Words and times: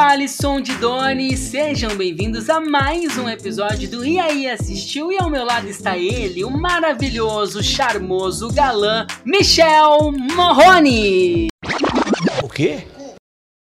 Alisson 0.00 0.62
de 0.62 0.74
Doni, 0.76 1.36
sejam 1.36 1.94
bem-vindos 1.94 2.48
a 2.48 2.58
mais 2.58 3.18
um 3.18 3.28
episódio 3.28 3.88
do 3.90 4.02
E 4.02 4.18
aí 4.18 4.48
Assistiu? 4.48 5.12
E 5.12 5.18
ao 5.18 5.28
meu 5.28 5.44
lado 5.44 5.68
está 5.68 5.96
ele, 5.98 6.42
o 6.42 6.50
maravilhoso, 6.50 7.62
charmoso 7.62 8.50
galã 8.50 9.06
Michel 9.26 10.10
Morrone. 10.34 11.48
O 12.42 12.48
quê? 12.48 12.86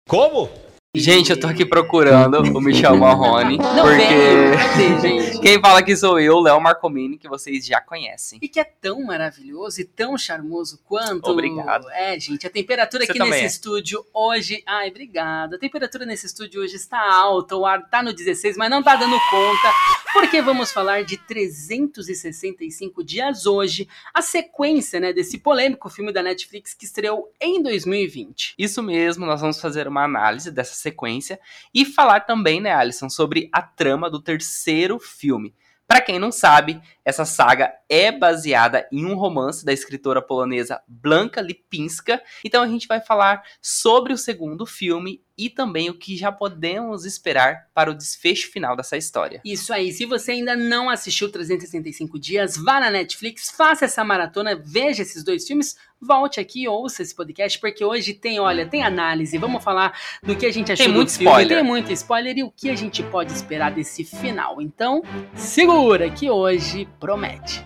Como? 0.09 0.49
Gente, 0.95 1.31
eu 1.31 1.39
tô 1.39 1.47
aqui 1.47 1.65
procurando 1.65 2.37
o 2.55 2.61
Michel 2.61 2.95
Marrone, 2.95 3.57
Não 3.57 3.81
porque 3.81 5.01
gente? 5.01 5.39
quem 5.41 5.59
fala 5.59 5.81
que 5.81 5.97
sou 5.97 6.19
eu, 6.19 6.39
Léo 6.39 6.61
Marcomini, 6.61 7.17
que 7.17 7.27
vocês 7.27 7.65
já 7.65 7.81
conhecem. 7.81 8.37
E 8.39 8.47
que 8.47 8.59
é 8.59 8.63
tão 8.63 9.03
maravilhoso 9.03 9.81
e 9.81 9.85
tão 9.85 10.15
charmoso 10.15 10.79
quanto. 10.85 11.31
Obrigado. 11.31 11.89
É, 11.89 12.19
gente, 12.19 12.45
a 12.45 12.49
temperatura 12.49 13.07
Você 13.07 13.11
aqui 13.11 13.17
nesse 13.17 13.41
é. 13.41 13.45
estúdio 13.47 14.05
hoje. 14.13 14.61
Ai, 14.67 14.89
obrigada. 14.89 15.55
A 15.55 15.59
temperatura 15.59 16.05
nesse 16.05 16.27
estúdio 16.27 16.61
hoje 16.61 16.75
está 16.75 17.01
alta, 17.11 17.55
o 17.55 17.65
ar 17.65 17.89
tá 17.89 18.03
no 18.03 18.13
16, 18.13 18.55
mas 18.55 18.69
não 18.69 18.83
tá 18.83 18.95
dando 18.95 19.17
conta, 19.31 19.73
porque 20.13 20.43
vamos 20.43 20.71
falar 20.71 21.03
de 21.03 21.17
365 21.17 23.03
dias 23.03 23.47
hoje, 23.47 23.87
a 24.13 24.21
sequência, 24.21 24.99
né, 24.99 25.11
desse 25.11 25.39
polêmico 25.39 25.89
filme 25.89 26.13
da 26.13 26.21
Netflix 26.21 26.75
que 26.75 26.85
estreou 26.85 27.31
em 27.41 27.63
2020. 27.63 28.53
Isso 28.59 28.83
mesmo, 28.83 29.25
nós 29.25 29.41
vamos 29.41 29.59
fazer 29.59 29.87
uma 29.87 30.03
análise 30.03 30.51
dessa 30.51 30.82
sequência 30.83 31.39
e 31.73 31.83
falar 31.83 32.21
também, 32.21 32.61
né, 32.61 32.73
Alisson, 32.73 33.09
sobre 33.09 33.49
a 33.51 33.61
trama 33.61 34.09
do 34.09 34.21
terceiro 34.21 34.99
filme. 34.99 35.55
Pra 35.87 36.01
quem 36.01 36.17
não 36.17 36.31
sabe, 36.31 36.81
essa 37.03 37.25
saga 37.25 37.71
é 37.89 38.11
baseada 38.11 38.87
em 38.91 39.05
um 39.05 39.15
romance 39.15 39.65
da 39.65 39.73
escritora 39.73 40.21
polonesa 40.21 40.81
Blanka 40.87 41.41
Lipinska. 41.41 42.21
Então 42.43 42.63
a 42.63 42.67
gente 42.67 42.87
vai 42.87 43.01
falar 43.01 43.43
sobre 43.61 44.13
o 44.13 44.17
segundo 44.17 44.65
filme 44.65 45.21
e 45.37 45.49
também 45.49 45.89
o 45.89 45.97
que 45.97 46.15
já 46.15 46.31
podemos 46.31 47.05
esperar 47.05 47.67
para 47.73 47.91
o 47.91 47.93
desfecho 47.93 48.51
final 48.51 48.75
dessa 48.75 48.95
história. 48.95 49.41
Isso 49.43 49.73
aí, 49.73 49.91
se 49.91 50.05
você 50.05 50.31
ainda 50.31 50.55
não 50.55 50.89
assistiu 50.89 51.31
365 51.31 52.17
dias, 52.17 52.55
vá 52.55 52.79
na 52.79 52.89
Netflix, 52.89 53.49
faça 53.49 53.85
essa 53.85 54.03
maratona, 54.03 54.55
veja 54.55 55.01
esses 55.01 55.23
dois 55.23 55.45
filmes, 55.45 55.75
volte 56.03 56.39
aqui 56.39 56.67
ouça 56.67 57.01
esse 57.01 57.15
podcast, 57.15 57.59
porque 57.59 57.83
hoje 57.83 58.13
tem, 58.13 58.39
olha, 58.39 58.65
tem 58.65 58.83
análise, 58.83 59.37
vamos 59.37 59.63
falar 59.63 59.97
do 60.21 60.35
que 60.35 60.45
a 60.45 60.51
gente 60.51 60.71
achou 60.71 60.85
Tem 60.85 60.93
muito 60.93 61.11
filme, 61.11 61.25
spoiler. 61.29 61.57
tem 61.57 61.65
muito 61.65 61.91
spoiler 61.91 62.37
e 62.37 62.43
o 62.43 62.51
que 62.51 62.69
a 62.69 62.75
gente 62.75 63.01
pode 63.03 63.31
esperar 63.31 63.71
desse 63.71 64.03
final. 64.03 64.61
Então, 64.61 65.01
segura 65.35 66.09
que 66.09 66.29
hoje 66.29 66.87
promete. 66.99 67.65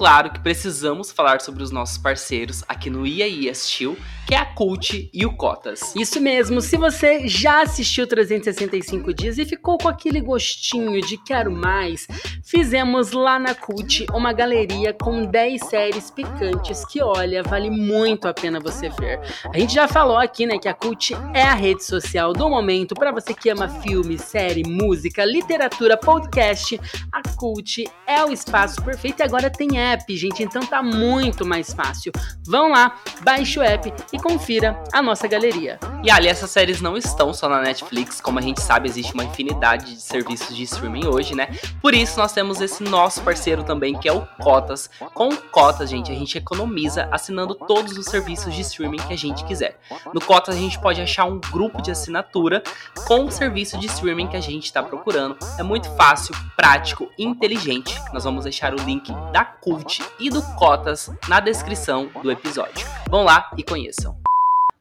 Claro 0.00 0.30
que 0.30 0.40
precisamos 0.40 1.12
falar 1.12 1.42
sobre 1.42 1.62
os 1.62 1.70
nossos 1.70 1.98
parceiros 1.98 2.64
aqui 2.66 2.88
no 2.88 3.06
IAI 3.06 3.50
Assistiu, 3.50 3.98
que 4.26 4.34
é 4.34 4.38
a 4.38 4.44
Cult 4.44 5.10
e 5.12 5.26
o 5.26 5.36
Cotas. 5.36 5.94
Isso 5.96 6.20
mesmo, 6.20 6.60
se 6.60 6.76
você 6.76 7.26
já 7.26 7.62
assistiu 7.62 8.06
365 8.06 9.12
dias 9.12 9.38
e 9.38 9.44
ficou 9.44 9.78
com 9.78 9.88
aquele 9.88 10.20
gostinho 10.20 11.00
de 11.00 11.16
quero 11.16 11.50
mais, 11.50 12.06
fizemos 12.44 13.12
lá 13.12 13.38
na 13.38 13.54
Cult 13.54 14.06
uma 14.12 14.32
galeria 14.32 14.92
com 14.92 15.24
10 15.24 15.60
séries 15.66 16.10
picantes 16.10 16.84
que, 16.84 17.02
olha, 17.02 17.42
vale 17.42 17.70
muito 17.70 18.28
a 18.28 18.34
pena 18.34 18.60
você 18.60 18.88
ver. 18.88 19.20
A 19.52 19.58
gente 19.58 19.74
já 19.74 19.88
falou 19.88 20.16
aqui, 20.16 20.46
né, 20.46 20.58
que 20.58 20.68
a 20.68 20.74
Cult 20.74 21.14
é 21.34 21.42
a 21.42 21.54
rede 21.54 21.84
social 21.84 22.32
do 22.32 22.48
momento 22.48 22.94
para 22.94 23.12
você 23.12 23.34
que 23.34 23.48
ama 23.48 23.68
filme, 23.68 24.18
série, 24.18 24.62
música, 24.62 25.24
literatura, 25.24 25.96
podcast. 25.96 26.80
A 27.12 27.22
Cult 27.36 27.84
é 28.06 28.24
o 28.24 28.32
espaço 28.32 28.82
perfeito 28.82 29.20
e 29.20 29.22
agora 29.22 29.50
tem 29.50 29.78
app, 29.80 30.16
gente, 30.16 30.42
então 30.42 30.62
tá 30.62 30.82
muito 30.82 31.44
mais 31.44 31.72
fácil. 31.72 32.12
Vão 32.46 32.70
lá, 32.70 32.96
baixe 33.22 33.58
o 33.58 33.62
app 33.62 33.92
e 34.12 34.19
confira 34.20 34.82
a 34.92 35.02
nossa 35.02 35.26
galeria. 35.26 35.78
E 36.02 36.10
ali, 36.10 36.28
essas 36.28 36.50
séries 36.50 36.80
não 36.80 36.96
estão 36.96 37.32
só 37.34 37.46
na 37.46 37.60
Netflix, 37.60 38.22
como 38.22 38.38
a 38.38 38.42
gente 38.42 38.60
sabe, 38.62 38.88
existe 38.88 39.12
uma 39.12 39.22
infinidade 39.22 39.94
de 39.94 40.00
serviços 40.00 40.56
de 40.56 40.62
streaming 40.62 41.06
hoje, 41.06 41.34
né? 41.34 41.48
Por 41.82 41.94
isso, 41.94 42.18
nós 42.18 42.32
temos 42.32 42.60
esse 42.62 42.82
nosso 42.82 43.20
parceiro 43.20 43.62
também, 43.62 43.98
que 43.98 44.08
é 44.08 44.12
o 44.12 44.26
Cotas. 44.40 44.88
Com 45.12 45.28
o 45.28 45.36
Cotas, 45.36 45.90
gente, 45.90 46.10
a 46.10 46.14
gente 46.14 46.38
economiza 46.38 47.06
assinando 47.12 47.54
todos 47.54 47.98
os 47.98 48.06
serviços 48.06 48.54
de 48.54 48.62
streaming 48.62 48.96
que 48.96 49.12
a 49.12 49.18
gente 49.18 49.44
quiser. 49.44 49.78
No 50.14 50.20
Cotas, 50.22 50.56
a 50.56 50.58
gente 50.58 50.78
pode 50.78 51.02
achar 51.02 51.26
um 51.26 51.38
grupo 51.38 51.82
de 51.82 51.90
assinatura 51.90 52.62
com 53.06 53.26
o 53.26 53.30
serviço 53.30 53.78
de 53.78 53.86
streaming 53.86 54.28
que 54.28 54.36
a 54.36 54.40
gente 54.40 54.64
está 54.64 54.82
procurando. 54.82 55.36
É 55.58 55.62
muito 55.62 55.90
fácil, 55.96 56.34
prático 56.56 57.10
inteligente. 57.18 58.00
Nós 58.12 58.24
vamos 58.24 58.44
deixar 58.44 58.72
o 58.72 58.82
link 58.82 59.12
da 59.32 59.44
Cult 59.44 60.02
e 60.18 60.30
do 60.30 60.42
Cotas 60.56 61.10
na 61.28 61.40
descrição 61.40 62.08
do 62.22 62.30
episódio. 62.30 62.86
Vão 63.08 63.22
lá 63.22 63.50
e 63.56 63.62
conheçam. 63.62 64.19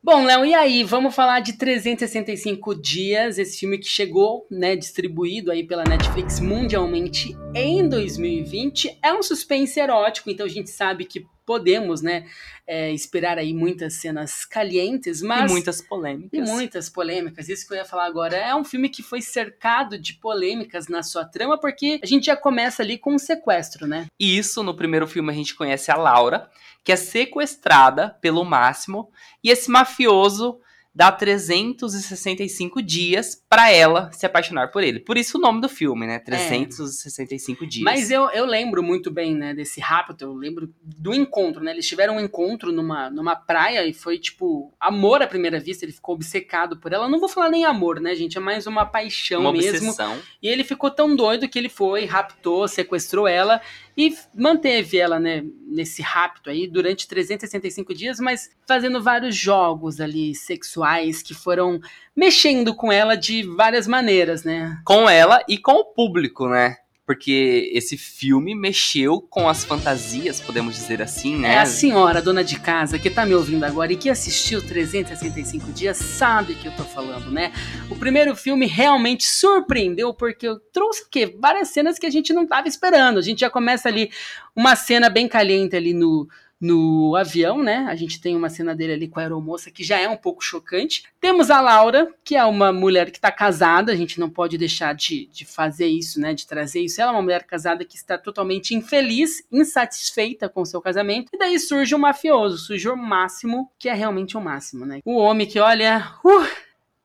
Bom, 0.02 0.24
Léo, 0.24 0.46
e 0.46 0.54
aí? 0.54 0.82
Vamos 0.82 1.14
falar 1.14 1.42
de 1.42 1.58
365 1.58 2.74
dias, 2.74 3.38
esse 3.38 3.60
filme 3.60 3.78
que 3.78 3.88
chegou, 3.88 4.48
né, 4.50 4.74
distribuído 4.74 5.52
aí 5.52 5.68
pela 5.68 5.84
Netflix 5.84 6.40
mundialmente 6.40 7.36
em 7.54 7.88
2020. 7.88 8.98
É 9.04 9.14
um 9.14 9.22
suspense 9.22 9.78
erótico, 9.78 10.30
então 10.30 10.46
a 10.46 10.50
gente 10.50 10.70
sabe 10.70 11.04
que 11.04 11.26
podemos, 11.50 12.04
né, 12.04 12.28
é, 12.68 12.94
esperar 12.94 13.40
aí 13.40 13.56
muitas 13.56 13.96
cenas 13.96 14.46
calientes, 14.46 15.20
mas 15.20 15.50
E 15.50 15.54
muitas 15.56 15.82
polêmicas. 15.82 16.30
e 16.32 16.40
muitas 16.44 16.88
polêmicas. 16.92 17.50
Isso 17.50 17.68
que 17.68 17.74
eu 17.74 17.78
ia 17.78 17.86
falar 17.86 18.06
agora. 18.06 18.38
É 18.38 18.54
um 18.54 18.64
filme 18.64 18.88
que 18.88 19.02
foi 19.02 19.20
cercado 19.20 19.98
de 19.98 20.14
polêmicas 20.14 20.88
na 20.88 21.02
sua 21.02 21.26
trama, 21.26 21.60
porque 21.60 22.00
a 22.04 22.06
gente 22.06 22.28
já 22.28 22.38
começa 22.38 22.84
ali 22.84 23.00
com 23.00 23.16
um 23.16 23.18
sequestro, 23.18 23.88
né? 23.88 24.06
E 24.20 24.38
isso, 24.38 24.62
no 24.62 24.76
primeiro 24.76 25.08
filme, 25.08 25.32
a 25.32 25.36
gente 25.36 25.56
conhece 25.56 25.90
a 25.90 25.96
Laura, 25.96 26.48
que 26.84 26.92
é 26.92 26.96
sequestrada 26.96 28.10
pelo 28.22 28.46
Máximo, 28.46 29.10
e 29.44 29.50
esse 29.50 29.72
mafioso 29.72 30.60
dá 30.94 31.11
365 31.11 32.81
dias 32.81 33.41
pra 33.47 33.72
ela 33.72 34.11
se 34.11 34.25
apaixonar 34.25 34.72
por 34.72 34.83
ele. 34.83 35.00
Por 35.00 35.17
isso 35.17 35.38
o 35.38 35.41
nome 35.41 35.61
do 35.61 35.69
filme, 35.69 36.07
né? 36.07 36.19
365 36.19 37.66
dias. 37.66 37.83
Mas 37.83 38.09
eu, 38.09 38.29
eu 38.31 38.45
lembro 38.45 38.81
muito 38.81 39.11
bem, 39.11 39.35
né, 39.35 39.53
desse 39.53 39.79
rapto, 39.79 40.23
eu 40.23 40.33
lembro 40.33 40.73
do 40.81 41.13
encontro, 41.13 41.63
né? 41.63 41.72
Eles 41.72 41.88
tiveram 41.88 42.16
um 42.16 42.19
encontro 42.19 42.72
numa, 42.72 43.09
numa 43.09 43.35
praia 43.35 43.85
e 43.85 43.94
foi, 43.94 44.17
tipo, 44.17 44.73
amor 44.79 45.22
à 45.22 45.27
primeira 45.27 45.59
vista, 45.59 45.85
ele 45.85 45.91
ficou 45.91 46.16
obcecado 46.16 46.77
por 46.77 46.91
ela. 46.91 47.07
Não 47.07 47.19
vou 47.19 47.29
falar 47.29 47.50
nem 47.50 47.66
amor, 47.66 48.00
né, 48.00 48.16
gente? 48.16 48.38
É 48.38 48.41
mais 48.41 48.66
uma 48.67 48.85
paixão 48.85 49.41
uma 49.41 49.51
mesmo. 49.51 49.89
obsessão. 49.89 50.17
E 50.41 50.47
ele 50.47 50.63
ficou 50.63 50.89
tão 50.89 51.16
doido 51.16 51.47
que 51.47 51.59
ele 51.59 51.69
foi, 51.69 52.06
raptou, 52.06 52.67
sequestrou 52.67 53.27
ela 53.27 53.61
e 53.95 54.16
manteve 54.33 54.97
ela, 54.97 55.19
né, 55.19 55.44
nesse 55.69 56.02
rapto 56.02 56.50
aí 56.50 56.68
durante 56.68 57.07
365 57.07 57.94
dias, 57.94 58.19
mas 58.19 58.50
fazendo 58.68 59.02
vários 59.02 59.35
jogos 59.35 60.02
ali 60.02 60.34
sexuais 60.34 61.22
que 61.22 61.34
foram 61.34 61.80
mexendo 62.16 62.75
com 62.75 62.91
ela 62.91 63.16
de 63.16 63.44
várias 63.44 63.88
maneiras, 63.88 64.44
né? 64.44 64.81
Com 64.84 65.09
ela 65.09 65.44
e 65.47 65.57
com 65.57 65.74
o 65.74 65.85
público, 65.85 66.50
né? 66.50 66.78
Porque 67.09 67.72
esse 67.74 67.97
filme 67.97 68.53
mexeu 68.53 69.20
com 69.20 69.50
as 69.50 69.64
fantasias, 69.64 70.40
podemos 70.40 70.75
dizer 70.75 71.02
assim, 71.02 71.36
né? 71.36 71.56
É 71.56 71.58
a 71.58 71.66
senhora, 71.66 72.22
dona 72.22 72.44
de 72.44 72.59
casa, 72.59 73.00
que 73.00 73.09
tá 73.09 73.25
me 73.25 73.34
ouvindo 73.34 73.64
agora 73.64 73.92
e 73.92 73.96
que 73.96 74.12
assistiu 74.12 74.62
365 74.62 75.72
dias, 75.72 75.98
sabe 75.98 76.53
que 76.53 76.68
eu 76.68 76.72
tô 76.75 76.84
falando, 76.84 77.31
né? 77.31 77.52
O 77.90 77.96
primeiro 77.96 78.36
filme 78.36 78.68
realmente 78.68 79.25
surpreendeu 79.25 80.13
porque 80.13 80.48
eu 80.48 80.60
trouxe 80.72 81.01
o 81.01 81.07
quê? 81.10 81.36
Várias 81.39 81.69
cenas 81.69 81.98
que 81.98 82.06
a 82.06 82.12
gente 82.12 82.31
não 82.31 82.45
tava 82.45 82.68
esperando. 82.68 83.18
A 83.18 83.24
gente 83.24 83.39
já 83.39 83.50
começa 83.50 83.89
ali 83.89 84.12
uma 84.56 84.75
cena 84.75 85.10
bem 85.10 85.28
caliente 85.28 85.75
ali 85.75 85.95
no 85.95 86.30
no 86.59 87.15
avião, 87.15 87.63
né? 87.63 87.85
A 87.89 87.95
gente 87.95 88.19
tem 88.19 88.35
uma 88.35 88.50
cena 88.50 88.75
dele 88.75 88.94
ali 88.94 89.07
com 89.07 89.19
a 89.19 89.23
aeromoça 89.23 89.71
que 89.71 89.83
já 89.83 89.97
é 89.97 90.09
um 90.09 90.17
pouco 90.17 90.44
chocante. 90.44 91.03
Temos 91.19 91.50
a 91.50 91.61
Laura, 91.61 92.13
que 92.23 92.35
é 92.35 92.44
uma 92.44 92.73
mulher 92.73 93.11
que 93.11 93.17
está 93.17 93.31
casada, 93.31 93.91
a 93.91 93.95
gente 93.95 94.19
não 94.19 94.29
pode 94.29 94.57
deixar 94.57 94.94
de, 94.94 95.27
de 95.27 95.45
fazer 95.45 95.88
isso, 95.88 96.19
né? 96.19 96.33
De 96.33 96.45
trazer 96.45 96.81
isso. 96.81 97.01
Ela 97.01 97.11
é 97.11 97.15
uma 97.15 97.21
mulher 97.21 97.44
casada 97.44 97.85
que 97.85 97.95
está 97.95 98.17
totalmente 98.17 98.75
infeliz, 98.75 99.44
insatisfeita 99.51 100.50
com 100.50 100.65
seu 100.65 100.81
casamento. 100.81 101.29
E 101.33 101.38
daí 101.38 101.57
surge 101.59 101.95
o 101.95 102.00
mafioso, 102.00 102.57
surge 102.57 102.89
o 102.89 102.97
máximo, 102.97 103.71
que 103.79 103.88
é 103.88 103.94
realmente 103.94 104.35
o 104.35 104.41
máximo, 104.41 104.85
né? 104.85 105.00
O 105.06 105.15
homem 105.17 105.47
que, 105.47 105.59
olha, 105.59 106.13
uh, 106.25 106.47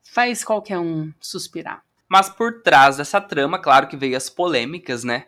faz 0.03 0.43
qualquer 0.43 0.79
um 0.79 1.11
suspirar. 1.19 1.81
Mas 2.07 2.29
por 2.29 2.61
trás 2.61 2.97
dessa 2.97 3.19
trama, 3.19 3.57
claro 3.57 3.87
que 3.87 3.97
veio 3.97 4.15
as 4.15 4.29
polêmicas, 4.29 5.03
né? 5.03 5.25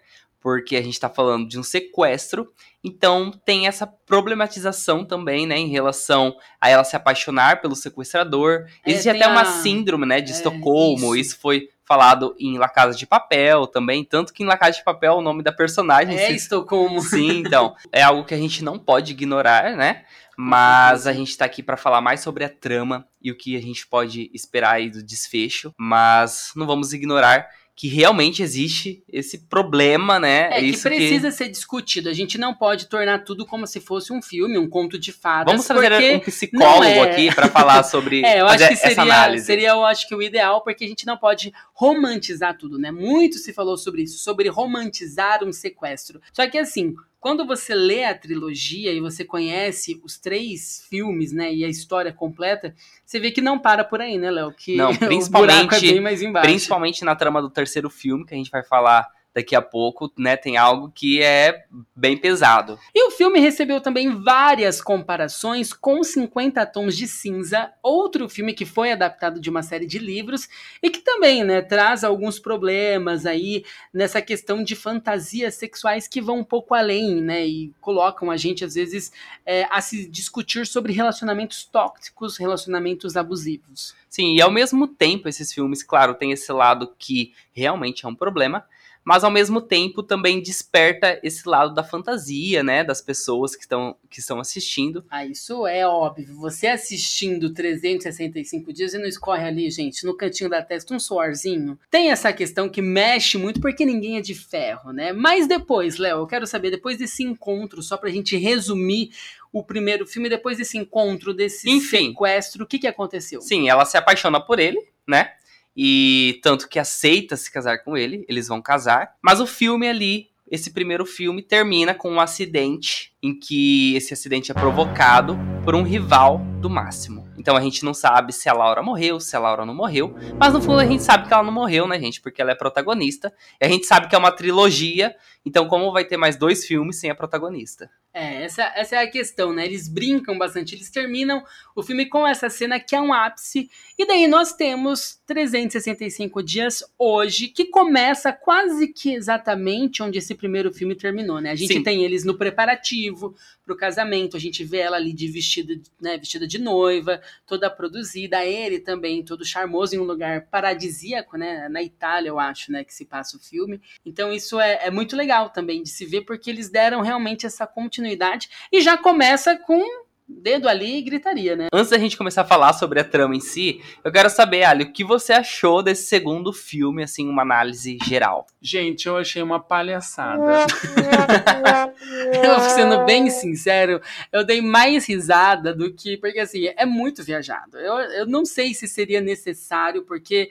Porque 0.48 0.78
a 0.78 0.82
gente 0.82 0.98
tá 0.98 1.10
falando 1.10 1.46
de 1.46 1.60
um 1.60 1.64
sequestro, 1.64 2.50
então 2.82 3.32
tem 3.44 3.68
essa 3.68 3.86
problematização 3.86 5.04
também, 5.04 5.46
né, 5.46 5.58
em 5.58 5.68
relação 5.68 6.34
a 6.62 6.70
ela 6.70 6.86
se 6.86 6.96
apaixonar 6.96 7.60
pelo 7.60 7.76
sequestrador. 7.76 8.66
É, 8.86 8.92
Existe 8.92 9.10
até 9.10 9.28
uma 9.28 9.42
a- 9.42 9.62
síndrome, 9.62 10.06
né, 10.06 10.22
de 10.22 10.32
é, 10.32 10.36
Estocolmo, 10.36 11.14
isso. 11.14 11.32
isso. 11.34 11.40
foi 11.42 11.68
falado 11.84 12.34
em 12.40 12.58
La 12.58 12.70
Casa 12.70 12.98
de 12.98 13.06
Papel 13.06 13.68
também, 13.68 14.06
tanto 14.06 14.32
que 14.32 14.42
em 14.42 14.46
La 14.46 14.56
Casa 14.56 14.78
de 14.78 14.86
Papel 14.86 15.16
o 15.16 15.22
nome 15.22 15.44
da 15.44 15.52
personagem 15.52 16.16
É 16.18 16.28
se 16.28 16.36
Estocolmo. 16.36 17.02
Sim, 17.02 17.40
então. 17.40 17.76
É 17.92 18.02
algo 18.02 18.24
que 18.24 18.34
a 18.34 18.38
gente 18.38 18.64
não 18.64 18.80
pode 18.80 19.12
ignorar, 19.12 19.76
né? 19.76 20.06
Mas 20.38 21.08
a 21.08 21.12
gente 21.12 21.38
tá 21.38 21.44
aqui 21.44 21.62
para 21.62 21.76
falar 21.76 22.00
mais 22.00 22.22
sobre 22.22 22.46
a 22.46 22.50
trama 22.50 23.06
e 23.22 23.32
o 23.32 23.38
que 23.38 23.58
a 23.58 23.62
gente 23.62 23.86
pode 23.86 24.32
esperar 24.34 24.76
aí 24.76 24.90
do 24.90 25.04
desfecho. 25.04 25.74
Mas 25.78 26.52
não 26.56 26.66
vamos 26.66 26.94
ignorar 26.94 27.50
que 27.77 27.88
realmente 27.88 28.41
existe 28.41 29.03
esse 29.07 29.38
problema, 29.38 30.19
né? 30.19 30.50
É, 30.51 30.62
Isso 30.62 30.89
que 30.89 30.95
precisa 30.95 31.29
ser 31.29 31.47
discutido. 31.47 32.09
A 32.09 32.13
gente 32.13 32.35
não 32.35 32.51
pode 32.51 32.88
tornar 32.88 33.24
tudo 33.24 33.45
como 33.45 33.68
se 33.68 33.79
fosse 33.79 34.12
um 34.12 34.19
filme, 34.19 34.57
um 34.57 34.68
conto 34.68 34.97
de 34.97 35.12
fadas. 35.12 35.51
Vamos 35.53 35.68
trazer 35.68 36.15
um 36.15 36.19
psicólogo 36.19 36.83
é. 36.83 37.01
aqui 37.01 37.33
para 37.33 37.47
falar 37.50 37.83
sobre 37.83 38.21
É, 38.25 38.41
eu 38.41 38.47
acho 38.47 38.68
que 38.68 38.74
essa 38.74 38.88
seria, 38.88 39.03
análise. 39.03 39.45
seria, 39.45 39.69
eu 39.69 39.85
acho 39.85 40.07
que 40.07 40.15
o 40.15 40.24
ideal, 40.24 40.63
porque 40.63 40.85
a 40.85 40.88
gente 40.88 41.06
não 41.06 41.18
pode 41.18 41.53
romantizar 41.71 42.57
tudo, 42.57 42.79
né? 42.79 42.89
Muito 42.89 43.38
se 43.38 43.53
falou 43.53 43.77
sobre 43.77 44.01
isso, 44.01 44.18
sobre 44.18 44.50
romantizar 44.50 45.44
um 45.44 45.53
sequestro. 45.53 46.19
Só 46.33 46.50
que 46.50 46.57
assim, 46.57 46.95
quando 47.19 47.46
você 47.46 47.74
lê 47.74 48.06
a 48.06 48.18
trilogia 48.18 48.92
e 48.94 49.00
você 49.00 49.25
conhece 49.25 50.00
os 50.04 50.18
três 50.18 50.86
filmes, 50.90 51.31
né, 51.34 51.54
e 51.54 51.66
a 51.66 51.68
história 51.68 52.14
completa, 52.14 52.74
você 53.06 53.19
vê 53.19 53.31
que 53.31 53.42
não 53.42 53.58
para 53.58 53.84
por 53.84 54.02
aí, 54.02 54.18
né, 54.18 54.30
Léo? 54.30 54.52
Que 54.52 54.75
Não, 54.75 54.92
o 54.92 54.94
buraco 54.94 55.04
é 55.06 55.08
principalmente- 55.08 55.92
bem 55.92 56.00
mais 56.02 56.22
embaixo. 56.22 56.48
Principalmente 56.48 57.04
na 57.06 57.16
trama 57.16 57.42
do 57.42 57.50
terceiro 57.50 57.90
filme, 57.90 58.25
que 58.25 58.34
a 58.34 58.38
gente 58.38 58.52
vai 58.52 58.64
falar 58.64 59.08
daqui 59.38 59.56
a 59.56 59.62
pouco, 59.62 60.12
né? 60.18 60.36
Tem 60.36 60.57
algo 60.57 60.92
que 60.94 61.22
é 61.22 61.66
bem 61.95 62.18
pesado. 62.18 62.80
E 62.94 63.07
o 63.07 63.12
filme 63.12 63.39
recebeu 63.39 63.80
também 63.80 64.10
várias 64.24 64.81
comparações 64.81 65.72
com 65.72 66.04
50 66.04 66.66
Tons 66.66 66.98
de 66.98 67.07
Cinza, 67.07 67.72
outro 67.84 68.28
filme 68.28 68.51
que 68.51 68.66
foi 68.66 68.92
adaptado 68.92 69.39
de 69.39 69.48
uma 69.48 69.62
série 69.62 69.86
de 69.86 70.00
livros 70.00 70.50
e 70.81 70.89
que 70.89 71.01
também, 71.01 71.44
né, 71.44 71.62
traz 71.62 72.04
alguns 72.04 72.39
problemas 72.39 73.28
aí 73.28 73.63
nessa 73.94 74.24
questão 74.24 74.63
de 74.63 74.75
fantasias 74.75 75.54
sexuais 75.54 76.07
que 76.07 76.19
vão 76.19 76.39
um 76.39 76.44
pouco 76.44 76.74
além, 76.74 77.22
né, 77.22 77.45
e 77.45 77.72
colocam 77.80 78.31
a 78.31 78.38
gente 78.38 78.66
às 78.66 78.74
vezes 78.74 79.12
é, 79.45 79.68
a 79.69 79.80
se 79.81 80.10
discutir 80.10 80.66
sobre 80.66 80.92
relacionamentos 80.94 81.63
tóxicos, 81.63 82.38
relacionamentos 82.38 83.16
abusivos. 83.16 83.94
Sim, 84.10 84.36
e 84.36 84.42
ao 84.42 84.50
mesmo 84.50 84.88
tempo, 84.88 85.30
esses 85.30 85.54
filmes, 85.54 85.84
claro, 85.84 86.16
tem 86.16 86.31
esse 86.31 86.51
lado 86.51 86.92
que 86.98 87.34
realmente 87.54 88.04
é 88.04 88.10
um 88.10 88.16
problema, 88.16 88.66
mas 89.07 89.24
ao 89.24 89.31
mesmo 89.31 89.62
tempo 89.62 90.04
também 90.04 90.42
desperta 90.42 91.18
esse 91.24 91.48
lado 91.48 91.74
da 91.74 91.81
fantasia, 91.81 92.62
né? 92.62 92.83
Das 92.83 93.01
pessoas 93.01 93.56
que 93.56 93.62
estão 93.62 93.95
que 94.09 94.19
estão 94.19 94.38
assistindo. 94.38 95.06
Ah, 95.09 95.25
isso 95.25 95.65
é 95.65 95.88
óbvio. 95.88 96.36
Você 96.36 96.68
assistindo 96.68 97.54
365 97.54 98.74
dias 98.74 98.94
e 98.94 98.98
não 98.98 99.06
escorre 99.06 99.48
ali, 99.48 99.71
gente, 99.71 100.06
no 100.06 100.13
cantinho 100.13 100.50
da 100.50 100.62
testa 100.62 100.94
um 100.94 101.00
suorzinho. 101.00 101.80
Tem 101.89 102.12
essa 102.12 102.33
questão 102.33 102.68
que 102.68 102.81
mexe 102.81 103.38
muito 103.38 103.62
porque 103.62 103.86
ninguém 103.86 104.18
é 104.18 104.21
de 104.21 104.36
ferro, 104.36 104.92
né? 104.92 105.13
Mas 105.13 105.48
depois, 105.48 105.98
Léo, 105.98 106.19
eu 106.19 106.27
quero 106.27 106.45
saber, 106.45 106.69
depois 106.69 106.98
desse 106.98 107.24
encontro, 107.24 107.81
só 107.81 107.95
pra 107.95 108.10
gente 108.10 108.36
resumir 108.36 109.12
o 109.53 109.63
primeiro 109.63 110.06
filme, 110.06 110.27
depois 110.27 110.57
desse 110.57 110.77
encontro, 110.77 111.33
desse 111.33 111.69
Enfim. 111.69 112.10
sequestro, 112.10 112.65
o 112.65 112.68
que 112.68 112.77
que 112.77 112.88
aconteceu? 112.88 113.39
Sim, 113.39 113.69
ela 113.69 113.86
se 113.86 113.95
apaixona 113.95 114.42
por 114.42 114.60
ele, 114.60 114.80
né? 115.07 115.31
E 115.77 116.39
tanto 116.41 116.68
que 116.68 116.79
aceita 116.79 117.38
se 117.38 117.51
casar 117.51 117.83
com 117.83 117.95
ele, 117.95 118.25
eles 118.27 118.47
vão 118.47 118.59
casar. 118.59 119.13
Mas 119.21 119.39
o 119.39 119.45
filme 119.45 119.88
ali, 119.88 120.29
esse 120.50 120.71
primeiro 120.71 121.06
filme, 121.06 121.44
termina 121.44 121.94
com 121.94 122.09
um 122.09 122.19
acidente 122.19 123.13
em 123.21 123.38
que 123.38 123.95
esse 123.95 124.12
acidente 124.12 124.50
é 124.50 124.56
provocado 124.56 125.38
por 125.63 125.75
um 125.75 125.83
rival 125.83 126.39
do 126.59 126.69
Máximo. 126.69 127.27
Então 127.38 127.56
a 127.56 127.62
gente 127.62 127.85
não 127.85 127.94
sabe 127.94 128.33
se 128.33 128.50
a 128.50 128.53
Laura 128.53 128.81
morreu, 128.81 129.19
se 129.19 129.35
a 129.35 129.39
Laura 129.39 129.65
não 129.65 129.75
morreu. 129.75 130.15
Mas 130.39 130.53
no 130.53 130.62
fundo 130.62 130.79
a 130.79 130.85
gente 130.85 131.03
sabe 131.03 131.27
que 131.27 131.33
ela 131.33 131.44
não 131.44 131.51
morreu, 131.51 131.88
né, 131.88 132.00
gente? 132.00 132.19
Porque 132.21 132.41
ela 132.41 132.51
é 132.51 132.56
protagonista. 132.56 133.31
E 133.62 133.65
a 133.65 133.69
gente 133.69 133.85
sabe 133.85 134.07
que 134.07 134.15
é 134.15 134.18
uma 134.18 134.31
trilogia. 134.31 135.15
Então, 135.48 135.66
como 135.66 135.94
vai 135.94 136.04
ter 136.04 136.18
mais 136.18 136.36
dois 136.36 136.66
filmes 136.66 136.98
sem 137.00 137.10
a 137.10 137.16
protagonista? 137.16 137.90
É, 138.14 138.44
essa, 138.44 138.64
essa 138.76 138.96
é 138.96 139.04
a 139.04 139.10
questão, 139.10 139.54
né? 139.54 139.66
Eles 139.66 139.88
brincam 139.88 140.38
bastante, 140.38 140.76
eles 140.76 140.90
terminam 140.90 141.42
o 141.74 141.82
filme 141.82 142.08
com 142.08 142.28
essa 142.28 142.50
cena 142.50 142.80
que 142.80 142.96
é 142.96 143.00
um 143.00 143.14
ápice. 143.14 143.70
E 143.98 144.06
daí 144.06 144.28
nós 144.28 144.54
temos 144.54 145.22
365 145.26 146.44
dias 146.44 146.84
hoje, 146.98 147.48
que 147.48 147.66
começa 147.66 148.34
quase 148.34 148.88
que 148.88 149.14
exatamente 149.14 150.04
onde 150.04 150.18
esse 150.18 150.36
primeiro 150.36 150.74
filme 150.74 150.96
terminou, 150.96 151.40
né? 151.40 151.52
A 151.52 151.56
gente 151.56 151.76
Sim. 151.76 151.84
tem 151.84 152.04
eles 152.04 152.26
no 152.26 152.36
preparativo 152.36 153.36
pro 153.64 153.78
casamento, 153.78 154.36
a 154.36 154.40
gente 154.40 154.64
vê 154.64 154.78
ela 154.80 154.98
ali 154.98 155.14
de 155.14 155.28
vestida, 155.28 155.74
né, 156.02 156.18
vestida 156.18 156.48
de 156.48 156.58
noiva, 156.58 157.22
toda 157.46 157.70
produzida, 157.70 158.46
ele 158.46 158.80
também 158.80 159.24
todo 159.24 159.44
charmoso 159.44 159.94
em 159.94 160.00
um 160.00 160.06
lugar 160.06 160.48
paradisíaco, 160.48 161.38
né? 161.38 161.70
Na 161.70 161.84
Itália, 161.84 162.30
eu 162.30 162.40
acho, 162.40 162.72
né, 162.72 162.84
que 162.84 162.94
se 162.94 163.06
passa 163.06 163.38
o 163.38 163.40
filme. 163.40 163.80
Então 164.06 164.34
isso 164.34 164.60
é, 164.60 164.88
é 164.88 164.90
muito 164.90 165.16
legal 165.16 165.37
também 165.50 165.81
de 165.81 165.89
se 165.89 166.06
ver, 166.06 166.22
porque 166.22 166.50
eles 166.50 166.69
deram 166.69 167.01
realmente 167.01 167.45
essa 167.45 167.66
continuidade 167.66 168.50
e 168.72 168.81
já 168.81 168.98
começa 168.98 169.56
com 169.57 170.07
dedo 170.28 170.68
ali 170.68 170.98
e 170.98 171.01
gritaria, 171.01 171.56
né? 171.56 171.68
Antes 171.72 171.89
da 171.89 171.98
gente 171.98 172.18
começar 172.18 172.42
a 172.42 172.45
falar 172.45 172.74
sobre 172.74 173.00
a 173.00 173.04
trama 173.04 173.36
em 173.36 173.39
si, 173.39 173.81
eu 174.04 174.12
quero 174.12 174.30
saber, 174.30 174.63
Ali, 174.66 174.84
o 174.84 174.92
que 174.92 175.04
você 175.04 175.31
achou 175.31 175.81
desse 175.81 176.07
segundo 176.07 176.51
filme, 176.51 177.01
assim, 177.04 177.30
uma 177.30 177.44
análise 177.44 177.98
geral? 178.06 178.45
Gente, 178.62 179.07
eu 179.07 179.16
achei 179.18 179.42
uma 179.42 179.60
palhaçada. 179.60 180.66
Eu 182.44 182.60
sendo 182.60 183.06
bem 183.06 183.30
sincero, 183.30 184.01
eu 184.31 184.45
dei 184.45 184.62
mais 184.62 185.07
risada 185.07 185.74
do 185.74 185.94
que. 185.94 186.18
Porque 186.18 186.39
assim, 186.39 186.68
é 186.75 186.86
muito 186.86 187.24
viajado. 187.24 187.78
Eu, 187.78 187.95
eu 188.12 188.25
não 188.25 188.45
sei 188.45 188.74
se 188.74 188.88
seria 188.88 189.22
necessário, 189.22 190.04
porque. 190.04 190.50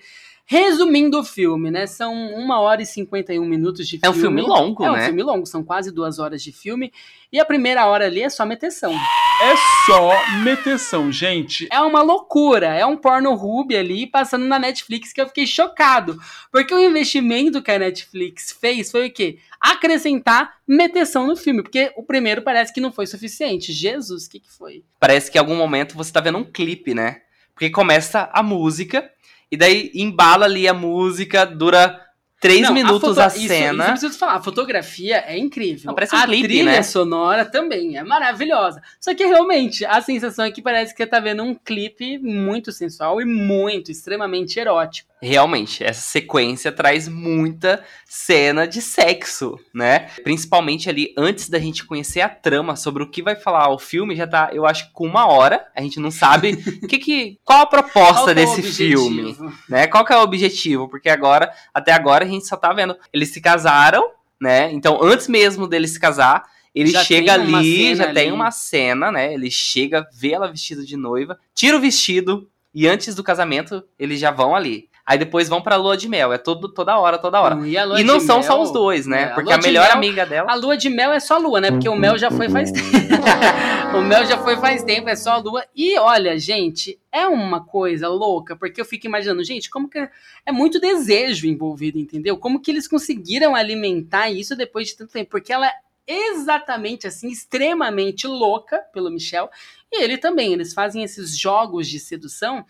Resumindo 0.49 1.19
o 1.19 1.25
filme, 1.25 1.73
né? 1.73 1.89
São 1.89 2.15
uma 2.15 2.61
hora 2.61 2.81
e 2.81 2.87
51 2.87 3.45
minutos 3.45 3.89
de 3.89 3.99
É 4.01 4.09
um 4.09 4.13
filme. 4.13 4.43
filme 4.43 4.43
longo, 4.43 4.85
É 4.85 4.91
um 4.91 4.95
né? 4.95 5.05
filme 5.07 5.23
longo, 5.23 5.45
são 5.45 5.65
quase 5.65 5.91
duas 5.91 6.21
horas 6.21 6.41
de 6.41 6.53
filme. 6.53 6.93
E 7.33 7.41
a 7.41 7.45
primeira 7.45 7.85
hora 7.87 8.07
ali 8.07 8.23
é 8.23 8.29
só 8.31 8.47
meteção. 8.47 8.93
É 8.93 9.55
só 9.87 10.13
meteção, 10.45 11.11
gente. 11.11 11.67
É 11.71 11.81
uma 11.81 12.01
loucura. 12.01 12.69
É 12.69 12.87
um 12.87 12.97
porno 12.97 13.35
ruby 13.35 13.77
ali 13.77 14.07
passando 14.07 14.47
na 14.47 14.59
Netflix 14.59 15.13
que 15.13 15.21
eu 15.21 15.27
fiquei 15.27 15.47
chocado. 15.49 16.17
Porque 16.53 16.73
o 16.73 16.79
investimento 16.79 17.61
que 17.61 17.73
a 17.73 17.79
Netflix 17.81 18.53
fez 18.53 18.91
foi 18.91 19.09
o 19.09 19.13
quê? 19.13 19.39
Acrescentar 19.61 20.55
meteção 20.67 21.27
no 21.27 21.37
filme. 21.37 21.63
Porque 21.63 21.93
o 21.97 22.05
primeiro 22.05 22.43
parece 22.43 22.73
que 22.73 22.81
não 22.81 22.93
foi 22.93 23.07
suficiente. 23.09 23.73
Jesus, 23.73 24.27
o 24.27 24.31
que, 24.31 24.39
que 24.39 24.51
foi? 24.53 24.85
Parece 25.01 25.29
que 25.29 25.37
em 25.39 25.41
algum 25.41 25.57
momento 25.57 25.97
você 25.97 26.13
tá 26.13 26.21
vendo 26.21 26.39
um 26.39 26.45
clipe, 26.45 26.95
né? 26.95 27.23
Porque 27.53 27.71
começa 27.71 28.29
a 28.33 28.43
música, 28.43 29.11
e 29.51 29.57
daí 29.57 29.91
embala 29.95 30.45
ali 30.47 30.67
a 30.69 30.75
música, 30.75 31.45
dura 31.45 32.00
três 32.41 32.62
Não, 32.62 32.75
minutos 32.75 33.00
foto- 33.17 33.21
a, 33.21 33.26
isso- 33.29 33.49
cena. 33.49 33.73
Isso 33.73 33.83
eu 33.83 33.91
preciso 33.93 34.19
falar. 34.19 34.35
A 34.35 34.43
fotografia 34.43 35.25
é 35.26 35.38
incrível. 35.38 35.87
Não, 35.87 35.95
parece 35.95 36.15
um 36.15 36.19
a 36.19 36.25
clipe, 36.26 36.43
trilha 36.49 36.65
né? 36.73 36.83
sonora 36.83 37.45
também 37.45 37.97
é 37.97 38.05
maravilhosa. 38.05 38.83
Só 39.00 39.15
que 39.15 39.25
realmente 39.25 39.85
a 39.85 40.00
sensação 40.00 40.45
é 40.45 40.50
que 40.50 40.61
parece 40.61 40.93
que 40.95 41.03
você 41.03 41.07
tá 41.09 41.19
vendo 41.19 41.43
um 41.43 41.55
clipe 41.55 42.19
muito 42.19 42.71
sensual 42.73 43.21
e 43.21 43.25
muito, 43.25 43.91
extremamente 43.91 44.59
erótico. 44.61 45.09
Realmente, 45.23 45.82
essa 45.82 46.02
sequência 46.02 46.70
traz 46.70 47.08
muita 47.08 47.82
cena 48.06 48.66
de 48.68 48.82
sexo, 48.82 49.58
né? 49.73 50.11
Principalmente 50.23 50.90
ali 50.90 51.14
antes 51.16 51.49
da 51.49 51.58
gente 51.58 51.85
conhecer 51.87 52.20
a 52.20 52.28
trama 52.28 52.76
sobre 52.76 53.02
o 53.02 53.11
que 53.11 53.23
vai 53.23 53.35
falar 53.35 53.70
o 53.70 53.78
filme, 53.78 54.14
já 54.14 54.26
tá, 54.26 54.50
eu 54.52 54.66
acho, 54.66 54.92
com 54.92 55.06
uma 55.06 55.26
hora. 55.26 55.66
A 55.75 55.80
gente 55.80 55.99
não 55.99 56.11
sabe 56.11 56.52
o 56.82 56.87
que 56.87 56.99
que, 56.99 57.38
qual 57.42 57.62
a 57.62 57.66
proposta 57.66 58.14
Qual 58.14 58.28
é 58.28 58.35
desse 58.35 58.62
filme, 58.62 59.37
né? 59.68 59.87
Qual 59.87 60.04
que 60.04 60.12
é 60.12 60.16
o 60.16 60.23
objetivo? 60.23 60.88
Porque 60.88 61.08
agora, 61.08 61.50
até 61.73 61.92
agora, 61.92 62.25
a 62.25 62.28
gente 62.28 62.46
só 62.46 62.56
tá 62.56 62.73
vendo. 62.73 62.94
Eles 63.11 63.30
se 63.30 63.40
casaram, 63.40 64.11
né? 64.38 64.70
Então, 64.73 65.02
antes 65.02 65.28
mesmo 65.28 65.66
deles 65.66 65.92
se 65.92 66.00
casar, 66.00 66.44
ele 66.75 66.90
Já 66.90 67.02
chega 67.02 67.38
tem 67.38 67.54
ali, 67.54 67.94
já 67.94 68.12
tem 68.12 68.26
ali. 68.26 68.32
uma 68.32 68.50
cena, 68.50 69.11
né? 69.11 69.32
Ele 69.32 69.50
chega, 69.50 70.06
vê 70.12 70.32
ela 70.32 70.46
vestida 70.46 70.85
de 70.85 70.94
noiva, 70.94 71.38
tira 71.54 71.75
o 71.75 71.80
vestido, 71.80 72.50
e 72.75 72.87
antes 72.87 73.14
do 73.14 73.25
casamento, 73.25 73.82
eles 73.99 74.20
já 74.20 74.30
vão 74.30 74.54
ali. 74.54 74.90
Aí 75.09 75.17
depois 75.17 75.49
vão 75.49 75.63
pra 75.63 75.77
lua 75.77 75.97
de 75.97 76.09
mel. 76.09 76.33
É 76.33 76.39
todo, 76.39 76.69
toda 76.69 76.99
hora, 76.99 77.17
toda 77.17 77.41
hora. 77.41 77.69
E, 77.69 77.79
a 77.79 77.85
E 78.01 78.03
não 78.03 78.19
são 78.19 78.41
mel- 78.41 78.47
só 78.49 78.61
os 78.61 78.73
dois, 78.73 79.07
né? 79.07 79.23
é, 79.23 79.27
Porque 79.29 79.51
lua 79.51 79.55
a 79.55 79.63
melhor 79.63 79.85
mel- 79.87 79.97
amiga 79.97 80.27
dela. 80.27 80.51
A 80.51 80.55
lua 80.57 80.77
de 80.77 80.89
mel 80.91 81.13
é 81.13 81.21
só 81.21 81.39
lua, 81.39 81.61
né? 81.61 81.71
Porque 81.71 81.89
o 81.89 81.95
mel 81.95 82.19
já 82.19 82.29
foi 82.29 82.49
faz 82.49 82.73
tempo. 82.73 82.89
o 83.97 84.03
mel 84.03 84.27
já 84.27 84.37
foi 84.39 84.57
faz 84.57 84.83
tempo, 84.83 85.09
é 85.09 85.15
só 85.15 85.39
lua. 85.39 85.65
E 85.77 85.97
olha, 85.99 86.37
gente, 86.39 86.99
é 87.13 87.27
uma 87.29 87.65
coisa 87.65 88.09
louca, 88.09 88.57
porque 88.57 88.81
eu 88.81 88.85
fico 88.85 89.07
imaginando, 89.07 89.45
gente, 89.45 89.71
como 89.71 89.89
que 89.89 90.09
é 90.45 90.51
muito 90.53 90.81
desejo 90.81 91.47
envolvido, 91.47 91.99
entendeu? 91.99 92.37
Como 92.37 92.61
que 92.61 92.71
eles 92.73 92.89
conseguiram 92.89 93.55
alimentar 93.55 94.29
isso 94.31 94.57
depois 94.57 94.89
de 94.89 94.97
tanto 94.97 95.13
tempo? 95.13 95.31
Porque 95.31 95.53
ela 95.53 95.69
é 96.09 96.31
exatamente 96.33 97.07
assim, 97.07 97.29
extremamente 97.29 98.27
louca 98.27 98.79
pelo 98.93 99.11
Michel. 99.11 99.49
E 99.93 100.03
ele 100.03 100.19
também, 100.19 100.53
eles 100.53 100.75
fazem 100.75 101.03
esses 101.05 101.39
jogos 101.39 101.89
de 101.89 101.99
sedução 102.01 102.65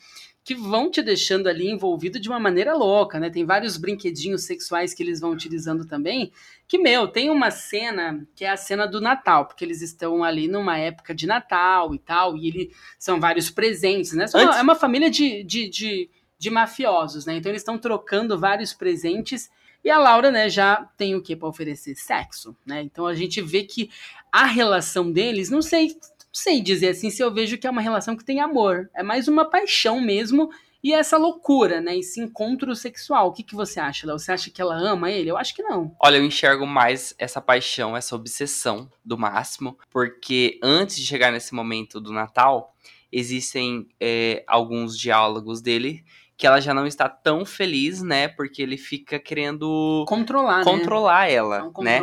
que 0.46 0.54
vão 0.54 0.88
te 0.88 1.02
deixando 1.02 1.48
ali 1.48 1.68
envolvido 1.68 2.20
de 2.20 2.28
uma 2.28 2.38
maneira 2.38 2.72
louca, 2.72 3.18
né? 3.18 3.28
Tem 3.28 3.44
vários 3.44 3.76
brinquedinhos 3.76 4.44
sexuais 4.44 4.94
que 4.94 5.02
eles 5.02 5.18
vão 5.18 5.32
utilizando 5.32 5.84
também. 5.84 6.30
Que, 6.68 6.78
meu, 6.78 7.08
tem 7.08 7.30
uma 7.30 7.50
cena 7.50 8.24
que 8.32 8.44
é 8.44 8.50
a 8.50 8.56
cena 8.56 8.86
do 8.86 9.00
Natal, 9.00 9.46
porque 9.46 9.64
eles 9.64 9.82
estão 9.82 10.22
ali 10.22 10.46
numa 10.46 10.78
época 10.78 11.12
de 11.12 11.26
Natal 11.26 11.92
e 11.96 11.98
tal, 11.98 12.36
e 12.36 12.46
ele 12.46 12.70
são 12.96 13.18
vários 13.18 13.50
presentes, 13.50 14.12
né? 14.12 14.26
É 14.32 14.62
uma 14.62 14.76
família 14.76 15.10
de, 15.10 15.42
de, 15.42 15.68
de, 15.68 16.08
de 16.38 16.48
mafiosos, 16.48 17.26
né? 17.26 17.34
Então 17.34 17.50
eles 17.50 17.62
estão 17.62 17.76
trocando 17.76 18.38
vários 18.38 18.72
presentes. 18.72 19.50
E 19.82 19.90
a 19.90 19.98
Laura, 19.98 20.30
né, 20.30 20.48
já 20.48 20.76
tem 20.96 21.16
o 21.16 21.22
que 21.22 21.34
para 21.34 21.48
oferecer? 21.48 21.96
Sexo, 21.96 22.56
né? 22.64 22.82
Então 22.82 23.04
a 23.04 23.14
gente 23.14 23.42
vê 23.42 23.64
que 23.64 23.90
a 24.30 24.44
relação 24.44 25.10
deles, 25.10 25.50
não 25.50 25.60
sei 25.60 25.96
sei 26.36 26.60
dizer 26.60 26.88
assim 26.88 27.08
se 27.10 27.22
eu 27.22 27.32
vejo 27.32 27.56
que 27.56 27.66
é 27.66 27.70
uma 27.70 27.80
relação 27.80 28.14
que 28.16 28.24
tem 28.24 28.40
amor. 28.40 28.90
É 28.94 29.02
mais 29.02 29.26
uma 29.26 29.44
paixão 29.44 30.00
mesmo 30.00 30.50
e 30.84 30.92
essa 30.92 31.16
loucura, 31.16 31.80
né? 31.80 31.96
Esse 31.96 32.20
encontro 32.20 32.74
sexual. 32.76 33.28
O 33.28 33.32
que, 33.32 33.42
que 33.42 33.54
você 33.54 33.80
acha, 33.80 34.06
Léo? 34.06 34.18
Você 34.18 34.30
acha 34.30 34.50
que 34.50 34.60
ela 34.60 34.76
ama 34.76 35.10
ele? 35.10 35.30
Eu 35.30 35.38
acho 35.38 35.54
que 35.54 35.62
não. 35.62 35.96
Olha, 36.00 36.18
eu 36.18 36.24
enxergo 36.24 36.66
mais 36.66 37.14
essa 37.18 37.40
paixão, 37.40 37.96
essa 37.96 38.14
obsessão 38.14 38.90
do 39.04 39.16
Máximo, 39.16 39.78
porque 39.90 40.60
antes 40.62 40.96
de 40.96 41.06
chegar 41.06 41.32
nesse 41.32 41.54
momento 41.54 42.00
do 42.00 42.12
Natal, 42.12 42.74
existem 43.10 43.88
é, 43.98 44.44
alguns 44.46 44.96
diálogos 44.96 45.62
dele 45.62 46.04
que 46.36 46.46
ela 46.46 46.60
já 46.60 46.74
não 46.74 46.86
está 46.86 47.08
tão 47.08 47.46
feliz, 47.46 48.02
né? 48.02 48.28
Porque 48.28 48.60
ele 48.60 48.76
fica 48.76 49.18
querendo 49.18 50.04
Controlar, 50.06 50.58
né? 50.58 50.64
controlar 50.64 51.30
É 51.30 51.34
ela, 51.34 51.72
um 51.74 51.82
né? 51.82 51.98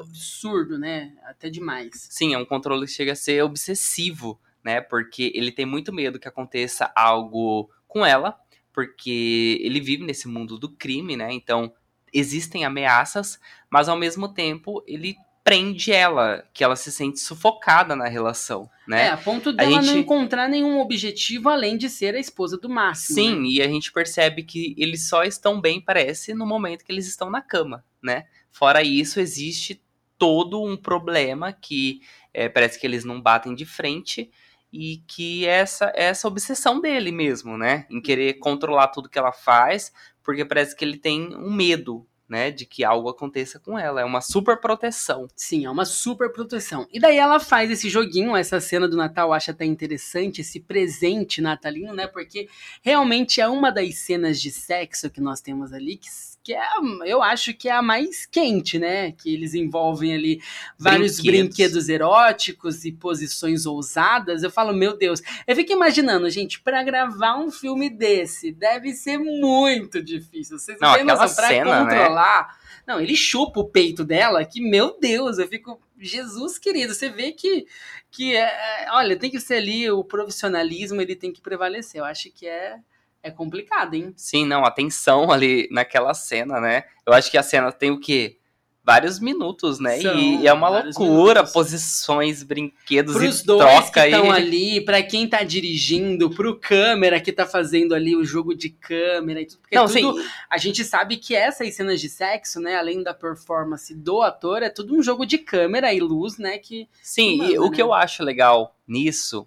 Absurdo, 0.00 0.78
né? 0.78 1.12
Até 1.24 1.48
demais. 1.50 1.90
Sim, 2.10 2.34
é 2.34 2.38
um 2.38 2.44
controle 2.44 2.86
que 2.86 2.92
chega 2.92 3.12
a 3.12 3.16
ser 3.16 3.42
obsessivo, 3.42 4.40
né? 4.64 4.80
Porque 4.80 5.32
ele 5.34 5.52
tem 5.52 5.66
muito 5.66 5.92
medo 5.92 6.18
que 6.18 6.28
aconteça 6.28 6.90
algo 6.94 7.70
com 7.86 8.04
ela, 8.04 8.38
porque 8.72 9.58
ele 9.62 9.80
vive 9.80 10.04
nesse 10.04 10.28
mundo 10.28 10.58
do 10.58 10.68
crime, 10.68 11.16
né? 11.16 11.32
Então 11.32 11.72
existem 12.12 12.64
ameaças, 12.64 13.38
mas 13.70 13.88
ao 13.88 13.96
mesmo 13.96 14.28
tempo 14.32 14.82
ele 14.86 15.16
prende 15.44 15.90
ela, 15.92 16.44
que 16.52 16.62
ela 16.62 16.76
se 16.76 16.92
sente 16.92 17.18
sufocada 17.20 17.96
na 17.96 18.06
relação, 18.06 18.68
É, 18.86 18.90
né? 18.90 19.08
a 19.10 19.16
ponto 19.16 19.50
dela 19.50 19.76
não 19.76 19.82
gente- 19.82 19.98
encontrar 20.00 20.46
nenhum 20.46 20.78
objetivo 20.78 21.48
além 21.48 21.78
de 21.78 21.88
ser 21.88 22.14
a 22.14 22.20
esposa 22.20 22.58
do 22.58 22.68
Máximo. 22.68 23.14
Sim, 23.14 23.40
né? 23.40 23.46
e 23.48 23.62
a 23.62 23.66
gente 23.68 23.90
percebe 23.90 24.42
que 24.42 24.74
eles 24.76 25.08
só 25.08 25.24
estão 25.24 25.58
bem, 25.58 25.80
parece, 25.80 26.34
no 26.34 26.44
momento 26.46 26.84
que 26.84 26.92
eles 26.92 27.06
estão 27.08 27.30
na 27.30 27.40
cama, 27.40 27.82
né? 28.02 28.26
Fora 28.50 28.82
isso, 28.82 29.20
existe 29.20 29.80
todo 30.18 30.62
um 30.62 30.76
problema 30.76 31.52
que 31.52 32.00
é, 32.34 32.48
parece 32.48 32.78
que 32.78 32.86
eles 32.86 33.04
não 33.04 33.20
batem 33.20 33.54
de 33.54 33.64
frente 33.64 34.30
e 34.72 34.98
que 35.06 35.46
essa 35.46 35.92
essa 35.94 36.28
obsessão 36.28 36.80
dele 36.80 37.10
mesmo, 37.12 37.56
né? 37.56 37.86
Em 37.90 38.00
querer 38.00 38.34
controlar 38.34 38.88
tudo 38.88 39.08
que 39.08 39.18
ela 39.18 39.32
faz, 39.32 39.92
porque 40.22 40.44
parece 40.44 40.76
que 40.76 40.84
ele 40.84 40.98
tem 40.98 41.34
um 41.34 41.52
medo, 41.52 42.06
né? 42.28 42.50
De 42.50 42.66
que 42.66 42.84
algo 42.84 43.08
aconteça 43.08 43.58
com 43.58 43.78
ela. 43.78 44.00
É 44.00 44.04
uma 44.04 44.20
super 44.20 44.60
proteção. 44.60 45.26
Sim, 45.34 45.64
é 45.64 45.70
uma 45.70 45.84
super 45.84 46.30
proteção. 46.30 46.86
E 46.92 47.00
daí 47.00 47.16
ela 47.16 47.40
faz 47.40 47.70
esse 47.70 47.88
joguinho, 47.88 48.36
essa 48.36 48.60
cena 48.60 48.86
do 48.86 48.96
Natal, 48.96 49.28
eu 49.28 49.32
acho 49.32 49.50
até 49.50 49.64
interessante, 49.64 50.40
esse 50.40 50.60
presente 50.60 51.40
natalino, 51.40 51.94
né? 51.94 52.06
Porque 52.06 52.48
realmente 52.82 53.40
é 53.40 53.48
uma 53.48 53.70
das 53.70 53.94
cenas 53.96 54.40
de 54.40 54.50
sexo 54.50 55.08
que 55.10 55.20
nós 55.20 55.40
temos 55.40 55.72
ali, 55.72 55.96
que, 55.96 56.08
que 56.44 56.54
é, 56.54 56.62
eu 57.06 57.22
acho 57.22 57.54
que 57.54 57.68
é 57.68 57.72
a 57.72 57.82
mais 57.82 58.26
quente, 58.26 58.78
né? 58.78 59.12
Que 59.12 59.32
eles 59.34 59.54
envolvem 59.54 60.14
ali 60.14 60.42
vários 60.78 61.20
Brinquedos. 61.20 61.48
brinquedos 61.48 61.88
eróticos 61.88 62.84
e 62.84 62.92
posições 62.92 63.66
ousadas. 63.66 64.42
Eu 64.42 64.50
falo, 64.50 64.72
meu 64.72 64.96
Deus. 64.96 65.22
Eu 65.46 65.56
fico 65.56 65.72
imaginando, 65.72 66.28
gente, 66.30 66.60
pra 66.60 66.82
gravar 66.82 67.36
um 67.38 67.50
filme 67.50 67.88
desse, 67.90 68.52
deve 68.52 68.92
ser 68.92 69.18
muito 69.18 70.02
difícil. 70.02 70.58
Vocês 70.58 70.78
Não, 70.80 70.92
têm 70.92 71.02
aquela 71.02 71.22
noção, 71.22 71.36
pra 71.36 71.48
cena, 71.48 71.84
né? 71.84 72.08
Controlar. 72.18 72.58
Não, 72.86 73.00
ele 73.00 73.14
chupa 73.14 73.60
o 73.60 73.68
peito 73.68 74.04
dela, 74.04 74.44
que, 74.44 74.60
meu 74.60 74.98
Deus, 74.98 75.38
eu 75.38 75.46
fico. 75.46 75.80
Jesus 76.00 76.58
querido, 76.58 76.94
você 76.94 77.08
vê 77.08 77.32
que, 77.32 77.66
que 78.08 78.36
é, 78.36 78.84
é, 78.84 78.86
olha, 78.92 79.18
tem 79.18 79.28
que 79.28 79.40
ser 79.40 79.54
ali 79.54 79.90
o 79.90 80.04
profissionalismo, 80.04 81.00
ele 81.00 81.16
tem 81.16 81.32
que 81.32 81.40
prevalecer. 81.40 82.00
Eu 82.00 82.04
acho 82.04 82.30
que 82.30 82.46
é, 82.46 82.78
é 83.20 83.32
complicado, 83.32 83.94
hein? 83.94 84.14
Sim, 84.16 84.46
não, 84.46 84.64
a 84.64 84.70
tensão 84.70 85.32
ali 85.32 85.68
naquela 85.72 86.14
cena, 86.14 86.60
né? 86.60 86.84
Eu 87.04 87.12
acho 87.12 87.30
que 87.32 87.36
a 87.36 87.42
cena 87.42 87.72
tem 87.72 87.90
o 87.90 87.98
quê? 87.98 88.38
Vários 88.88 89.20
minutos, 89.20 89.78
né? 89.78 90.00
São 90.00 90.18
e, 90.18 90.46
é 90.46 90.50
uma 90.50 90.70
loucura, 90.70 91.40
minutos. 91.40 91.52
posições, 91.52 92.42
brinquedos 92.42 93.14
Pros 93.14 93.40
e 93.40 93.44
dois 93.44 93.60
troca 93.60 94.00
que 94.00 94.06
estão 94.06 94.32
aí. 94.32 94.40
ali, 94.42 94.80
pra 94.80 95.02
quem 95.02 95.28
tá 95.28 95.42
dirigindo, 95.42 96.30
pro 96.30 96.58
câmera 96.58 97.20
que 97.20 97.30
tá 97.30 97.44
fazendo 97.44 97.94
ali 97.94 98.16
o 98.16 98.24
jogo 98.24 98.54
de 98.54 98.70
câmera 98.70 99.42
e 99.42 99.44
tudo. 99.44 99.60
Porque 99.60 99.76
Não, 99.76 99.84
tudo, 99.84 99.92
sim, 99.92 100.28
a 100.48 100.56
gente 100.56 100.82
sabe 100.84 101.18
que 101.18 101.34
essas 101.34 101.74
cenas 101.74 102.00
de 102.00 102.08
sexo, 102.08 102.60
né, 102.60 102.76
além 102.76 103.02
da 103.02 103.12
performance 103.12 103.94
do 103.94 104.22
ator, 104.22 104.62
é 104.62 104.70
tudo 104.70 104.96
um 104.96 105.02
jogo 105.02 105.26
de 105.26 105.36
câmera 105.36 105.92
e 105.92 106.00
luz, 106.00 106.38
né, 106.38 106.56
que 106.56 106.88
sim, 107.02 107.36
manda, 107.36 107.52
e 107.52 107.58
o 107.58 107.64
né? 107.64 107.70
que 107.70 107.82
eu 107.82 107.92
acho 107.92 108.24
legal 108.24 108.74
nisso, 108.88 109.46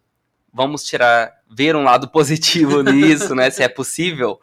vamos 0.53 0.83
tirar, 0.83 1.33
ver 1.49 1.75
um 1.75 1.81
lado 1.81 2.07
positivo 2.13 2.83
nisso, 2.83 3.33
né? 3.33 3.49
Se 3.49 3.63
é 3.63 3.67
possível. 3.67 4.39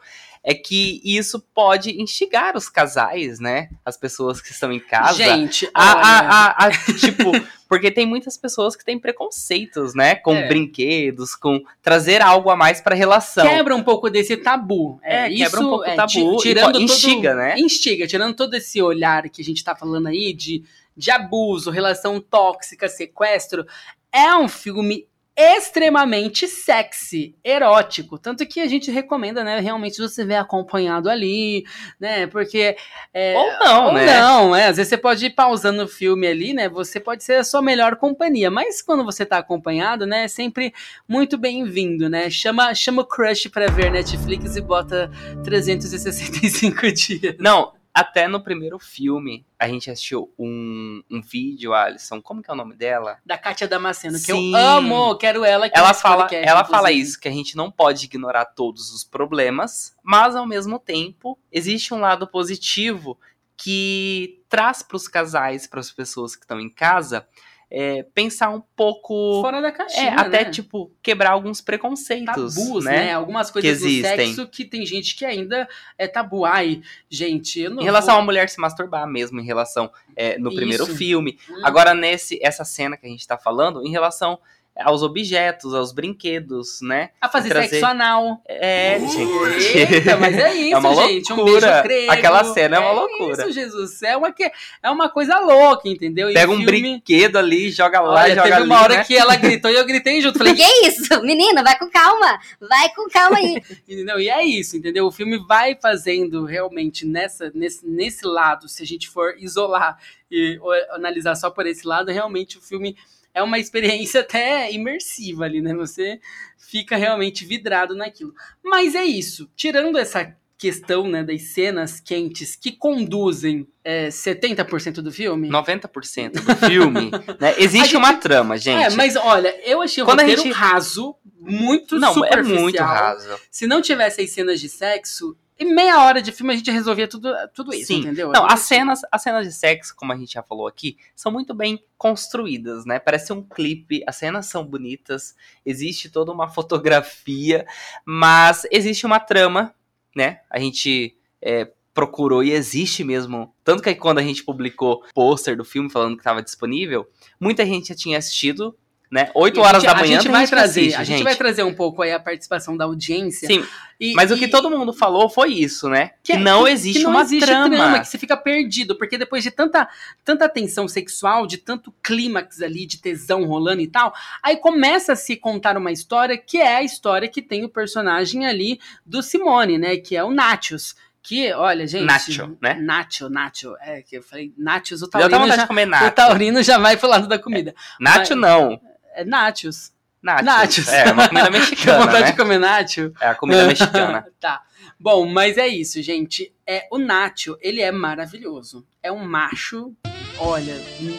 É 0.49 0.53
que 0.55 0.99
isso 1.03 1.39
pode 1.53 2.01
instigar 2.01 2.57
os 2.57 2.67
casais, 2.69 3.39
né? 3.39 3.69
As 3.85 3.95
pessoas 3.97 4.41
que 4.41 4.51
estão 4.51 4.71
em 4.71 4.79
casa. 4.79 5.13
Gente, 5.13 5.69
A, 5.73 5.91
a, 5.91 6.19
a, 6.19 6.65
a- 6.67 6.71
tipo, 6.71 7.31
porque 7.67 7.91
tem 7.91 8.05
muitas 8.07 8.35
pessoas 8.35 8.75
que 8.75 8.83
têm 8.83 8.97
preconceitos, 8.97 9.93
né? 9.93 10.15
Com 10.15 10.33
É. 10.35 10.47
brinquedos, 10.47 11.35
com 11.35 11.61
trazer 11.83 12.21
algo 12.21 12.49
a 12.49 12.55
mais 12.55 12.81
pra 12.81 12.95
relação. 12.95 13.47
quebra 13.47 13.75
um 13.75 13.83
pouco 13.83 14.09
desse 14.09 14.35
tabu. 14.37 14.99
É, 15.03 15.29
quebra 15.29 15.59
um 15.59 15.69
pouco 15.69 15.83
o 15.83 15.87
é, 15.87 15.95
tabu 15.95 16.07
ti- 16.09 16.19
e 16.19 16.37
tirando 16.37 16.71
po- 16.73 16.79
instiga, 16.79 17.29
todo, 17.29 17.37
né? 17.37 17.55
Instiga, 17.59 18.07
tirando 18.07 18.35
todo 18.35 18.53
esse 18.55 18.81
olhar 18.81 19.29
que 19.29 19.41
a 19.43 19.45
gente 19.45 19.63
tá 19.63 19.75
falando 19.75 20.07
aí 20.07 20.33
de, 20.33 20.63
de 20.97 21.11
abuso, 21.11 21.69
relação 21.69 22.19
tóxica, 22.19 22.89
sequestro, 22.89 23.67
é 24.11 24.33
um 24.35 24.47
filme 24.47 25.07
extremamente 25.39 26.47
sexy, 26.47 27.35
erótico, 27.43 28.17
tanto 28.17 28.45
que 28.45 28.59
a 28.59 28.67
gente 28.67 28.91
recomenda, 28.91 29.43
né, 29.43 29.59
realmente 29.59 30.01
você 30.01 30.25
ver 30.25 30.35
acompanhado 30.35 31.09
ali, 31.09 31.63
né, 31.99 32.27
porque 32.27 32.75
é, 33.13 33.35
Ou 33.37 33.59
não, 33.59 33.85
ou 33.87 33.93
né? 33.93 34.05
não, 34.05 34.55
é. 34.55 34.67
Às 34.67 34.77
vezes 34.77 34.89
você 34.89 34.97
pode 34.97 35.25
ir 35.25 35.29
pausando 35.31 35.83
o 35.83 35.87
filme 35.87 36.27
ali, 36.27 36.53
né? 36.53 36.69
Você 36.69 36.99
pode 36.99 37.23
ser 37.23 37.35
a 37.35 37.43
sua 37.43 37.61
melhor 37.61 37.95
companhia. 37.95 38.51
Mas 38.51 38.81
quando 38.81 39.03
você 39.03 39.25
tá 39.25 39.37
acompanhado, 39.37 40.05
né? 40.05 40.25
É 40.25 40.27
sempre 40.27 40.73
muito 41.07 41.37
bem-vindo, 41.37 42.09
né? 42.09 42.29
Chama, 42.29 42.73
chama 42.75 43.01
o 43.01 43.05
crush 43.05 43.49
pra 43.49 43.67
ver 43.67 43.91
Netflix 43.91 44.55
e 44.55 44.61
bota 44.61 45.09
365 45.43 46.91
dias. 46.93 47.35
Não, 47.39 47.73
até 47.93 48.27
no 48.27 48.41
primeiro 48.41 48.79
filme, 48.79 49.45
a 49.57 49.67
gente 49.67 49.89
assistiu 49.89 50.33
um, 50.37 51.03
um 51.09 51.21
vídeo, 51.21 51.73
Alisson. 51.73 52.21
Como 52.21 52.41
que 52.41 52.49
é 52.49 52.53
o 52.53 52.57
nome 52.57 52.75
dela? 52.75 53.17
Da 53.25 53.37
Kátia 53.37 53.67
Damasceno, 53.67 54.13
que 54.13 54.31
Sim. 54.31 54.51
eu 54.53 54.57
amo, 54.57 55.15
quero 55.17 55.43
ela 55.43 55.65
aqui 55.65 55.77
Ela 55.77 55.93
fala, 55.93 56.23
podcast, 56.23 56.47
ela 56.47 56.63
fala 56.63 56.89
inclusive. 56.89 57.09
isso, 57.09 57.19
que 57.19 57.27
a 57.27 57.31
gente 57.31 57.57
não 57.57 57.71
pode 57.71 58.05
ignorar 58.05 58.45
todos 58.45 58.93
os 58.93 59.03
problemas, 59.03 59.95
mas 60.03 60.35
ao 60.35 60.45
mesmo 60.45 60.79
tempo, 60.79 61.37
existe 61.51 61.93
um 61.93 61.99
lado 61.99 62.27
positivo 62.27 63.19
que 63.57 64.41
traz 64.47 64.81
para 64.81 64.95
os 64.95 65.07
casais, 65.07 65.67
para 65.67 65.79
as 65.81 65.91
pessoas 65.91 66.35
que 66.35 66.43
estão 66.43 66.59
em 66.59 66.69
casa, 66.69 67.27
é, 67.71 68.03
pensar 68.13 68.49
um 68.49 68.61
pouco. 68.75 69.41
Fora 69.41 69.61
da 69.61 69.67
É, 69.67 69.71
caixinha, 69.71 70.15
até 70.15 70.45
né? 70.45 70.49
tipo, 70.49 70.91
quebrar 71.01 71.31
alguns 71.31 71.61
preconceitos. 71.61 72.55
tabus, 72.55 72.85
né? 72.85 73.05
né? 73.05 73.13
Algumas 73.13 73.51
coisas 73.51 73.77
que 73.77 73.83
do 73.83 73.87
existem. 73.87 74.27
sexo 74.27 74.47
que 74.47 74.65
tem 74.65 74.85
gente 74.85 75.15
que 75.15 75.23
ainda 75.25 75.67
é 75.97 76.07
tabu. 76.07 76.45
Ai, 76.45 76.81
gente, 77.09 77.61
Em 77.61 77.83
relação 77.83 78.15
vou... 78.15 78.23
à 78.23 78.25
mulher 78.25 78.49
se 78.49 78.59
masturbar 78.59 79.07
mesmo, 79.07 79.39
em 79.39 79.45
relação 79.45 79.91
é, 80.15 80.37
no 80.37 80.53
primeiro 80.53 80.83
Isso. 80.83 80.95
filme. 80.95 81.37
Hum. 81.49 81.61
Agora, 81.63 81.93
nesse 81.93 82.39
essa 82.41 82.65
cena 82.65 82.97
que 82.97 83.05
a 83.05 83.09
gente 83.09 83.27
tá 83.27 83.37
falando, 83.37 83.85
em 83.85 83.91
relação 83.91 84.39
aos 84.81 85.03
objetos, 85.03 85.73
aos 85.73 85.91
brinquedos, 85.91 86.79
né? 86.81 87.09
a 87.19 87.27
fazer 87.29 87.49
trazer- 87.49 87.69
sexo 87.69 87.85
anal. 87.85 88.41
É, 88.47 88.99
gente. 88.99 89.77
Eita, 89.77 90.17
mas 90.17 90.37
é 90.37 90.53
isso, 90.55 90.75
É 90.75 90.77
uma 90.79 90.95
gente. 90.95 91.33
Um 91.33 91.35
loucura. 91.35 91.67
beijo 91.71 91.83
grego. 91.83 92.11
Aquela 92.11 92.43
cena 92.45 92.75
é 92.77 92.79
uma 92.79 92.91
loucura. 92.91 93.43
Isso, 93.43 93.51
Jesus. 93.51 94.01
É 94.03 94.15
uma, 94.17 94.31
que- 94.31 94.51
é 94.83 94.89
uma 94.89 95.09
coisa 95.09 95.39
louca, 95.39 95.87
entendeu? 95.87 96.29
E 96.29 96.33
Pega 96.33 96.51
o 96.51 96.55
um 96.55 96.57
filme- 96.57 96.71
brinquedo 96.71 97.37
ali, 97.37 97.69
joga 97.71 97.99
lá, 97.99 98.21
Olha, 98.21 98.29
joga 98.35 98.41
teve 98.43 98.55
ali. 98.55 98.65
uma 98.65 98.81
hora 98.81 98.95
né? 98.97 99.03
que 99.03 99.15
ela 99.15 99.35
gritou 99.35 99.69
e 99.71 99.75
eu 99.75 99.85
gritei 99.85 100.21
junto. 100.21 100.37
Falei, 100.37 100.53
Que 100.55 100.63
isso? 100.87 101.21
Menina, 101.21 101.63
vai 101.63 101.77
com 101.77 101.89
calma. 101.89 102.39
Vai 102.59 102.89
com 102.95 103.07
calma 103.09 103.37
aí. 103.37 103.61
entendeu? 103.87 104.19
E 104.19 104.29
é 104.29 104.43
isso, 104.43 104.77
entendeu? 104.77 105.05
O 105.05 105.11
filme 105.11 105.37
vai 105.47 105.75
fazendo 105.81 106.45
realmente 106.45 107.05
nessa, 107.05 107.51
nesse, 107.53 107.85
nesse 107.85 108.25
lado, 108.25 108.67
se 108.67 108.81
a 108.81 108.85
gente 108.85 109.09
for 109.09 109.35
isolar 109.37 109.97
e 110.31 110.59
analisar 110.91 111.35
só 111.35 111.49
por 111.49 111.65
esse 111.65 111.85
lado, 111.87 112.11
realmente 112.11 112.57
o 112.57 112.61
filme 112.61 112.95
é 113.33 113.41
uma 113.43 113.59
experiência 113.59 114.21
até 114.21 114.71
imersiva 114.71 115.45
ali, 115.45 115.61
né? 115.61 115.73
Você 115.75 116.19
fica 116.57 116.95
realmente 116.97 117.45
vidrado 117.45 117.95
naquilo. 117.95 118.33
Mas 118.63 118.95
é 118.95 119.03
isso. 119.03 119.49
Tirando 119.55 119.97
essa 119.97 120.35
questão 120.57 121.07
né, 121.07 121.23
das 121.23 121.41
cenas 121.53 122.01
quentes 122.01 122.53
que 122.53 122.73
conduzem 122.73 123.65
é, 123.83 124.09
70% 124.09 124.95
do 124.95 125.09
filme. 125.11 125.47
90% 125.49 126.31
do 126.43 126.55
filme, 126.67 127.11
né? 127.39 127.55
Existe 127.57 127.85
gente- 127.91 127.95
uma 127.97 128.13
trama, 128.15 128.57
gente. 128.57 128.83
É, 128.83 128.89
mas 128.95 129.15
olha, 129.15 129.55
eu 129.65 129.81
achei 129.81 130.03
o 130.03 130.05
Quando 130.05 130.19
a 130.19 130.23
roteiro 130.23 130.43
gente- 130.43 130.53
raso, 130.53 131.15
muito 131.39 131.97
não, 131.97 132.09
é 132.09 132.13
superficial. 132.13 132.59
muito 132.61 132.77
raso. 132.77 133.39
Se 133.49 133.65
não 133.67 133.81
tivesse 133.81 134.21
as 134.21 134.29
cenas 134.31 134.59
de 134.59 134.67
sexo, 134.67 135.37
em 135.59 135.73
meia 135.73 136.01
hora 136.03 136.21
de 136.21 136.31
filme 136.31 136.53
a 136.53 136.55
gente 136.55 136.71
resolvia 136.71 137.07
tudo, 137.07 137.33
tudo 137.53 137.73
isso, 137.73 137.87
Sim. 137.87 137.99
entendeu? 137.99 138.31
Não, 138.31 138.45
as 138.45 138.61
cenas, 138.61 139.01
as 139.11 139.21
cenas 139.21 139.45
de 139.45 139.53
sexo, 139.53 139.93
como 139.95 140.13
a 140.13 140.15
gente 140.15 140.33
já 140.33 140.41
falou 140.41 140.65
aqui, 140.67 140.97
são 141.13 141.31
muito 141.31 141.53
bem 141.53 141.83
construídas, 141.97 142.85
né? 142.85 142.97
Parece 142.97 143.33
um 143.33 143.43
clipe, 143.43 144.01
as 144.07 144.15
cenas 144.15 144.45
são 144.45 144.65
bonitas, 144.65 145.35
existe 145.65 146.09
toda 146.09 146.31
uma 146.31 146.47
fotografia, 146.47 147.67
mas 148.05 148.65
existe 148.71 149.05
uma 149.05 149.19
trama, 149.19 149.75
né? 150.15 150.39
A 150.49 150.59
gente 150.59 151.17
é, 151.41 151.69
procurou 151.93 152.41
e 152.41 152.51
existe 152.51 153.03
mesmo. 153.03 153.53
Tanto 153.61 153.83
que 153.83 153.93
quando 153.95 154.19
a 154.19 154.23
gente 154.23 154.45
publicou 154.45 155.03
o 155.03 155.13
pôster 155.13 155.57
do 155.57 155.65
filme 155.65 155.89
falando 155.89 156.15
que 156.15 156.21
estava 156.21 156.41
disponível, 156.41 157.05
muita 157.37 157.65
gente 157.65 157.89
já 157.89 157.95
tinha 157.95 158.17
assistido 158.17 158.73
né? 159.11 159.29
8 159.33 159.57
E 159.57 159.59
a 159.59 159.63
horas 159.63 159.81
gente- 159.81 159.91
da 159.93 159.97
manhã 159.99 160.17
a 160.17 160.21
gente 160.21 160.31
vai 160.31 160.43
que 160.43 160.49
trazer, 160.49 160.81
assiste, 160.81 160.95
a 160.99 161.03
gente 161.03 161.23
vai 161.23 161.35
trazer 161.35 161.63
um 161.63 161.73
pouco 161.73 162.01
aí 162.03 162.11
a 162.11 162.19
participação 162.19 162.77
da 162.77 162.85
audiência. 162.85 163.47
Sim, 163.47 163.65
E- 163.99 164.13
mas 164.13 164.29
o 164.29 164.35
e- 164.35 164.39
que 164.39 164.47
todo 164.47 164.69
mundo 164.69 164.93
falou 164.93 165.27
foi 165.29 165.51
isso, 165.53 165.89
né? 165.89 166.11
Que, 166.23 166.33
é- 166.33 166.37
não 166.37 166.67
existe 166.67 166.99
que 166.99 167.03
não 167.03 167.11
uma 167.11 167.21
existe 167.21 167.45
trama. 167.45 167.99
que 167.99 168.07
você 168.07 168.17
fica 168.19 168.37
perdido, 168.37 168.95
porque 168.95 169.17
depois 169.17 169.43
de 169.43 169.49
tanta, 169.51 169.87
tanta 170.23 170.47
tensão 170.47 170.87
sexual, 170.87 171.47
de 171.47 171.57
tanto 171.57 171.91
clímax 172.03 172.61
ali, 172.61 172.85
de 172.85 172.97
tesão 173.01 173.45
rolando 173.45 173.81
e 173.81 173.87
tal, 173.87 174.13
aí 174.43 174.57
começa 174.57 175.13
a 175.13 175.15
se 175.15 175.35
contar 175.35 175.75
uma 175.75 175.91
história 175.91 176.37
que 176.37 176.57
é 176.59 176.75
a 176.77 176.83
história 176.83 177.27
que 177.27 177.41
tem 177.41 177.65
o 177.65 177.69
personagem 177.69 178.45
ali 178.45 178.79
do 179.05 179.23
Simone, 179.23 179.77
né? 179.79 179.97
Que 179.97 180.15
é 180.15 180.23
o 180.23 180.29
Nachos. 180.31 180.95
Que, 181.21 181.51
olha, 181.51 181.85
gente. 181.85 182.05
Nacho, 182.05 182.57
né? 182.61 182.75
Nacho, 182.75 183.29
Nacho. 183.29 183.75
É, 183.81 184.01
que 184.01 184.17
eu 184.17 184.23
falei 184.23 184.53
Nachos, 184.57 185.01
o 185.01 185.05
Eu 185.05 185.09
tava 185.09 185.23
taurino, 185.29 185.39
vontade 185.41 185.57
já, 185.57 185.63
de 185.63 185.67
comer 185.67 185.85
o 185.87 185.89
nacho. 185.91 186.11
taurino 186.11 186.63
já 186.63 186.77
vai 186.77 186.95
pro 186.95 187.09
lado 187.09 187.27
da 187.27 187.37
comida. 187.37 187.75
Nacho 187.99 188.35
mas- 188.37 188.51
não. 188.51 188.81
É 189.19 189.25
Nachos. 189.25 189.91
Nachos. 190.23 190.45
Nachos. 190.45 190.87
É, 190.87 191.11
uma 191.11 191.27
comida 191.27 191.49
mexicana, 191.49 191.99
vontade 192.05 192.23
né? 192.23 192.31
de 192.31 192.37
comer 192.37 192.57
Nacho. 192.57 193.13
É 193.19 193.27
a 193.27 193.35
comida 193.35 193.67
mexicana. 193.67 194.25
tá. 194.39 194.61
Bom, 194.97 195.25
mas 195.25 195.57
é 195.57 195.67
isso, 195.67 196.01
gente. 196.01 196.53
É, 196.65 196.87
o 196.89 196.97
Nacho, 196.97 197.57
ele 197.59 197.81
é 197.81 197.91
maravilhoso. 197.91 198.85
É 199.03 199.11
um 199.11 199.25
macho, 199.25 199.93
olha, 200.37 200.73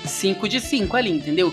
5 0.06 0.48
de 0.48 0.60
5 0.60 0.96
ali, 0.96 1.10
entendeu? 1.10 1.52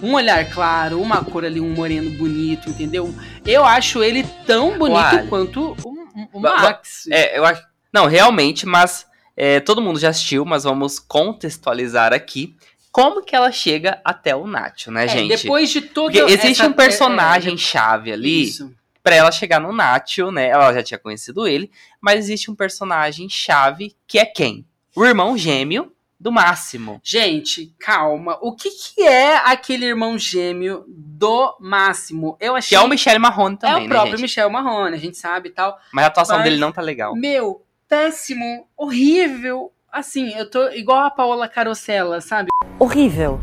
Um 0.00 0.14
olhar 0.14 0.48
claro, 0.52 1.00
uma 1.02 1.24
cor 1.24 1.44
ali, 1.44 1.60
um 1.60 1.74
moreno 1.74 2.10
bonito, 2.12 2.70
entendeu? 2.70 3.12
Eu 3.44 3.64
acho 3.64 4.00
ele 4.00 4.22
tão 4.46 4.78
bonito 4.78 4.98
Olha. 4.98 5.26
quanto 5.26 5.76
o, 5.84 6.28
o- 6.32 6.40
Max. 6.40 7.08
É, 7.10 7.36
eu 7.36 7.44
acho. 7.44 7.60
Não, 7.92 8.06
realmente, 8.06 8.64
mas 8.66 9.04
é, 9.36 9.58
todo 9.58 9.82
mundo 9.82 9.98
já 9.98 10.10
assistiu, 10.10 10.44
mas 10.44 10.62
vamos 10.62 11.00
contextualizar 11.00 12.12
aqui 12.12 12.56
como 13.02 13.22
que 13.22 13.36
ela 13.36 13.52
chega 13.52 14.00
até 14.04 14.34
o 14.34 14.46
Nacho, 14.46 14.90
né, 14.90 15.04
É, 15.04 15.08
gente? 15.08 15.36
depois 15.42 15.70
de 15.70 15.80
todo 15.82 16.12
Porque 16.12 16.32
existe 16.32 16.60
essa- 16.62 16.66
um 16.68 16.72
personagem 16.72 17.54
é, 17.54 17.56
chave 17.56 18.10
é, 18.10 18.14
ali 18.14 18.42
Isso. 18.48 18.74
pra 19.02 19.14
ela 19.14 19.30
chegar 19.30 19.60
no 19.60 19.72
Nacho, 19.72 20.30
né? 20.32 20.48
Ela 20.48 20.72
já 20.74 20.82
tinha 20.82 20.98
conhecido 20.98 21.46
ele, 21.46 21.70
mas 22.00 22.18
existe 22.18 22.50
um 22.50 22.54
personagem 22.54 23.28
chave 23.28 23.94
que 24.06 24.18
é 24.18 24.24
quem? 24.26 24.66
O 24.96 25.04
irmão 25.04 25.36
gêmeo 25.38 25.92
do 26.18 26.32
Máximo. 26.32 27.00
Gente, 27.04 27.72
calma. 27.78 28.36
O 28.40 28.52
que, 28.52 28.68
que 28.70 29.02
é 29.02 29.36
aquele 29.36 29.84
irmão 29.86 30.18
gêmeo 30.18 30.84
do 30.88 31.56
Máximo? 31.60 32.36
Eu 32.40 32.56
achei. 32.56 32.70
Que 32.70 32.74
é 32.74 32.84
o 32.84 32.88
Michele 32.88 33.20
Marrone 33.20 33.54
É 33.54 33.58
também, 33.58 33.76
o 33.76 33.80
né, 33.82 33.88
próprio 33.88 34.12
gente? 34.16 34.22
Michel 34.22 34.50
Marrone, 34.50 34.96
a 34.96 34.98
gente 34.98 35.16
sabe 35.16 35.50
e 35.50 35.52
tal. 35.52 35.78
Mas 35.92 36.04
a 36.04 36.08
atuação 36.08 36.36
Mas- 36.38 36.44
dele 36.44 36.56
não 36.56 36.72
tá 36.72 36.82
legal. 36.82 37.14
Meu, 37.14 37.62
péssimo, 37.88 38.66
horrível. 38.76 39.70
Assim, 39.90 40.34
eu 40.34 40.48
tô 40.48 40.68
igual 40.68 40.98
a 40.98 41.10
Paola 41.10 41.48
Carosella, 41.48 42.20
sabe? 42.20 42.48
Horrível. 42.78 43.40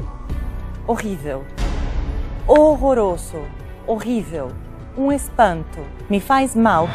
Horrível. 0.88 1.44
Horroroso. 2.48 3.42
Horrível. 3.88 4.52
Um 4.96 5.12
espanto. 5.12 5.80
Me 6.08 6.20
faz 6.20 6.56
mal. 6.56 6.88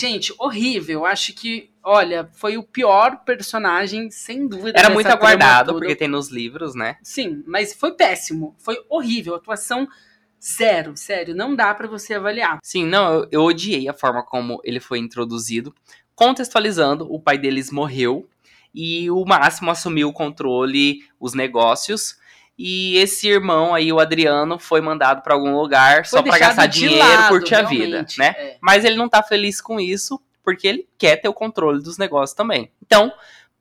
Gente, 0.00 0.32
horrível. 0.38 1.04
Acho 1.04 1.34
que, 1.34 1.72
olha, 1.82 2.30
foi 2.34 2.56
o 2.56 2.62
pior 2.62 3.24
personagem, 3.24 4.12
sem 4.12 4.46
dúvida. 4.46 4.78
Era 4.78 4.90
muito 4.90 5.08
aguardado, 5.08 5.72
porque 5.72 5.96
tem 5.96 6.06
nos 6.06 6.30
livros, 6.30 6.76
né? 6.76 6.98
Sim, 7.02 7.42
mas 7.48 7.74
foi 7.74 7.92
péssimo. 7.96 8.54
Foi 8.58 8.78
horrível. 8.88 9.34
Atuação 9.34 9.88
zero, 10.40 10.96
sério. 10.96 11.34
Não 11.34 11.56
dá 11.56 11.74
pra 11.74 11.88
você 11.88 12.14
avaliar. 12.14 12.60
Sim, 12.62 12.86
não, 12.86 13.12
eu, 13.12 13.28
eu 13.32 13.42
odiei 13.42 13.88
a 13.88 13.92
forma 13.92 14.22
como 14.22 14.60
ele 14.62 14.78
foi 14.78 15.00
introduzido. 15.00 15.74
Contextualizando, 16.14 17.12
o 17.12 17.20
pai 17.20 17.38
deles 17.38 17.72
morreu 17.72 18.28
e 18.74 19.10
o 19.10 19.24
Máximo 19.24 19.70
assumiu 19.70 20.08
o 20.08 20.12
controle, 20.12 21.00
os 21.18 21.34
negócios. 21.34 22.16
E 22.58 22.96
esse 22.96 23.28
irmão 23.28 23.74
aí, 23.74 23.92
o 23.92 24.00
Adriano, 24.00 24.58
foi 24.58 24.80
mandado 24.80 25.22
pra 25.22 25.34
algum 25.34 25.56
lugar 25.56 26.04
só 26.04 26.16
Foi 26.16 26.22
pra 26.24 26.32
deixado 26.32 26.48
gastar 26.56 26.66
dinheiro, 26.66 26.98
lado, 26.98 27.28
curtir 27.28 27.54
a 27.54 27.62
vida, 27.62 28.06
né? 28.18 28.34
é. 28.36 28.56
Mas 28.60 28.84
ele 28.84 28.96
não 28.96 29.08
tá 29.08 29.22
feliz 29.22 29.60
com 29.60 29.78
isso, 29.78 30.20
porque 30.42 30.66
ele 30.66 30.88
quer 30.98 31.16
ter 31.16 31.28
o 31.28 31.34
controle 31.34 31.80
dos 31.82 31.98
negócios 31.98 32.34
também. 32.36 32.72
Então, 32.84 33.12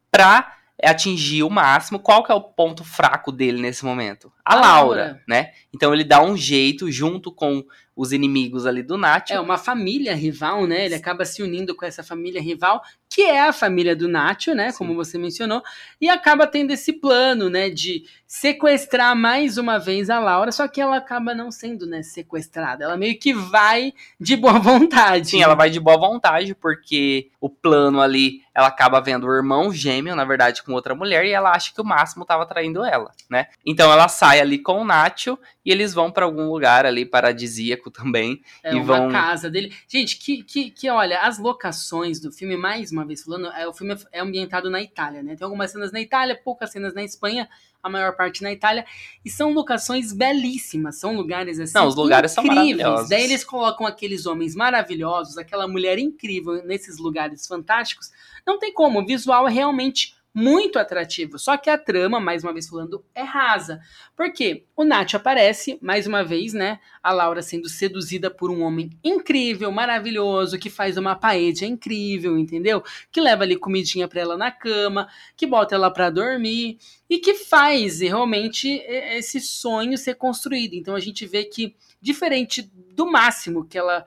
pra 0.09 0.55
atingir 0.83 1.43
o 1.43 1.49
máximo, 1.49 1.99
qual 1.99 2.23
que 2.23 2.31
é 2.31 2.35
o 2.35 2.41
ponto 2.41 2.83
fraco 2.83 3.31
dele 3.31 3.61
nesse 3.61 3.83
momento? 3.83 4.31
A, 4.45 4.53
A 4.53 4.55
Laura, 4.59 5.01
Laura. 5.01 5.23
né? 5.27 5.51
Então 5.73 5.93
ele 5.93 6.03
dá 6.03 6.21
um 6.21 6.37
jeito, 6.37 6.91
junto 6.91 7.31
com 7.31 7.63
os 7.95 8.11
inimigos 8.11 8.65
ali 8.67 8.83
do 8.83 8.95
Nath, 8.97 9.31
É 9.31 9.39
uma 9.39 9.57
família 9.57 10.15
rival, 10.15 10.67
né? 10.67 10.85
Ele 10.85 10.93
acaba 10.93 11.25
se 11.25 11.41
unindo 11.41 11.75
com 11.75 11.83
essa 11.83 12.03
família 12.03 12.39
rival, 12.41 12.81
que 13.17 13.23
é 13.23 13.41
a 13.41 13.51
família 13.51 13.95
do 13.95 14.07
Nacho, 14.07 14.53
né? 14.53 14.69
Sim. 14.69 14.77
Como 14.77 14.93
você 14.93 15.17
mencionou, 15.17 15.63
e 15.99 16.07
acaba 16.07 16.45
tendo 16.45 16.69
esse 16.69 16.93
plano, 16.93 17.49
né? 17.49 17.67
De 17.67 18.03
sequestrar 18.27 19.15
mais 19.15 19.57
uma 19.57 19.79
vez 19.79 20.11
a 20.11 20.19
Laura, 20.19 20.51
só 20.51 20.67
que 20.67 20.79
ela 20.79 20.97
acaba 20.97 21.33
não 21.33 21.49
sendo, 21.49 21.87
né? 21.87 22.03
Sequestrada. 22.03 22.83
Ela 22.83 22.95
meio 22.95 23.17
que 23.17 23.33
vai 23.33 23.91
de 24.19 24.35
boa 24.35 24.59
vontade. 24.59 25.29
Sim, 25.29 25.41
ela 25.41 25.55
vai 25.55 25.71
de 25.71 25.79
boa 25.79 25.97
vontade, 25.97 26.53
porque 26.53 27.31
o 27.41 27.49
plano 27.49 27.99
ali, 28.01 28.41
ela 28.53 28.67
acaba 28.67 28.99
vendo 29.01 29.25
o 29.25 29.33
irmão 29.33 29.73
gêmeo, 29.73 30.15
na 30.15 30.23
verdade, 30.23 30.61
com 30.61 30.73
outra 30.73 30.93
mulher, 30.93 31.25
e 31.25 31.31
ela 31.31 31.51
acha 31.51 31.73
que 31.73 31.81
o 31.81 31.85
Máximo 31.85 32.23
tava 32.23 32.45
traindo 32.45 32.85
ela, 32.85 33.11
né? 33.27 33.47
Então 33.65 33.91
ela 33.91 34.07
sai 34.07 34.39
ali 34.39 34.59
com 34.59 34.81
o 34.81 34.85
Nacho 34.85 35.39
e 35.65 35.71
eles 35.71 35.91
vão 35.91 36.11
pra 36.11 36.25
algum 36.25 36.49
lugar 36.51 36.85
ali 36.85 37.03
paradisíaco 37.03 37.89
também. 37.89 38.41
É 38.63 38.73
e 38.73 38.75
uma 38.75 38.83
vão- 38.83 39.09
casa 39.09 39.49
dele. 39.49 39.73
Gente, 39.87 40.17
que, 40.17 40.43
que, 40.43 40.69
que 40.69 40.87
olha, 40.89 41.21
as 41.21 41.39
locações 41.39 42.19
do 42.19 42.31
filme, 42.31 42.55
mais 42.55 42.91
uma 42.91 43.06
vez 43.07 43.23
falando, 43.23 43.47
é, 43.47 43.67
o 43.67 43.73
filme 43.73 43.95
é 44.11 44.19
ambientado 44.19 44.69
na 44.69 44.81
Itália, 44.81 45.23
né? 45.23 45.35
Tem 45.35 45.45
algumas 45.45 45.71
cenas 45.71 45.91
na 45.91 46.01
Itália, 46.01 46.39
poucas 46.43 46.71
cenas 46.71 46.93
na 46.93 47.03
Espanha, 47.03 47.47
a 47.81 47.89
maior 47.89 48.15
parte 48.15 48.43
na 48.43 48.51
Itália, 48.51 48.85
e 49.23 49.29
são 49.29 49.53
locações 49.53 50.11
belíssimas, 50.11 50.99
são 50.99 51.15
lugares 51.15 51.59
assim. 51.59 51.73
Não, 51.73 51.87
os 51.87 51.95
lugares 51.95 52.31
são 52.31 52.43
incríveis. 52.43 52.77
maravilhosos. 52.77 53.09
Daí 53.09 53.23
eles 53.23 53.43
colocam 53.43 53.87
aqueles 53.87 54.25
homens 54.25 54.55
maravilhosos, 54.55 55.37
aquela 55.37 55.67
mulher 55.67 55.97
incrível 55.97 56.63
nesses 56.65 56.97
lugares 56.97 57.47
fantásticos. 57.47 58.11
Não 58.45 58.59
tem 58.59 58.73
como, 58.73 58.99
o 58.99 59.05
visual 59.05 59.47
é 59.47 59.51
realmente 59.51 60.16
muito 60.37 60.77
atrativo. 60.77 61.39
Só 61.39 61.57
que 61.57 61.67
a 61.67 61.79
trama, 61.79 62.19
mais 62.19 62.43
uma 62.43 62.53
vez 62.53 62.69
falando, 62.69 63.03
é 63.15 63.23
rasa. 63.23 63.81
Por 64.15 64.31
quê? 64.31 64.65
O 64.75 64.83
Nacho 64.83 65.17
aparece, 65.17 65.79
mais 65.81 66.05
uma 66.05 66.23
vez, 66.23 66.53
né? 66.53 66.79
A 67.01 67.11
Laura 67.11 67.41
sendo 67.41 67.67
seduzida 67.67 68.29
por 68.29 68.51
um 68.51 68.61
homem 68.61 68.91
incrível, 69.03 69.71
maravilhoso, 69.71 70.59
que 70.59 70.69
faz 70.69 70.95
uma 70.95 71.15
paella 71.15 71.37
incrível, 71.63 72.37
entendeu? 72.37 72.83
Que 73.11 73.19
leva 73.19 73.41
ali 73.41 73.55
comidinha 73.55 74.07
pra 74.07 74.21
ela 74.21 74.37
na 74.37 74.51
cama, 74.51 75.07
que 75.35 75.47
bota 75.47 75.73
ela 75.73 75.89
pra 75.89 76.11
dormir 76.11 76.77
e 77.09 77.17
que 77.17 77.33
faz 77.33 78.01
realmente 78.01 78.69
esse 78.87 79.41
sonho 79.41 79.97
ser 79.97 80.15
construído. 80.15 80.75
Então 80.75 80.93
a 80.93 80.99
gente 80.99 81.25
vê 81.25 81.45
que, 81.45 81.75
diferente 81.99 82.71
do 82.93 83.09
máximo 83.09 83.65
que 83.65 83.77
ela 83.77 84.05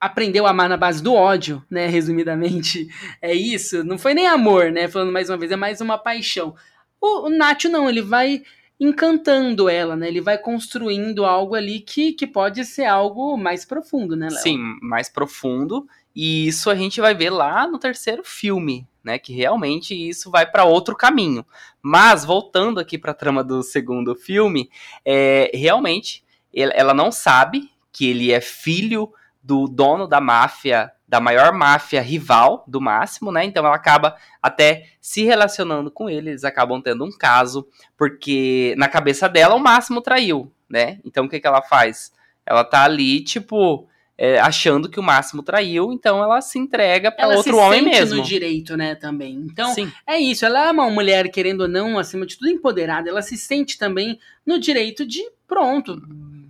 aprendeu 0.00 0.46
a 0.46 0.50
amar 0.50 0.68
na 0.68 0.76
base 0.76 1.02
do 1.02 1.12
ódio, 1.12 1.62
né? 1.70 1.86
Resumidamente, 1.86 2.88
é 3.20 3.34
isso. 3.34 3.84
Não 3.84 3.98
foi 3.98 4.14
nem 4.14 4.26
amor, 4.26 4.72
né? 4.72 4.88
Falando 4.88 5.12
mais 5.12 5.28
uma 5.28 5.36
vez, 5.36 5.52
é 5.52 5.56
mais 5.56 5.80
uma 5.80 5.98
paixão. 5.98 6.54
O, 7.00 7.26
o 7.26 7.30
Nacho 7.30 7.68
não, 7.68 7.88
ele 7.88 8.00
vai 8.00 8.42
encantando 8.78 9.68
ela, 9.68 9.94
né? 9.94 10.08
Ele 10.08 10.22
vai 10.22 10.38
construindo 10.38 11.26
algo 11.26 11.54
ali 11.54 11.80
que, 11.80 12.14
que 12.14 12.26
pode 12.26 12.64
ser 12.64 12.86
algo 12.86 13.36
mais 13.36 13.66
profundo, 13.66 14.16
né, 14.16 14.28
Léo? 14.30 14.38
Sim, 14.40 14.58
mais 14.80 15.10
profundo. 15.10 15.86
E 16.16 16.48
isso 16.48 16.70
a 16.70 16.74
gente 16.74 17.00
vai 17.00 17.14
ver 17.14 17.30
lá 17.30 17.66
no 17.68 17.78
terceiro 17.78 18.24
filme, 18.24 18.88
né? 19.04 19.18
Que 19.18 19.34
realmente 19.34 19.94
isso 19.94 20.30
vai 20.30 20.50
para 20.50 20.64
outro 20.64 20.96
caminho. 20.96 21.44
Mas 21.82 22.24
voltando 22.24 22.80
aqui 22.80 22.96
para 22.96 23.10
a 23.10 23.14
trama 23.14 23.44
do 23.44 23.62
segundo 23.62 24.14
filme, 24.14 24.70
é, 25.04 25.50
realmente 25.52 26.24
ela 26.52 26.94
não 26.94 27.12
sabe 27.12 27.70
que 27.92 28.08
ele 28.08 28.32
é 28.32 28.40
filho 28.40 29.12
do 29.50 29.66
dono 29.66 30.06
da 30.06 30.20
máfia, 30.20 30.92
da 31.08 31.20
maior 31.20 31.52
máfia 31.52 32.00
rival 32.00 32.64
do 32.68 32.80
Máximo, 32.80 33.32
né? 33.32 33.44
Então 33.44 33.66
ela 33.66 33.74
acaba 33.74 34.14
até 34.40 34.86
se 35.00 35.24
relacionando 35.24 35.90
com 35.90 36.08
ele, 36.08 36.30
eles 36.30 36.44
acabam 36.44 36.80
tendo 36.80 37.04
um 37.04 37.10
caso, 37.10 37.66
porque 37.96 38.76
na 38.78 38.86
cabeça 38.86 39.28
dela 39.28 39.56
o 39.56 39.58
Máximo 39.58 40.00
traiu, 40.00 40.52
né? 40.68 41.00
Então 41.04 41.24
o 41.24 41.28
que, 41.28 41.40
que 41.40 41.46
ela 41.48 41.62
faz? 41.62 42.12
Ela 42.46 42.62
tá 42.62 42.84
ali, 42.84 43.24
tipo, 43.24 43.88
é, 44.16 44.38
achando 44.38 44.88
que 44.88 45.00
o 45.00 45.02
Máximo 45.02 45.42
traiu, 45.42 45.92
então 45.92 46.22
ela 46.22 46.40
se 46.40 46.56
entrega 46.56 47.10
pra 47.10 47.24
Ela 47.24 47.36
outro 47.38 47.54
se 47.54 47.58
homem 47.58 47.82
sente 47.82 47.98
mesmo. 47.98 48.16
no 48.18 48.22
direito, 48.22 48.76
né, 48.76 48.94
também. 48.94 49.34
Então, 49.50 49.74
Sim. 49.74 49.90
é 50.06 50.16
isso. 50.16 50.46
Ela 50.46 50.68
é 50.68 50.70
uma 50.70 50.88
mulher, 50.88 51.28
querendo 51.32 51.62
ou 51.62 51.68
não, 51.68 51.98
acima 51.98 52.24
de 52.24 52.38
tudo, 52.38 52.50
empoderada. 52.50 53.10
Ela 53.10 53.20
se 53.20 53.36
sente 53.36 53.76
também 53.76 54.16
no 54.46 54.60
direito 54.60 55.04
de, 55.04 55.20
pronto. 55.48 56.00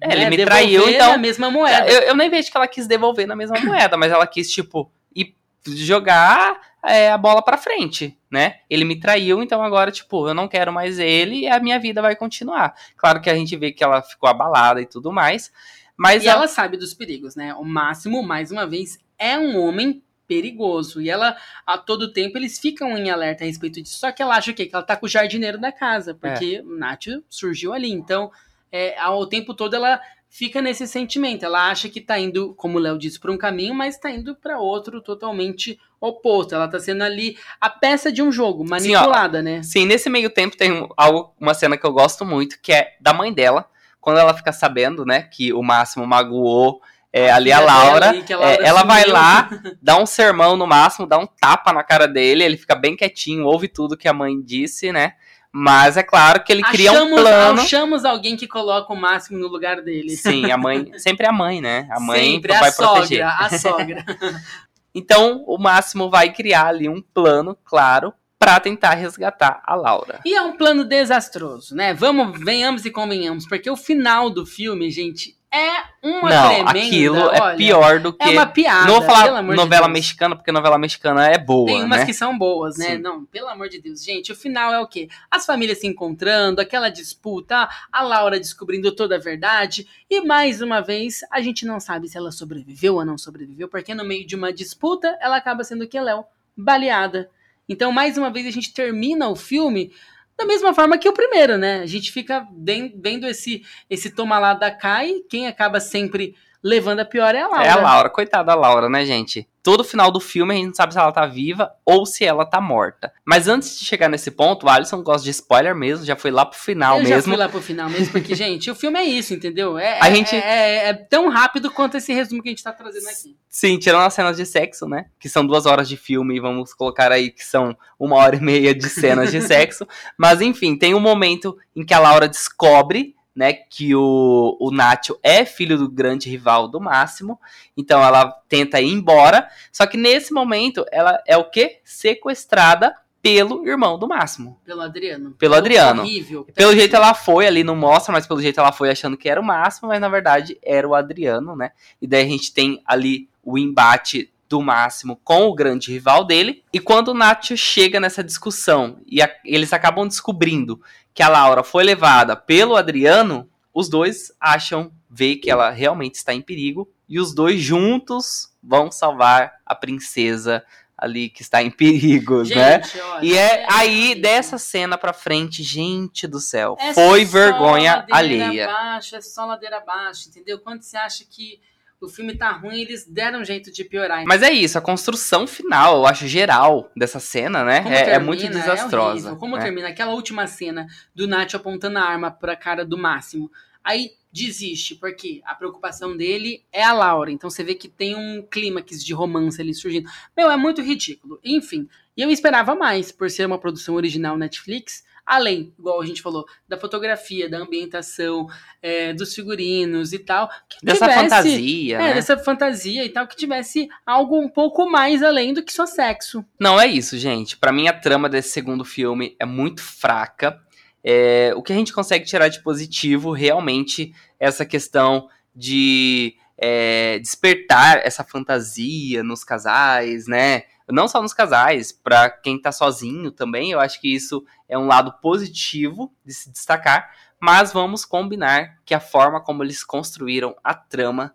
É, 0.01 0.13
ele 0.13 0.31
me 0.31 0.37
devolver 0.37 0.47
traiu, 0.47 0.89
então- 0.91 1.11
na 1.13 1.19
mesma 1.19 1.51
moeda. 1.51 1.89
Eu, 1.91 2.01
eu 2.03 2.15
nem 2.15 2.31
vejo 2.31 2.51
que 2.51 2.57
ela 2.57 2.67
quis 2.69 2.87
devolver 2.87 3.27
na 3.27 3.37
mesma 3.37 3.59
moeda, 3.61 3.97
mas 3.97 4.11
ela 4.13 4.27
quis, 4.27 4.51
tipo, 4.51 4.91
ir 5.15 5.35
jogar 5.67 6.59
é, 6.83 7.11
a 7.11 7.19
bola 7.19 7.43
pra 7.43 7.59
frente, 7.59 8.17
né? 8.31 8.61
Ele 8.71 8.85
me 8.85 8.99
traiu, 8.99 9.43
então 9.43 9.63
agora, 9.63 9.91
tipo, 9.91 10.27
eu 10.27 10.33
não 10.35 10.49
quero 10.49 10.73
mais 10.73 10.99
ele 10.99 11.41
e 11.41 11.49
a 11.49 11.61
minha 11.61 11.79
vida 11.79 12.01
vai 12.01 12.17
continuar. 12.17 12.75
Claro 12.97 13.21
que 13.21 13.29
a 13.29 13.35
gente 13.35 13.55
vê 13.57 13.71
que 13.71 13.85
ela 13.85 14.01
ficou 14.01 14.29
abalada 14.29 14.81
e 14.81 14.87
tudo 14.87 15.13
mais, 15.13 15.53
mas 15.97 16.25
E 16.25 16.29
ela- 16.29 16.39
ela 16.41 16.49
sabe 16.49 16.79
dos 16.79 16.95
perigos, 16.95 17.37
né? 17.37 17.53
O 17.55 17.65
Máximo, 17.65 18.23
mais 18.23 18.51
uma 18.51 18.67
vez, 18.67 18.99
é 19.19 19.39
um 19.39 19.59
homem 19.61 20.03
perigoso. 20.27 21.03
E 21.03 21.11
ela, 21.11 21.37
a 21.67 21.77
todo 21.77 22.13
tempo, 22.13 22.39
eles 22.39 22.59
ficam 22.59 22.97
em 22.97 23.11
alerta 23.11 23.45
a 23.45 23.47
respeito 23.47 23.83
disso. 23.83 23.99
Só 23.99 24.11
que 24.13 24.23
ela 24.23 24.37
acha 24.37 24.53
o 24.53 24.55
quê? 24.55 24.65
Que 24.65 24.75
ela 24.75 24.85
tá 24.85 24.97
com 24.97 25.05
o 25.05 25.09
jardineiro 25.09 25.59
da 25.59 25.73
casa, 25.73 26.15
porque 26.15 26.61
o 26.65 26.79
Nacho 26.79 27.23
surgiu 27.29 27.73
ali. 27.75 27.91
Então, 27.91 28.31
é, 28.73 28.99
ao 28.99 29.27
tempo 29.27 29.55
todo 29.55 29.75
ela 29.75 30.01
fica 30.29 30.63
nesse 30.63 30.87
sentimento. 30.87 31.45
Ela 31.45 31.71
acha 31.71 31.89
que 31.89 32.01
tá 32.01 32.19
indo, 32.19 32.55
como 32.55 32.79
o 32.79 32.81
Léo 32.81 32.97
disse, 32.97 33.19
para 33.19 33.33
um 33.33 33.37
caminho, 33.37 33.75
mas 33.75 33.99
tá 33.99 34.11
indo 34.11 34.35
para 34.37 34.59
outro 34.61 35.01
totalmente 35.01 35.79
oposto. 36.01 36.55
Ela 36.55 36.69
tá 36.69 36.79
sendo 36.79 37.03
ali 37.03 37.37
a 37.61 37.69
peça 37.69 38.13
de 38.13 38.23
um 38.23 38.31
jogo, 38.31 38.65
manipulada, 38.65 39.43
né? 39.43 39.63
Sim, 39.63 39.87
nesse 39.87 40.09
meio 40.09 40.31
tempo 40.31 40.57
tem 40.57 40.73
um- 40.73 40.89
algo, 40.97 41.35
uma 41.39 41.53
cena 41.53 41.77
que 41.77 41.85
eu 41.85 41.93
gosto 41.93 42.25
muito, 42.25 42.59
que 42.63 42.73
é 42.73 42.97
da 43.01 43.13
mãe 43.13 43.33
dela, 43.33 43.69
quando 44.01 44.19
ela 44.19 44.33
fica 44.33 44.53
sabendo, 44.53 45.05
né, 45.05 45.23
que 45.23 45.53
o 45.53 45.63
Máximo 45.63 46.07
magoou 46.07 46.81
é, 47.13 47.31
ali 47.31 47.51
a 47.53 47.59
Laura, 47.61 48.11
aí, 48.11 48.23
que 48.23 48.33
a 48.33 48.39
Laura 48.39 48.63
é, 48.63 48.67
ela 48.67 48.85
vai 48.85 49.05
lá, 49.05 49.51
dá 49.83 49.99
um 49.99 50.07
sermão 50.07 50.57
no 50.57 50.65
Máximo, 50.67 51.09
dá 51.09 51.19
um 51.19 51.27
tapa 51.27 51.73
na 51.73 51.83
cara 51.83 52.07
dele, 52.07 52.45
ele 52.45 52.57
fica 52.57 52.77
bem 52.77 52.97
quietinho, 52.97 53.45
ouve 53.45 53.67
tudo 53.67 53.97
que 53.97 54.07
a 54.09 54.13
mãe 54.13 54.41
disse, 54.41 54.93
né, 54.93 55.15
mas 55.53 55.97
é 55.97 56.03
claro 56.03 56.43
que 56.45 56.53
ele 56.53 56.63
cria 56.63 56.93
um 56.93 56.97
Achamos, 56.97 57.21
plano... 57.21 57.61
achamos 57.61 58.05
alguém 58.05 58.37
que 58.37 58.47
coloca 58.47 58.93
o 58.93 58.97
máximo 58.97 59.39
no 59.39 59.49
lugar 59.49 59.83
dele. 59.83 60.11
Sim, 60.11 60.51
a 60.51 60.57
mãe, 60.57 60.93
sempre 60.99 61.27
a 61.27 61.33
mãe, 61.33 61.61
né, 61.61 61.89
a 61.91 61.99
mãe 61.99 62.33
Sempre 62.33 62.53
vai 62.53 62.69
a 62.69 62.73
sogra, 62.73 62.93
proteger. 62.93 63.27
a 63.27 63.59
sogra. 63.59 64.05
Então, 64.95 65.45
o 65.47 65.57
Máximo 65.57 66.11
vai 66.11 66.33
criar 66.33 66.67
ali 66.67 66.89
um 66.89 67.01
plano, 67.01 67.57
claro, 67.65 68.13
pra 68.39 68.59
tentar 68.59 68.95
resgatar 68.95 69.63
a 69.65 69.75
Laura. 69.75 70.21
E 70.25 70.35
é 70.35 70.43
um 70.43 70.57
plano 70.57 70.85
desastroso, 70.85 71.75
né? 71.75 71.95
Vamos, 71.95 72.41
venhamos 72.41 72.85
e 72.85 72.91
convenhamos, 72.91 73.47
porque 73.47 73.71
o 73.71 73.77
final 73.77 74.31
do 74.31 74.45
filme, 74.45 74.91
gente, 74.91 75.37
é 75.53 75.83
uma 76.03 76.31
Não, 76.31 76.49
tremenda. 76.49 76.71
aquilo 76.71 77.17
é 77.19 77.41
olha, 77.41 77.57
pior 77.57 77.99
do 78.01 78.13
que. 78.13 78.23
É 78.23 78.31
uma 78.31 78.47
piada. 78.47 78.87
não 78.87 79.01
vou 79.01 79.03
falar 79.03 79.43
de 79.43 79.57
novela 79.57 79.87
Deus. 79.87 79.93
mexicana, 79.93 80.37
porque 80.37 80.53
novela 80.53 80.79
mexicana 80.79 81.27
é 81.27 81.37
boa, 81.37 81.67
Tem 81.67 81.83
umas 81.83 82.01
né? 82.01 82.07
que 82.07 82.15
são 82.15 82.39
boas, 82.39 82.77
né? 82.79 82.93
Sim. 82.93 82.99
Não, 82.99 83.25
pelo 83.25 83.49
amor 83.49 83.69
de 83.69 83.81
Deus. 83.81 84.05
Gente, 84.05 84.31
o 84.31 84.37
final 84.37 84.73
é 84.73 84.79
o 84.81 84.87
quê? 84.87 85.09
As 85.31 85.45
famílias 85.45 85.79
se 85.79 85.87
encontrando, 85.89 86.61
aquela 86.61 86.89
disputa, 86.89 87.69
a 87.91 88.03
Laura 88.03 88.39
descobrindo 88.39 88.93
toda 88.93 89.17
a 89.17 89.19
verdade. 89.19 89.89
E 90.09 90.21
mais 90.21 90.63
uma 90.63 90.81
vez, 90.81 91.21
a 91.31 91.41
gente 91.41 91.67
não 91.67 91.81
sabe 91.81 92.09
se 92.09 92.17
ela 92.17 92.31
sobreviveu 92.31 92.95
ou 92.95 93.05
não 93.05 93.19
sobreviveu, 93.19 93.69
porque 93.69 93.93
no 93.95 94.05
meio 94.05 94.25
de 94.25 94.37
uma 94.37 94.53
disputa, 94.53 95.19
ela 95.21 95.37
acaba 95.37 95.65
sendo 95.65 95.83
o 95.85 95.89
que, 95.89 96.01
Léo? 96.01 96.25
Baleada. 96.57 97.29
Então, 97.69 97.93
mais 97.93 98.19
uma 98.19 98.31
vez, 98.31 98.47
a 98.47 98.51
gente 98.51 98.73
termina 98.73 99.29
o 99.29 99.37
filme 99.37 99.93
da 100.41 100.47
mesma 100.47 100.73
forma 100.73 100.97
que 100.97 101.09
o 101.09 101.13
primeiro, 101.13 101.59
né? 101.59 101.81
A 101.81 101.87
gente 101.87 102.11
fica 102.11 102.47
vendo 102.57 103.27
esse, 103.27 103.63
esse 103.91 104.11
toma 104.11 104.39
lá 104.39 104.55
da 104.55 104.71
e 105.05 105.23
quem 105.29 105.47
acaba 105.47 105.79
sempre 105.79 106.35
levando 106.63 107.01
a 107.01 107.05
pior 107.05 107.35
é 107.35 107.41
a 107.43 107.49
Laura. 107.49 107.65
É 107.67 107.71
a 107.71 107.77
Laura, 107.77 108.11
coitada 108.11 108.45
da 108.45 108.55
Laura, 108.55 108.89
né, 108.89 109.05
gente? 109.05 109.49
Todo 109.63 109.85
final 109.85 110.11
do 110.11 110.21
filme 110.21 110.55
a 110.55 110.57
gente 110.57 110.67
não 110.69 110.75
sabe 110.75 110.95
se 110.95 110.99
ela 110.99 111.13
tá 111.13 111.27
viva 111.27 111.71
ou 111.85 112.07
se 112.07 112.25
ela 112.25 112.47
tá 112.47 112.61
morta. 112.63 113.13
Mas 113.27 113.47
antes 113.47 113.79
de 113.79 113.85
chegar 113.85 114.09
nesse 114.09 114.31
ponto, 114.31 114.65
o 114.65 114.71
Alisson 114.71 115.03
gosta 115.03 115.23
de 115.23 115.31
spoiler 115.31 115.75
mesmo, 115.75 116.05
já 116.07 116.17
foi 116.17 116.31
lá 116.31 116.47
pro 116.47 116.59
final 116.59 116.99
eu 116.99 117.05
já 117.05 117.17
mesmo. 117.17 117.33
fui 117.33 117.37
lá 117.39 117.47
pro 117.49 117.61
final 117.61 117.89
mesmo, 117.91 118.11
porque, 118.11 118.35
gente, 118.37 118.71
o 118.71 118.75
filme 118.75 118.99
é 118.99 119.05
isso, 119.05 119.35
entendeu? 119.35 119.79
É, 119.79 119.99
A 120.01 120.09
é- 120.09 120.15
gente- 120.15 120.35
é, 120.35 120.89
é 120.89 120.95
tão 120.95 121.29
rápido 121.29 121.71
quanto 121.71 121.97
esse 121.99 122.13
resumo 122.13 122.43
que 122.43 122.49
a 122.49 122.53
gente 122.53 122.65
tá 122.65 122.73
trazendo 122.73 123.07
aqui. 123.09 123.37
Sim, 123.49 123.79
tirando 123.79 124.03
as 124.07 124.15
cenas 124.15 124.37
de 124.39 124.47
sexo, 124.47 124.87
né? 124.89 125.07
Que 125.19 125.29
são 125.29 125.47
duas 125.47 125.67
horas 125.67 125.89
de 125.89 125.97
filme, 125.99 126.37
e 126.37 126.41
vamos 126.41 126.73
colocar 126.73 127.13
aí 127.13 127.31
que 127.31 127.45
são 127.45 127.77
uma 127.99 128.17
hora 128.17 128.37
e 128.37 128.41
meia 128.41 128.75
de 128.75 128.89
cenas 128.89 129.31
de 129.31 129.41
sexo. 129.43 129.87
Mas 130.17 130.41
enfim, 130.41 130.75
tem 130.77 130.95
um 130.95 131.01
momento 131.01 131.57
em 131.77 131.85
que 131.85 131.93
a 131.93 131.99
Laura 131.99 132.27
descobre, 132.29 133.15
né, 133.35 133.53
que 133.53 133.95
o, 133.95 134.57
o 134.61 134.71
Nacho 134.71 135.19
é 135.23 135.45
filho 135.45 135.79
do 135.79 135.89
grande 135.89 136.29
rival 136.29 136.69
do 136.69 136.81
Máximo. 136.81 137.39
Então 137.77 138.03
ela 138.03 138.27
tenta 138.49 138.81
ir 138.81 138.93
embora. 138.93 139.49
Só 139.73 139.87
que 139.87 139.97
nesse 139.97 140.33
momento 140.33 140.85
ela 140.91 141.23
é 141.27 141.37
o 141.37 141.45
quê? 141.49 141.81
Sequestrada 141.85 142.95
pelo 143.23 143.67
irmão 143.69 143.99
do 143.99 144.09
Máximo. 144.09 144.59
Pelo 144.65 144.81
Adriano. 144.81 145.33
Pelo 145.33 145.55
Adriano. 145.55 146.03
Horrível. 146.03 146.47
Pelo 146.55 146.75
jeito 146.75 146.97
ela 146.97 147.13
foi, 147.15 147.47
ali 147.47 147.63
não 147.63 147.77
mostra, 147.77 148.13
mas 148.13 148.27
pelo 148.27 148.41
jeito 148.41 148.59
ela 148.59 148.73
foi 148.73 148.91
achando 148.91 149.17
que 149.17 149.29
era 149.29 149.41
o 149.41 149.45
máximo, 149.45 149.89
mas 149.89 150.01
na 150.01 150.09
verdade 150.09 150.59
era 150.63 150.89
o 150.89 150.95
Adriano, 150.95 151.55
né? 151.55 151.71
E 152.01 152.07
daí 152.07 152.25
a 152.25 152.29
gente 152.29 152.53
tem 152.53 152.83
ali 152.87 153.29
o 153.45 153.59
embate 153.59 154.33
do 154.49 154.61
máximo 154.61 155.21
com 155.23 155.47
o 155.47 155.55
grande 155.55 155.93
rival 155.93 156.25
dele. 156.25 156.65
E 156.73 156.81
quando 156.81 157.09
o 157.09 157.15
Nacho 157.15 157.57
chega 157.57 158.01
nessa 158.01 158.25
discussão 158.25 158.99
e 159.07 159.23
a- 159.23 159.31
eles 159.45 159.73
acabam 159.73 160.09
descobrindo 160.09 160.81
que 161.15 161.23
a 161.23 161.29
Laura 161.29 161.63
foi 161.63 161.85
levada 161.85 162.37
pelo 162.37 162.77
Adriano, 162.77 163.49
os 163.75 163.89
dois 163.89 164.33
acham 164.41 164.93
ver 165.09 165.37
que 165.37 165.51
ela 165.51 165.71
realmente 165.71 166.15
está 166.17 166.33
em 166.35 166.41
perigo 166.43 166.89
e 167.09 167.19
os 167.19 167.35
dois 167.35 167.61
juntos 167.61 168.53
vão 168.63 168.91
salvar 168.91 169.55
a 169.67 169.75
princesa 169.75 170.65
ali 170.97 171.31
que 171.31 171.41
está 171.43 171.63
em 171.63 171.71
perigos, 171.71 172.51
né? 172.51 172.83
Gente, 172.83 173.01
olha, 173.01 173.25
E 173.25 173.37
é 173.37 173.67
aí, 173.73 174.05
horrível. 174.11 174.23
dessa 174.23 174.59
cena 174.59 174.99
pra 174.99 175.13
frente, 175.15 175.63
gente 175.63 176.27
do 176.27 176.39
céu, 176.39 176.77
É 176.79 176.93
foi 176.93 177.25
só 177.25 177.33
vergonha 177.33 177.97
ladeira 177.97 178.17
alheia. 178.19 178.69
Abaixo, 178.71 179.17
é 179.17 179.21
só 179.23 179.47
ladeira 179.47 179.79
abaixo, 179.79 180.29
entendeu? 180.29 180.59
Quando 180.59 180.83
você 180.83 180.97
acha 180.99 181.25
que 181.29 181.59
o 182.01 182.09
filme 182.09 182.35
tá 182.35 182.51
ruim, 182.53 182.81
eles 182.81 183.07
deram 183.07 183.41
um 183.41 183.45
jeito 183.45 183.71
de 183.71 183.85
piorar. 183.85 184.25
Mas 184.27 184.43
é 184.43 184.51
isso, 184.51 184.79
a 184.79 184.81
construção 184.81 185.47
final, 185.47 185.99
eu 185.99 186.07
acho 186.07 186.27
geral 186.27 186.91
dessa 186.97 187.21
cena, 187.21 187.63
né? 187.63 187.85
É, 187.87 187.93
é 187.93 188.05
termina, 188.05 188.21
muito 188.21 188.47
é 188.47 188.49
desastrosa. 188.49 189.11
horrível. 189.11 189.37
Como 189.37 189.57
né? 189.57 189.63
termina 189.63 189.89
aquela 189.89 190.13
última 190.13 190.47
cena 190.47 190.87
do 191.15 191.27
Nath 191.27 191.55
apontando 191.55 191.99
a 191.99 192.03
arma 192.03 192.31
pra 192.31 192.57
cara 192.57 192.85
do 192.85 192.97
Máximo. 192.97 193.51
Aí 193.85 194.13
desiste, 194.33 194.95
porque 194.95 195.41
a 195.45 195.55
preocupação 195.55 196.17
dele 196.17 196.65
é 196.73 196.83
a 196.83 196.93
Laura. 196.93 197.31
Então 197.33 197.51
você 197.51 197.65
vê 197.65 197.75
que 197.75 197.89
tem 197.89 198.15
um 198.15 198.43
clímax 198.49 199.05
de 199.05 199.13
romance 199.13 199.61
ali 199.61 199.75
surgindo. 199.75 200.09
Meu, 200.37 200.51
é 200.51 200.57
muito 200.57 200.81
ridículo. 200.83 201.41
Enfim, 201.45 201.89
e 202.17 202.23
eu 202.23 202.31
esperava 202.31 202.75
mais 202.75 203.11
por 203.11 203.29
ser 203.31 203.47
uma 203.47 203.59
produção 203.59 203.95
original 203.95 204.37
Netflix. 204.39 205.05
Além, 205.27 205.73
igual 205.79 206.01
a 206.01 206.07
gente 206.07 206.23
falou, 206.23 206.45
da 206.67 206.77
fotografia, 206.77 207.49
da 207.49 207.59
ambientação, 207.59 208.49
é, 208.83 209.13
dos 209.13 209.33
figurinos 209.33 210.13
e 210.13 210.19
tal. 210.19 210.49
Dessa 210.83 211.05
tivesse- 211.07 211.21
fantasia, 211.23 211.97
É, 211.97 211.99
né? 211.99 212.15
dessa 212.15 212.37
fantasia 212.39 213.05
e 213.05 213.09
tal, 213.11 213.29
que 213.29 213.37
tivesse 213.37 213.89
algo 214.05 214.37
um 214.41 214.49
pouco 214.49 214.91
mais 214.91 215.23
além 215.23 215.55
do 215.55 215.63
que 215.63 215.73
só 215.73 215.87
sexo. 215.87 216.45
Não 216.59 216.81
é 216.81 216.87
isso, 216.89 217.17
gente. 217.17 217.57
Pra 217.57 217.71
mim, 217.71 217.87
a 217.87 217.93
trama 217.93 218.29
desse 218.29 218.49
segundo 218.49 218.85
filme 218.85 219.37
é 219.39 219.45
muito 219.47 219.81
fraca. 219.83 220.61
É, 221.03 221.53
o 221.57 221.63
que 221.63 221.73
a 221.73 221.77
gente 221.77 221.93
consegue 221.93 222.25
tirar 222.25 222.49
de 222.49 222.63
positivo, 222.63 223.33
realmente, 223.33 224.15
é 224.39 224.47
essa 224.47 224.67
questão 224.67 225.29
de 225.55 226.37
é, 226.57 227.19
despertar 227.19 228.01
essa 228.05 228.23
fantasia 228.23 229.23
nos 229.23 229.43
casais, 229.43 230.27
né? 230.27 230.65
Não 230.89 231.09
só 231.09 231.23
nos 231.23 231.33
casais, 231.33 231.93
pra 231.93 232.29
quem 232.29 232.61
tá 232.61 232.73
sozinho 232.73 233.31
também, 233.31 233.71
eu 233.71 233.81
acho 233.81 234.01
que 234.01 234.13
isso 234.13 234.45
é 234.69 234.77
um 234.77 234.87
lado 234.87 235.13
positivo 235.21 236.13
de 236.25 236.35
se 236.35 236.51
destacar. 236.51 237.11
Mas 237.41 237.73
vamos 237.73 238.05
combinar 238.05 238.79
que 238.85 238.95
a 238.95 239.01
forma 239.01 239.41
como 239.41 239.63
eles 239.63 239.83
construíram 239.83 240.55
a 240.63 240.75
trama 240.75 241.35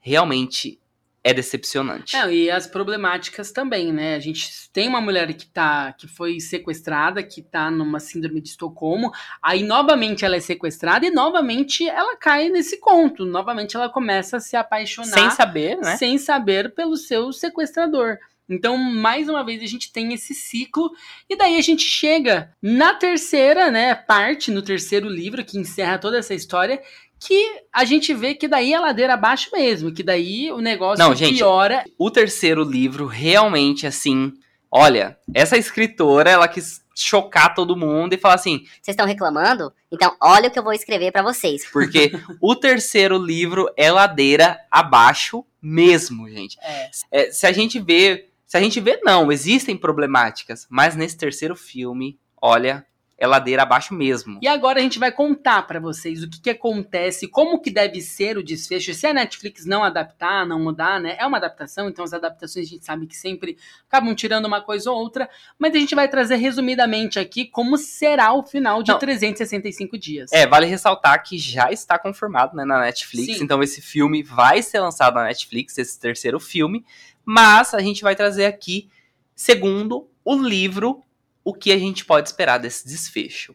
realmente 0.00 0.80
é 1.24 1.32
decepcionante. 1.32 2.16
É, 2.16 2.32
e 2.32 2.50
as 2.50 2.66
problemáticas 2.66 3.52
também, 3.52 3.92
né? 3.92 4.16
A 4.16 4.18
gente 4.18 4.70
tem 4.72 4.88
uma 4.88 5.00
mulher 5.00 5.32
que 5.34 5.46
tá 5.46 5.92
que 5.92 6.08
foi 6.08 6.40
sequestrada, 6.40 7.22
que 7.22 7.40
tá 7.40 7.70
numa 7.70 8.00
síndrome 8.00 8.40
de 8.40 8.48
Estocolmo, 8.48 9.12
aí 9.40 9.62
novamente 9.62 10.24
ela 10.24 10.36
é 10.36 10.40
sequestrada 10.40 11.06
e 11.06 11.10
novamente 11.10 11.88
ela 11.88 12.16
cai 12.16 12.48
nesse 12.48 12.78
conto, 12.78 13.24
novamente 13.24 13.76
ela 13.76 13.88
começa 13.88 14.38
a 14.38 14.40
se 14.40 14.56
apaixonar 14.56 15.12
Sem 15.12 15.30
saber, 15.30 15.76
né? 15.76 15.96
sem 15.96 16.18
saber 16.18 16.74
pelo 16.74 16.96
seu 16.96 17.32
sequestrador. 17.32 18.18
Então, 18.48 18.76
mais 18.76 19.28
uma 19.28 19.44
vez, 19.44 19.62
a 19.62 19.66
gente 19.66 19.92
tem 19.92 20.12
esse 20.12 20.34
ciclo, 20.34 20.90
e 21.28 21.36
daí 21.36 21.56
a 21.56 21.62
gente 21.62 21.84
chega 21.84 22.52
na 22.60 22.92
terceira, 22.94 23.70
né, 23.70 23.94
parte, 23.94 24.50
no 24.50 24.60
terceiro 24.60 25.08
livro, 25.08 25.44
que 25.44 25.58
encerra 25.58 25.98
toda 25.98 26.18
essa 26.18 26.34
história, 26.34 26.82
que 27.26 27.62
a 27.72 27.84
gente 27.84 28.12
vê 28.12 28.34
que 28.34 28.48
daí 28.48 28.72
é 28.72 28.78
ladeira 28.78 29.14
abaixo 29.14 29.50
mesmo, 29.52 29.92
que 29.92 30.02
daí 30.02 30.50
o 30.50 30.58
negócio 30.58 31.04
Não, 31.04 31.14
gente, 31.14 31.38
piora. 31.38 31.84
o 31.96 32.10
terceiro 32.10 32.64
livro 32.64 33.06
realmente 33.06 33.86
assim, 33.86 34.32
olha, 34.70 35.16
essa 35.32 35.56
escritora, 35.56 36.30
ela 36.30 36.48
quis 36.48 36.82
chocar 36.94 37.54
todo 37.54 37.76
mundo 37.76 38.12
e 38.12 38.18
falar 38.18 38.34
assim, 38.34 38.64
Vocês 38.80 38.88
estão 38.94 39.06
reclamando? 39.06 39.72
Então, 39.90 40.14
olha 40.20 40.48
o 40.48 40.50
que 40.50 40.58
eu 40.58 40.64
vou 40.64 40.72
escrever 40.72 41.12
pra 41.12 41.22
vocês. 41.22 41.64
porque 41.72 42.12
o 42.40 42.56
terceiro 42.56 43.16
livro 43.16 43.68
é 43.76 43.90
ladeira 43.90 44.58
abaixo 44.70 45.44
mesmo, 45.60 46.28
gente. 46.28 46.58
É. 46.60 46.90
É, 47.10 47.30
se 47.30 47.46
a 47.46 47.52
gente 47.52 47.78
vê, 47.78 48.28
se 48.44 48.56
a 48.56 48.60
gente 48.60 48.80
vê 48.80 49.00
não, 49.04 49.30
existem 49.30 49.76
problemáticas, 49.76 50.66
mas 50.68 50.96
nesse 50.96 51.16
terceiro 51.16 51.54
filme, 51.54 52.18
olha, 52.40 52.84
é 53.22 53.26
ladeira 53.26 53.62
abaixo 53.62 53.94
mesmo. 53.94 54.40
E 54.42 54.48
agora 54.48 54.80
a 54.80 54.82
gente 54.82 54.98
vai 54.98 55.12
contar 55.12 55.62
pra 55.62 55.78
vocês 55.78 56.24
o 56.24 56.28
que, 56.28 56.40
que 56.40 56.50
acontece, 56.50 57.28
como 57.28 57.60
que 57.60 57.70
deve 57.70 58.00
ser 58.00 58.36
o 58.36 58.42
desfecho. 58.42 58.92
Se 58.92 59.06
a 59.06 59.14
Netflix 59.14 59.64
não 59.64 59.84
adaptar, 59.84 60.44
não 60.44 60.58
mudar, 60.58 61.00
né? 61.00 61.14
É 61.16 61.24
uma 61.24 61.36
adaptação, 61.36 61.88
então 61.88 62.04
as 62.04 62.12
adaptações 62.12 62.66
a 62.66 62.68
gente 62.68 62.84
sabe 62.84 63.06
que 63.06 63.16
sempre 63.16 63.56
acabam 63.88 64.12
tirando 64.12 64.46
uma 64.46 64.60
coisa 64.60 64.90
ou 64.90 64.98
outra. 64.98 65.30
Mas 65.56 65.72
a 65.72 65.78
gente 65.78 65.94
vai 65.94 66.08
trazer 66.08 66.34
resumidamente 66.34 67.20
aqui 67.20 67.44
como 67.44 67.78
será 67.78 68.32
o 68.32 68.42
final 68.42 68.82
de 68.82 68.90
Não. 68.90 68.98
365 68.98 69.96
dias. 69.96 70.32
É, 70.32 70.44
vale 70.44 70.66
ressaltar 70.66 71.22
que 71.22 71.38
já 71.38 71.70
está 71.70 71.96
confirmado 72.00 72.56
né, 72.56 72.64
na 72.64 72.80
Netflix, 72.80 73.38
Sim. 73.38 73.44
então 73.44 73.62
esse 73.62 73.80
filme 73.80 74.24
vai 74.24 74.62
ser 74.62 74.80
lançado 74.80 75.14
na 75.14 75.26
Netflix, 75.26 75.78
esse 75.78 75.96
terceiro 75.96 76.40
filme, 76.40 76.84
mas 77.24 77.72
a 77.72 77.78
gente 77.78 78.02
vai 78.02 78.16
trazer 78.16 78.46
aqui, 78.46 78.90
segundo 79.32 80.08
o 80.24 80.34
livro, 80.34 81.04
o 81.44 81.52
que 81.54 81.72
a 81.72 81.78
gente 81.78 82.04
pode 82.04 82.28
esperar 82.28 82.58
desse 82.58 82.86
desfecho. 82.86 83.54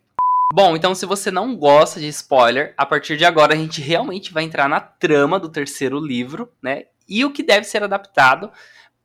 Bom, 0.54 0.76
então 0.76 0.96
se 0.96 1.06
você 1.06 1.30
não 1.30 1.56
gosta 1.56 2.00
de 2.00 2.08
spoiler, 2.08 2.74
a 2.78 2.86
partir 2.86 3.18
de 3.18 3.26
agora 3.26 3.54
a 3.54 3.58
gente 3.58 3.82
realmente 3.82 4.34
vai 4.34 4.44
entrar 4.44 4.70
na 4.70 4.80
trama 4.80 5.40
do 5.40 5.50
terceiro 5.50 6.00
livro, 6.00 6.50
né? 6.62 6.86
E 7.08 7.24
o 7.26 7.32
que 7.32 7.44
deve 7.44 7.66
ser 7.66 7.84
adaptado 7.84 8.52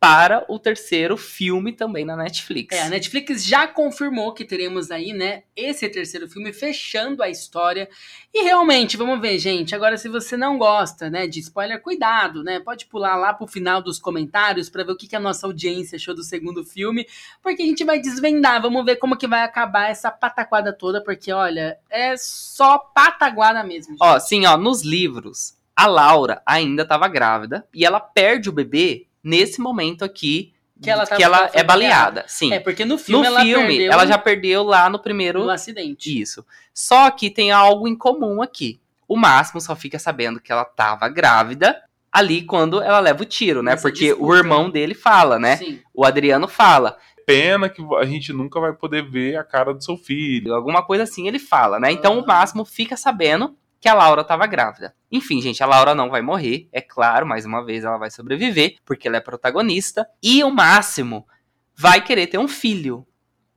para 0.03 0.45
o 0.49 0.59
terceiro 0.59 1.17
filme 1.17 1.73
também 1.73 2.05
na 2.05 2.17
Netflix. 2.17 2.77
É, 2.77 2.83
a 2.83 2.89
Netflix 2.89 3.45
já 3.45 3.69
confirmou 3.69 4.35
que 4.35 4.45
teremos 4.45 4.91
aí, 4.91 5.13
né, 5.13 5.45
esse 5.55 5.89
terceiro 5.89 6.27
filme 6.27 6.53
fechando 6.53 7.23
a 7.23 7.29
história. 7.29 7.89
E 8.35 8.43
realmente, 8.43 8.97
vamos 8.97 9.21
ver, 9.21 9.39
gente. 9.39 9.77
Agora, 9.77 9.97
se 9.97 10.09
você 10.09 10.37
não 10.37 10.59
gosta, 10.59 11.09
né, 11.09 11.29
de 11.29 11.39
spoiler, 11.39 11.81
cuidado, 11.81 12.43
né? 12.43 12.59
Pode 12.59 12.87
pular 12.87 13.15
lá 13.15 13.33
pro 13.33 13.47
final 13.47 13.81
dos 13.81 14.01
comentários 14.01 14.69
para 14.69 14.83
ver 14.83 14.91
o 14.91 14.97
que, 14.97 15.07
que 15.07 15.15
a 15.15 15.21
nossa 15.21 15.47
audiência 15.47 15.95
achou 15.95 16.17
do 16.17 16.25
segundo 16.25 16.65
filme, 16.65 17.07
porque 17.41 17.63
a 17.63 17.67
gente 17.67 17.85
vai 17.85 18.01
desvendar. 18.01 18.61
Vamos 18.61 18.85
ver 18.85 18.97
como 18.97 19.17
que 19.17 19.29
vai 19.29 19.45
acabar 19.45 19.89
essa 19.89 20.11
pataquada 20.11 20.73
toda, 20.73 21.01
porque 21.01 21.31
olha, 21.31 21.79
é 21.89 22.17
só 22.17 22.77
pataguada 22.77 23.63
mesmo. 23.63 23.95
Ó, 24.01 24.19
sim, 24.19 24.47
ó, 24.47 24.57
nos 24.57 24.83
livros, 24.83 25.57
a 25.77 25.87
Laura 25.87 26.43
ainda 26.45 26.83
estava 26.83 27.07
grávida 27.07 27.65
e 27.73 27.85
ela 27.85 28.01
perde 28.01 28.49
o 28.49 28.53
bebê 28.53 29.07
nesse 29.23 29.61
momento 29.61 30.05
aqui 30.05 30.53
Que 30.83 30.91
ela 30.91 31.07
tá- 31.07 31.17
que 31.17 31.23
ela 31.23 31.51
é 31.53 31.63
baleada. 31.63 32.25
Sim. 32.27 32.53
É, 32.53 32.59
porque 32.59 32.85
no 32.85 32.99
filme, 32.99 33.21
no 33.23 33.27
ela, 33.27 33.41
filme, 33.43 33.67
perdeu 33.69 33.93
ela 33.93 34.07
já 34.07 34.19
perdeu 34.19 34.63
lá 34.65 34.91
no 34.91 34.99
primeiro 34.99 35.45
no 35.45 35.51
acidente. 35.51 36.21
Isso. 36.21 36.45
Só 36.75 37.11
que 37.11 37.31
tem 37.31 37.51
algo 37.53 37.87
em 37.87 37.97
comum 37.97 38.43
aqui. 38.43 38.81
O 39.07 39.17
Máximo 39.17 39.61
só 39.61 39.77
fica 39.77 39.99
sabendo 39.99 40.41
que 40.41 40.51
ela 40.51 40.65
tava 40.65 41.09
grávida 41.09 41.81
ali 42.11 42.43
quando 42.43 42.83
ela 42.83 42.99
leva 42.99 43.23
o 43.23 43.27
tiro, 43.27 43.63
né? 43.63 43.73
Nessa 43.73 43.83
Porque 43.89 44.07
disputa, 44.07 44.25
o 44.25 44.35
irmão 44.35 44.69
dele 44.71 44.95
fala, 44.95 45.39
né? 45.39 45.57
Sim. 45.57 45.81
O 45.95 46.05
Adriano 46.05 46.49
fala. 46.49 46.99
Pena 47.25 47.69
que 47.69 47.81
a 48.01 48.05
gente 48.05 48.33
nunca 48.33 48.59
vai 48.59 48.73
poder 48.73 49.09
ver 49.09 49.37
a 49.37 49.45
cara 49.45 49.73
do 49.73 49.83
seu 49.85 49.97
filho. 49.97 50.53
Alguma 50.55 50.83
coisa 50.85 51.05
assim 51.05 51.29
ele 51.29 51.39
fala, 51.39 51.79
né? 51.79 51.93
Então 51.93 52.15
o 52.17 52.19
Aham. 52.19 52.27
Máximo 52.27 52.65
fica 52.65 52.97
sabendo 52.97 53.55
que 53.83 53.89
a 53.89 53.95
Laura 53.95 54.23
tava 54.23 54.47
grávida. 54.47 54.95
Enfim, 55.11 55.43
gente, 55.43 55.61
a 55.61 55.67
Laura 55.67 55.93
não 55.93 56.09
vai 56.09 56.23
morrer, 56.23 56.69
é 56.71 56.81
claro, 56.81 57.27
mais 57.27 57.45
uma 57.45 57.65
vez 57.65 57.83
ela 57.83 57.99
vai 57.99 58.13
sobreviver, 58.13 58.77
porque 58.85 59.09
ela 59.09 59.17
é 59.17 59.21
protagonista. 59.21 60.09
E 60.23 60.45
o 60.45 60.51
Máximo 60.53 61.27
vai 61.75 62.01
querer 62.01 62.29
ter 62.29 62.39
um 62.39 62.47
filho. 62.47 63.05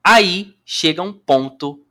Aí 0.04 0.56
chega 0.66 1.04
um 1.04 1.14
ponto 1.14 1.86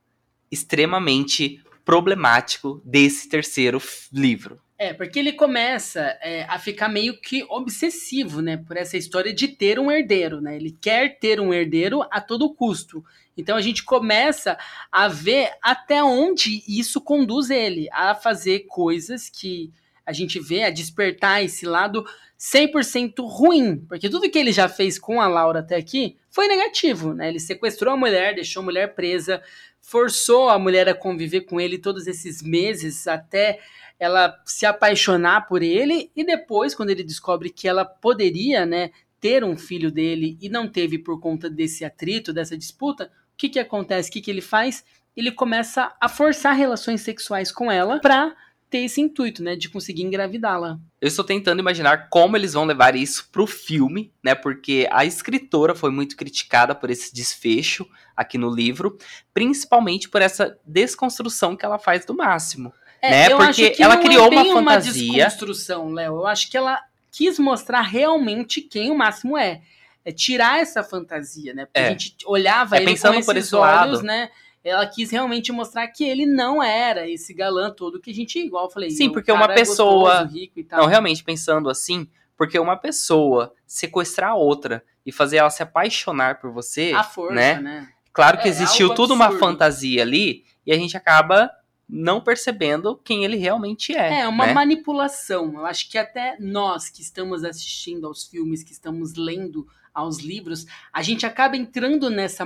extremamente 0.51 1.62
problemático 1.85 2.83
desse 2.85 3.29
terceiro 3.29 3.81
livro. 4.12 4.61
É, 4.77 4.92
porque 4.92 5.20
ele 5.20 5.33
começa 5.33 6.01
é, 6.20 6.42
a 6.49 6.59
ficar 6.59 6.88
meio 6.88 7.20
que 7.20 7.44
obsessivo, 7.49 8.42
né, 8.42 8.57
por 8.57 8.77
essa 8.77 8.97
história 8.97 9.33
de 9.33 9.47
ter 9.47 9.79
um 9.79 9.92
herdeiro, 9.92 10.40
né? 10.40 10.57
Ele 10.57 10.77
quer 10.81 11.20
ter 11.20 11.40
um 11.40 11.55
herdeiro 11.55 12.03
a 12.11 12.20
todo 12.20 12.53
custo. 12.53 13.05
Então 13.37 13.57
a 13.57 13.61
gente 13.61 13.83
começa 13.85 14.57
a 14.90 15.09
ver 15.09 15.51
até 15.62 16.03
onde 16.03 16.62
isso 16.68 17.01
conduz 17.01 17.51
ele 17.51 17.88
a 17.92 18.14
fazer 18.14 18.61
coisas 18.61 19.29
que 19.29 19.73
a 20.07 20.12
gente 20.12 20.38
vê, 20.38 20.64
a 20.64 20.70
despertar 20.70 21.42
esse 21.42 21.64
lado 21.64 22.05
100% 22.38 23.27
ruim, 23.27 23.79
porque 23.88 24.11
tudo 24.11 24.29
que 24.29 24.38
ele 24.38 24.53
já 24.53 24.68
fez 24.68 24.99
com 24.99 25.20
a 25.20 25.27
Laura 25.27 25.61
até 25.61 25.77
aqui 25.77 26.16
foi 26.31 26.47
negativo, 26.47 27.14
né? 27.14 27.29
Ele 27.29 27.40
sequestrou 27.40 27.94
a 27.94 27.97
mulher, 27.97 28.35
deixou 28.35 28.61
a 28.61 28.64
mulher 28.64 28.94
presa, 28.94 29.42
forçou 29.81 30.51
a 30.51 30.59
mulher 30.59 30.88
a 30.88 30.94
conviver 30.94 31.42
com 31.42 31.61
ele 31.61 31.79
todos 31.79 32.07
esses 32.07 32.42
meses 32.42 33.07
até 33.07 33.61
ela 33.99 34.37
se 34.44 34.66
apaixonar 34.66 35.47
por 35.47 35.62
ele 35.62 36.11
e 36.14 36.25
depois, 36.25 36.75
quando 36.75 36.90
ele 36.90 37.05
descobre 37.05 37.49
que 37.49 37.68
ela 37.68 37.85
poderia, 37.85 38.66
né, 38.66 38.90
ter 39.20 39.44
um 39.44 39.57
filho 39.57 39.90
dele 39.90 40.37
e 40.40 40.49
não 40.49 40.68
teve 40.68 40.99
por 40.99 41.20
conta 41.20 41.49
desse 41.49 41.85
atrito, 41.85 42.33
dessa 42.33 42.59
disputa, 42.59 43.11
o 43.35 43.37
que 43.37 43.49
que 43.49 43.59
acontece? 43.59 44.09
O 44.09 44.12
que 44.12 44.20
que 44.20 44.31
ele 44.31 44.40
faz? 44.40 44.85
Ele 45.16 45.31
começa 45.31 45.92
a 46.01 46.09
forçar 46.09 46.55
relações 46.55 47.03
sexuais 47.03 47.53
com 47.53 47.70
ela 47.70 48.01
pra 48.01 48.35
ter 48.70 48.79
esse 48.79 49.01
intuito, 49.01 49.42
né, 49.42 49.55
de 49.55 49.68
conseguir 49.68 50.03
engravidá-la. 50.03 50.79
Eu 51.01 51.07
estou 51.07 51.25
tentando 51.25 51.61
imaginar 51.61 52.09
como 52.09 52.37
eles 52.37 52.55
vão 52.55 52.64
levar 52.64 52.97
isso 52.97 53.29
pro 53.31 53.47
filme, 53.47 54.12
né? 54.23 54.35
Porque 54.35 54.88
a 54.90 55.05
escritora 55.05 55.77
foi 55.77 55.90
muito 55.90 56.16
criticada 56.16 56.75
por 56.75 56.90
esse 56.90 57.14
desfecho 57.14 57.87
aqui 58.16 58.37
no 58.37 58.53
livro, 58.53 58.99
principalmente 59.33 60.09
por 60.09 60.23
essa 60.23 60.59
desconstrução 60.66 61.55
que 61.55 61.64
ela 61.64 61.79
faz 61.79 62.05
do 62.05 62.14
máximo. 62.14 62.73
Né? 63.01 63.27
eu 63.31 63.37
Porque 63.37 63.66
acho 63.66 63.77
que 63.77 63.83
ela 63.83 63.97
não 63.97 64.03
criou 64.03 64.27
é 64.27 64.29
uma 64.29 64.44
fantasia. 64.44 65.05
Uma 65.05 65.14
desconstrução, 65.14 65.92
Léo. 65.92 66.14
Eu 66.14 66.27
acho 66.27 66.51
que 66.51 66.57
ela 66.57 66.81
quis 67.12 67.38
mostrar 67.38 67.83
realmente 67.83 68.61
quem 68.61 68.90
o 68.90 68.97
Máximo 68.97 69.38
é. 69.38 69.62
É 70.05 70.12
tirar 70.12 70.61
essa 70.61 70.83
fantasia, 70.85 71.55
né? 71.55 71.64
Porque 71.67 71.81
É. 71.81 71.87
a 71.87 71.90
gente 71.90 72.17
olhava 72.27 72.77
É, 72.77 72.81
ele 72.81 72.90
pensando 72.90 73.14
com 73.19 73.25
por 73.25 73.37
esses 73.37 73.49
esse 73.49 73.57
olhos, 73.57 73.97
lado. 73.99 74.03
né? 74.03 74.31
Ela 74.62 74.87
quis 74.87 75.11
realmente 75.11 75.53
mostrar 75.53 75.87
que 75.88 76.05
ele 76.05 76.25
não 76.27 76.62
era 76.62 77.09
esse 77.09 77.35
galã 77.35 77.71
todo 77.71 78.01
que 78.01 78.11
a 78.11 78.14
gente, 78.14 78.38
igual 78.38 78.64
eu 78.67 78.71
falei. 78.71 78.90
Sim, 78.90 79.09
o 79.09 79.12
porque 79.12 79.31
uma 79.33 79.45
é 79.45 79.55
pessoa- 79.55 80.21
gostoso, 80.23 80.35
rico 80.35 80.59
e 80.61 80.64
tal. 80.64 80.81
Não, 80.81 80.87
realmente 80.87 81.23
pensando 81.23 81.69
assim, 81.69 82.09
porque 82.37 82.59
uma 82.59 82.77
pessoa 82.77 83.53
sequestrar 83.67 84.31
a 84.31 84.35
outra 84.35 84.83
e 85.05 85.12
fazer 85.12 85.37
ela 85.37 85.51
se 85.51 85.62
apaixonar 85.62 86.40
por 86.40 86.51
você, 86.51 86.93
A 86.95 87.03
força, 87.03 87.35
né? 87.35 87.61
né? 87.61 87.88
Claro 88.12 88.38
que 88.38 88.49
É, 88.49 88.51
existiu 88.51 88.87
algo 88.87 88.97
tudo 88.97 89.12
uma 89.14 89.27
absurdo. 89.27 89.47
fantasia 89.47 90.01
ali 90.03 90.45
e 90.67 90.73
a 90.73 90.77
gente 90.79 90.97
acaba 90.97 91.51
não 91.87 92.21
percebendo 92.23 92.97
quem 93.05 93.25
ele 93.25 93.37
realmente 93.37 93.95
é. 93.95 94.21
É, 94.21 94.29
uma 94.29 94.47
né? 94.47 94.55
manipulação. 94.55 95.53
Eu 95.59 95.67
acho 95.67 95.90
que 95.90 95.99
até 95.99 96.37
nós 96.40 96.88
que 96.88 97.03
estamos 97.03 97.45
assistindo 97.45 98.07
aos 98.07 98.25
filmes, 98.25 98.62
que 98.62 98.73
estamos 98.73 99.14
lendo 99.14 99.67
aos 99.94 100.18
livros, 100.18 100.66
a 100.92 101.00
gente 101.02 101.24
acaba 101.24 101.57
entrando 101.57 102.11
nessa, 102.11 102.44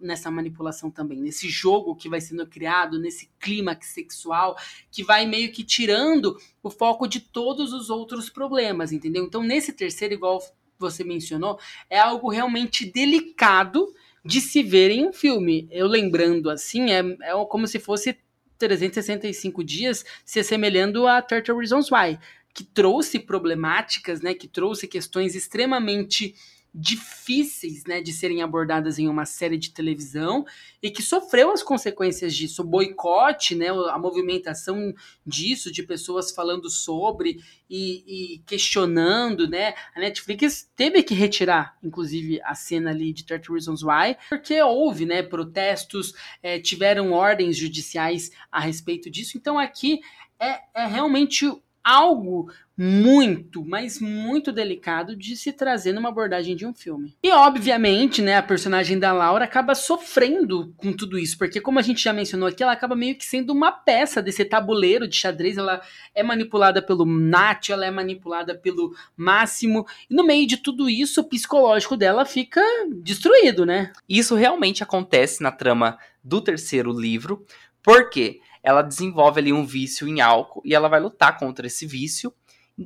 nessa 0.00 0.30
manipulação 0.30 0.90
também, 0.90 1.20
nesse 1.20 1.48
jogo 1.48 1.94
que 1.94 2.08
vai 2.08 2.20
sendo 2.20 2.46
criado, 2.46 2.98
nesse 2.98 3.30
clímax 3.38 3.88
sexual, 3.88 4.56
que 4.90 5.04
vai 5.04 5.26
meio 5.26 5.52
que 5.52 5.62
tirando 5.62 6.36
o 6.62 6.70
foco 6.70 7.06
de 7.06 7.20
todos 7.20 7.74
os 7.74 7.90
outros 7.90 8.30
problemas, 8.30 8.92
entendeu? 8.92 9.24
Então, 9.24 9.42
nesse 9.42 9.74
terceiro, 9.74 10.14
igual 10.14 10.42
você 10.78 11.04
mencionou, 11.04 11.58
é 11.90 11.98
algo 11.98 12.30
realmente 12.30 12.90
delicado 12.90 13.86
de 14.24 14.40
se 14.40 14.62
ver 14.62 14.90
em 14.90 15.06
um 15.06 15.12
filme. 15.12 15.68
Eu 15.70 15.86
lembrando 15.86 16.50
assim, 16.50 16.90
é, 16.90 16.98
é 16.98 17.44
como 17.48 17.66
se 17.66 17.78
fosse 17.78 18.18
365 18.58 19.62
dias 19.62 20.04
se 20.24 20.40
assemelhando 20.40 21.06
a 21.06 21.20
30 21.20 21.54
Reasons 21.54 21.90
Why, 21.90 22.18
que 22.52 22.64
trouxe 22.64 23.18
problemáticas, 23.18 24.22
né, 24.22 24.32
que 24.32 24.48
trouxe 24.48 24.88
questões 24.88 25.34
extremamente 25.34 26.34
difíceis, 26.78 27.84
né, 27.86 28.02
de 28.02 28.12
serem 28.12 28.42
abordadas 28.42 28.98
em 28.98 29.08
uma 29.08 29.24
série 29.24 29.56
de 29.56 29.70
televisão 29.70 30.44
e 30.82 30.90
que 30.90 31.00
sofreu 31.00 31.50
as 31.50 31.62
consequências 31.62 32.34
disso, 32.34 32.60
o 32.60 32.66
boicote, 32.66 33.54
né, 33.54 33.68
a 33.70 33.98
movimentação 33.98 34.92
disso, 35.26 35.72
de 35.72 35.82
pessoas 35.82 36.30
falando 36.30 36.68
sobre 36.68 37.42
e, 37.68 38.34
e 38.34 38.38
questionando, 38.40 39.48
né, 39.48 39.72
a 39.94 40.00
Netflix 40.00 40.70
teve 40.76 41.02
que 41.02 41.14
retirar, 41.14 41.78
inclusive, 41.82 42.42
a 42.42 42.54
cena 42.54 42.90
ali 42.90 43.10
de 43.10 43.24
30 43.24 43.50
Reasons 43.50 43.82
Why, 43.82 44.14
porque 44.28 44.60
houve, 44.60 45.06
né, 45.06 45.22
protestos, 45.22 46.12
eh, 46.42 46.60
tiveram 46.60 47.12
ordens 47.12 47.56
judiciais 47.56 48.30
a 48.52 48.60
respeito 48.60 49.10
disso, 49.10 49.38
então 49.38 49.58
aqui 49.58 50.00
é, 50.38 50.60
é 50.74 50.86
realmente 50.86 51.50
algo 51.86 52.50
muito, 52.76 53.64
mas 53.64 54.00
muito 54.00 54.50
delicado 54.50 55.14
de 55.14 55.36
se 55.36 55.52
trazer 55.52 55.92
numa 55.92 56.08
abordagem 56.08 56.56
de 56.56 56.66
um 56.66 56.74
filme. 56.74 57.16
E 57.22 57.30
obviamente, 57.30 58.20
né, 58.20 58.36
a 58.36 58.42
personagem 58.42 58.98
da 58.98 59.12
Laura 59.12 59.44
acaba 59.44 59.72
sofrendo 59.74 60.74
com 60.76 60.92
tudo 60.92 61.16
isso, 61.16 61.38
porque 61.38 61.60
como 61.60 61.78
a 61.78 61.82
gente 61.82 62.02
já 62.02 62.12
mencionou 62.12 62.48
aqui, 62.48 62.62
ela 62.62 62.72
acaba 62.72 62.96
meio 62.96 63.14
que 63.14 63.24
sendo 63.24 63.52
uma 63.52 63.70
peça 63.70 64.20
desse 64.20 64.44
tabuleiro 64.44 65.06
de 65.06 65.16
xadrez, 65.16 65.56
ela 65.56 65.80
é 66.12 66.24
manipulada 66.24 66.82
pelo 66.82 67.06
Nath, 67.06 67.70
ela 67.70 67.86
é 67.86 67.90
manipulada 67.90 68.54
pelo 68.54 68.92
Máximo, 69.16 69.86
e 70.10 70.14
no 70.14 70.26
meio 70.26 70.46
de 70.46 70.56
tudo 70.56 70.90
isso, 70.90 71.20
o 71.20 71.28
psicológico 71.28 71.96
dela 71.96 72.24
fica 72.24 72.60
destruído, 73.00 73.64
né? 73.64 73.92
Isso 74.08 74.34
realmente 74.34 74.82
acontece 74.82 75.40
na 75.40 75.52
trama 75.52 75.96
do 76.22 76.42
terceiro 76.42 76.90
livro, 76.90 77.46
porque 77.82 78.40
ela 78.66 78.82
desenvolve 78.82 79.38
ali 79.38 79.52
um 79.52 79.64
vício 79.64 80.08
em 80.08 80.20
álcool 80.20 80.60
e 80.64 80.74
ela 80.74 80.88
vai 80.88 80.98
lutar 80.98 81.38
contra 81.38 81.68
esse 81.68 81.86
vício. 81.86 82.34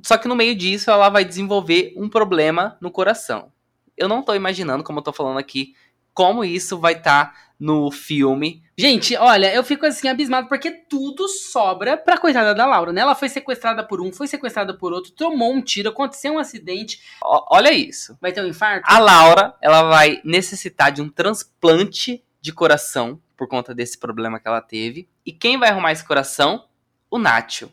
Só 0.04 0.18
que 0.18 0.28
no 0.28 0.36
meio 0.36 0.54
disso 0.54 0.90
ela 0.90 1.08
vai 1.08 1.24
desenvolver 1.24 1.94
um 1.96 2.06
problema 2.06 2.76
no 2.82 2.90
coração. 2.90 3.50
Eu 3.96 4.06
não 4.06 4.22
tô 4.22 4.34
imaginando, 4.34 4.84
como 4.84 4.98
eu 4.98 5.02
tô 5.02 5.10
falando 5.10 5.38
aqui, 5.38 5.74
como 6.12 6.44
isso 6.44 6.78
vai 6.78 6.92
estar 6.92 7.34
no 7.58 7.90
filme. 7.90 8.62
Gente, 8.76 9.16
olha, 9.16 9.54
eu 9.54 9.64
fico 9.64 9.86
assim 9.86 10.06
abismado 10.06 10.48
porque 10.48 10.70
tudo 10.70 11.26
sobra 11.28 11.96
pra 11.96 12.18
coitada 12.18 12.54
da 12.54 12.66
Laura, 12.66 12.92
né? 12.92 13.00
Ela 13.00 13.14
foi 13.14 13.30
sequestrada 13.30 13.82
por 13.82 14.02
um, 14.02 14.12
foi 14.12 14.26
sequestrada 14.26 14.76
por 14.76 14.92
outro, 14.92 15.12
tomou 15.12 15.50
um 15.50 15.62
tiro, 15.62 15.88
aconteceu 15.88 16.34
um 16.34 16.38
acidente, 16.38 17.00
Ó, 17.22 17.56
olha 17.56 17.72
isso. 17.72 18.18
vai 18.20 18.32
ter 18.32 18.42
um 18.44 18.48
infarto. 18.48 18.84
A 18.86 18.98
Laura, 18.98 19.54
ela 19.62 19.82
vai 19.84 20.20
necessitar 20.24 20.92
de 20.92 21.00
um 21.00 21.08
transplante 21.08 22.22
de 22.38 22.52
coração 22.52 23.18
por 23.40 23.48
conta 23.48 23.74
desse 23.74 23.96
problema 23.96 24.38
que 24.38 24.46
ela 24.46 24.60
teve. 24.60 25.08
E 25.24 25.32
quem 25.32 25.58
vai 25.58 25.70
arrumar 25.70 25.92
esse 25.92 26.04
coração? 26.04 26.66
O 27.10 27.18
Nacho. 27.18 27.72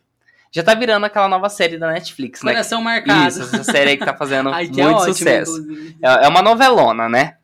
Já 0.49 0.63
tá 0.63 0.73
virando 0.73 1.05
aquela 1.05 1.27
nova 1.27 1.49
série 1.49 1.77
da 1.77 1.91
Netflix, 1.91 2.41
né? 2.41 2.53
Coração 2.53 2.81
marcado. 2.81 3.27
Isso, 3.27 3.41
essa 3.41 3.65
série 3.65 3.89
aí 3.89 3.97
que 3.97 4.05
tá 4.05 4.15
fazendo 4.15 4.47
Ai, 4.55 4.67
que 4.67 4.81
muito 4.81 4.87
é 4.87 4.93
ótimo, 4.93 5.13
sucesso. 5.13 5.59
inclusive. 5.59 5.97
É 6.01 6.25
uma 6.29 6.41
novelona, 6.41 7.09
né? 7.09 7.35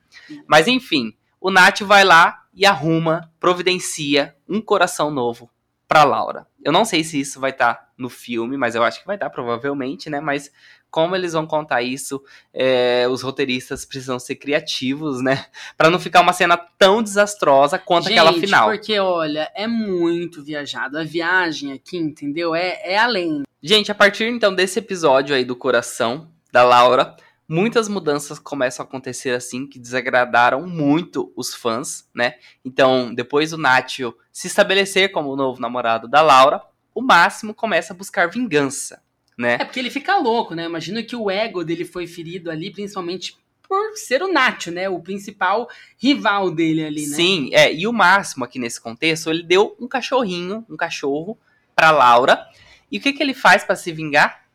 Mas 0.47 0.69
enfim, 0.69 1.13
o 1.41 1.51
Nath 1.51 1.81
vai 1.81 2.05
lá 2.05 2.45
e 2.53 2.65
arruma, 2.65 3.29
providencia 3.41 4.33
um 4.47 4.61
coração 4.61 5.11
novo 5.11 5.49
pra 5.85 6.05
Laura. 6.05 6.47
Eu 6.63 6.71
não 6.71 6.85
sei 6.85 7.03
se 7.03 7.19
isso 7.19 7.41
vai 7.41 7.51
estar 7.51 7.91
no 7.97 8.09
filme, 8.09 8.55
mas 8.55 8.73
eu 8.73 8.85
acho 8.85 9.01
que 9.01 9.05
vai 9.05 9.17
estar 9.17 9.29
provavelmente, 9.31 10.09
né? 10.09 10.21
Mas 10.21 10.49
como 10.93 11.15
eles 11.15 11.33
vão 11.33 11.47
contar 11.47 11.81
isso, 11.81 12.23
é, 12.53 13.07
os 13.09 13.23
roteiristas 13.23 13.83
precisam 13.83 14.19
ser 14.19 14.35
criativos, 14.35 15.23
né? 15.23 15.47
Pra 15.75 15.89
não 15.89 15.97
ficar 15.97 16.21
uma 16.21 16.33
cena 16.33 16.55
tão 16.55 17.01
desastrosa 17.01 17.79
quanto 17.79 18.03
Gente, 18.03 18.19
aquela 18.19 18.31
final. 18.33 18.69
porque, 18.69 18.99
olha, 18.99 19.51
é 19.55 19.65
muito 19.65 20.43
viajado. 20.43 20.99
A 20.99 21.03
viagem 21.03 21.73
aqui, 21.73 21.97
entendeu? 21.97 22.53
É, 22.53 22.79
é 22.83 22.99
além. 22.99 23.41
Gente, 23.59 23.91
a 23.91 23.95
partir 23.95 24.25
então 24.25 24.53
desse 24.53 24.77
episódio 24.77 25.35
aí 25.35 25.43
do 25.43 25.55
coração 25.55 26.27
da 26.51 26.63
Laura, 26.63 27.15
muitas 27.47 27.87
mudanças 27.87 28.37
começam 28.37 28.85
a 28.85 28.87
acontecer 28.87 29.31
assim 29.31 29.65
que 29.65 29.79
desagradaram 29.79 30.67
muito 30.67 31.33
os 31.35 31.55
fãs, 31.55 32.07
né? 32.13 32.35
Então, 32.63 33.11
depois 33.11 33.49
do 33.49 33.57
Nacho 33.57 34.13
se 34.31 34.45
estabelecer 34.45 35.11
como 35.11 35.31
o 35.31 35.35
novo 35.35 35.59
namorado 35.59 36.07
da 36.07 36.21
Laura, 36.21 36.61
o 36.93 37.01
Máximo 37.01 37.51
começa 37.51 37.93
a 37.93 37.97
buscar 37.97 38.29
vingança, 38.29 39.01
né? 39.37 39.53
É 39.59 39.65
porque 39.65 39.79
ele 39.79 39.89
fica 39.89 40.17
louco, 40.17 40.55
né? 40.55 40.65
Imagino 40.65 41.03
que 41.03 41.15
o 41.15 41.29
ego 41.29 41.63
dele 41.63 41.85
foi 41.85 42.07
ferido 42.07 42.49
ali, 42.51 42.71
principalmente 42.71 43.37
por 43.67 43.95
ser 43.95 44.21
o 44.21 44.31
Nacho, 44.31 44.71
né? 44.71 44.87
O 44.87 44.99
principal 44.99 45.67
rival 45.97 46.51
dele 46.51 46.85
ali, 46.85 47.07
né? 47.07 47.15
Sim, 47.15 47.49
é, 47.53 47.73
e 47.73 47.87
o 47.87 47.93
Máximo 47.93 48.45
aqui 48.45 48.59
nesse 48.59 48.79
contexto, 48.79 49.29
ele 49.29 49.43
deu 49.43 49.75
um 49.79 49.87
cachorrinho, 49.87 50.65
um 50.69 50.77
cachorro 50.77 51.37
pra 51.75 51.91
Laura. 51.91 52.45
E 52.91 52.97
o 52.97 53.01
que 53.01 53.13
que 53.13 53.23
ele 53.23 53.33
faz 53.33 53.63
pra 53.63 53.75
se 53.75 53.91
vingar? 53.91 54.45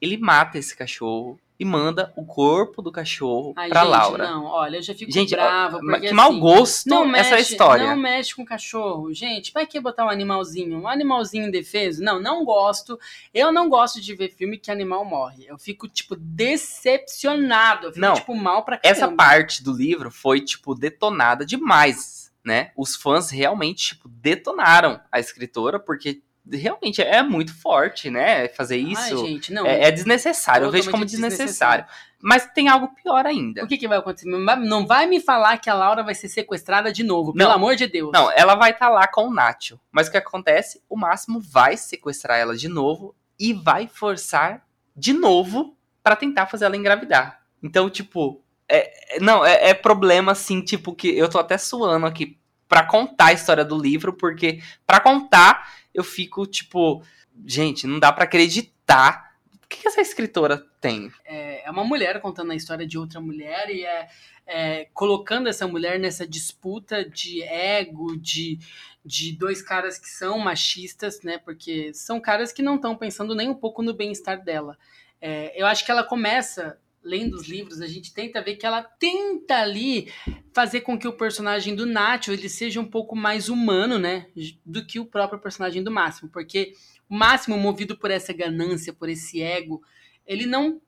Ele 0.00 0.18
mata 0.18 0.58
esse 0.58 0.76
cachorro 0.76 1.40
e 1.58 1.64
manda 1.64 2.12
o 2.16 2.24
corpo 2.24 2.82
do 2.82 2.92
cachorro 2.92 3.54
Ai, 3.56 3.68
pra 3.68 3.82
gente, 3.82 3.90
Laura. 3.90 4.30
Não, 4.30 4.44
olha, 4.44 4.76
eu 4.76 4.82
já 4.82 4.94
fico 4.94 5.10
Gente, 5.10 5.30
brava. 5.30 5.78
Porque, 5.78 6.08
que 6.08 6.14
mau 6.14 6.30
assim, 6.30 6.40
gosto 6.40 6.88
não 6.88 7.06
mexe, 7.06 7.32
essa 7.32 7.52
história. 7.52 7.86
Não 7.86 7.96
mexe 7.96 8.34
com 8.34 8.44
cachorro. 8.44 9.12
Gente, 9.12 9.52
pra 9.52 9.64
que 9.64 9.80
botar 9.80 10.04
um 10.04 10.10
animalzinho? 10.10 10.80
Um 10.80 10.88
animalzinho 10.88 11.46
indefeso? 11.46 12.02
Não, 12.02 12.20
não 12.20 12.44
gosto. 12.44 12.98
Eu 13.32 13.50
não 13.52 13.68
gosto 13.68 14.00
de 14.00 14.14
ver 14.14 14.28
filme 14.28 14.58
que 14.58 14.70
animal 14.70 15.04
morre. 15.04 15.46
Eu 15.46 15.58
fico, 15.58 15.88
tipo, 15.88 16.14
decepcionado. 16.16 17.86
Eu 17.86 17.92
fico, 17.92 18.00
Não, 18.06 18.14
tipo, 18.14 18.34
mal 18.34 18.64
pra 18.64 18.76
caramba. 18.76 18.96
Essa 18.96 19.10
parte 19.10 19.64
do 19.64 19.72
livro 19.72 20.10
foi, 20.10 20.40
tipo, 20.40 20.74
detonada 20.74 21.44
demais, 21.46 22.32
né? 22.44 22.70
Os 22.76 22.94
fãs 22.94 23.30
realmente, 23.30 23.94
tipo, 23.94 24.08
detonaram 24.08 25.00
a 25.10 25.18
escritora, 25.18 25.80
porque 25.80 26.22
realmente 26.52 27.02
é 27.02 27.22
muito 27.22 27.54
forte, 27.54 28.10
né? 28.10 28.48
Fazer 28.48 28.76
Ai, 28.76 28.92
isso 28.92 29.18
gente, 29.26 29.52
não. 29.52 29.66
é, 29.66 29.84
é 29.84 29.90
desnecessário. 29.90 30.64
Eu 30.66 30.70
vejo 30.70 30.90
como 30.90 31.04
Totalmente 31.04 31.30
desnecessário. 31.30 31.84
Mas 32.22 32.46
tem 32.54 32.68
algo 32.68 32.88
pior 32.94 33.26
ainda. 33.26 33.62
O 33.62 33.66
que, 33.68 33.76
que 33.76 33.86
vai 33.86 33.98
acontecer? 33.98 34.28
Não 34.28 34.86
vai- 34.86 35.06
me 35.06 35.20
falar 35.20 35.58
que 35.58 35.68
a 35.68 35.74
Laura 35.74 36.02
vai 36.02 36.14
ser 36.14 36.28
sequestrada 36.28 36.90
de 36.92 37.02
novo, 37.02 37.32
pelo 37.32 37.48
Não. 37.50 37.54
amor 37.56 37.76
de 37.76 37.86
Deus. 37.86 38.10
Não, 38.12 38.30
ela 38.32 38.54
vai 38.54 38.70
estar 38.70 38.88
lá 38.88 39.06
com 39.06 39.28
o 39.28 39.32
Nacho. 39.34 39.78
Mas 39.92 40.08
o 40.08 40.10
que 40.10 40.16
acontece? 40.16 40.82
O 40.88 40.96
Máximo 40.96 41.40
vai 41.40 41.76
sequestrar 41.76 42.38
ela 42.38 42.56
de 42.56 42.68
novo 42.68 43.14
e 43.38 43.52
vai 43.52 43.86
forçar 43.86 44.64
de 44.96 45.12
novo 45.12 45.76
pra 46.02 46.16
tentar 46.16 46.46
fazer 46.46 46.64
ela 46.64 46.76
engravidar. 46.76 47.40
Então, 47.62 47.90
tipo, 47.90 48.40
é, 48.68 49.16
é- 49.16 49.20
não, 49.20 49.44
é, 49.44 49.70
é 49.70 49.74
problema 49.74 50.32
assim, 50.32 50.62
tipo, 50.62 50.94
que 50.94 51.08
eu 51.16 51.28
tô 51.28 51.38
até 51.38 51.58
suando 51.58 52.06
aqui 52.06 52.38
pra 52.66 52.82
contar 52.82 53.26
a 53.26 53.32
história 53.32 53.64
do 53.64 53.78
livro, 53.78 54.12
porque 54.12 54.60
pra 54.86 54.98
contar 54.98 55.70
eu 55.96 56.04
fico, 56.04 56.46
tipo, 56.46 57.02
gente, 57.46 57.86
não 57.86 57.98
dá 57.98 58.12
pra 58.12 58.24
acreditar. 58.24 59.34
O 59.64 59.66
que, 59.66 59.88
essa 59.88 60.00
escritora 60.00 60.58
tem? 60.80 61.10
É 61.24 61.70
uma 61.70 61.82
mulher 61.82 62.20
contando 62.20 62.52
a 62.52 62.54
história 62.54 62.86
de 62.86 62.98
outra 62.98 63.20
mulher 63.20 63.68
e 63.70 63.84
é, 63.84 64.08
é, 64.46 64.84
colocando 64.92 65.48
essa 65.48 65.66
mulher 65.66 65.98
nessa 65.98 66.26
disputa 66.26 67.02
de 67.02 67.42
ego, 67.42 68.16
de, 68.16 68.58
de 69.04 69.32
dois 69.32 69.62
caras 69.62 69.98
que 69.98 70.08
são 70.08 70.38
machistas, 70.38 71.22
né? 71.22 71.38
Porque 71.38 71.92
são 71.94 72.20
caras 72.20 72.52
que 72.52 72.62
não 72.62 72.76
estão 72.76 72.94
pensando 72.94 73.34
nem 73.34 73.48
um 73.48 73.54
pouco 73.54 73.82
no 73.82 73.94
bem-estar 73.94 74.44
dela. 74.44 74.78
É, 75.20 75.60
eu 75.60 75.66
acho 75.66 75.84
que 75.84 75.90
ela 75.90 76.04
começa, 76.04 76.78
lendo 77.06 77.34
os 77.34 77.48
livros, 77.48 77.80
a 77.80 77.86
gente 77.86 78.12
tenta 78.12 78.42
ver 78.42 78.56
que 78.56 78.66
ela 78.66 78.82
tenta 78.82 79.58
ali 79.58 80.12
fazer 80.52 80.80
com 80.80 80.98
que 80.98 81.06
o 81.06 81.12
personagem 81.12 81.74
do 81.74 81.86
Nacho 81.86 82.32
ele 82.32 82.48
seja 82.48 82.80
um 82.80 82.84
pouco 82.84 83.14
mais 83.14 83.48
humano, 83.48 83.98
né? 83.98 84.26
Do 84.64 84.84
que 84.84 84.98
o 84.98 85.06
próprio 85.06 85.38
personagem 85.38 85.82
do 85.84 85.90
Máximo. 85.90 86.28
Porque 86.28 86.72
o 87.08 87.14
Máximo, 87.14 87.56
movido 87.56 87.96
por 87.96 88.10
essa 88.10 88.32
ganância, 88.32 88.92
por 88.92 89.08
esse 89.08 89.40
ego, 89.40 89.80
ele 90.26 90.46
não 90.46 90.80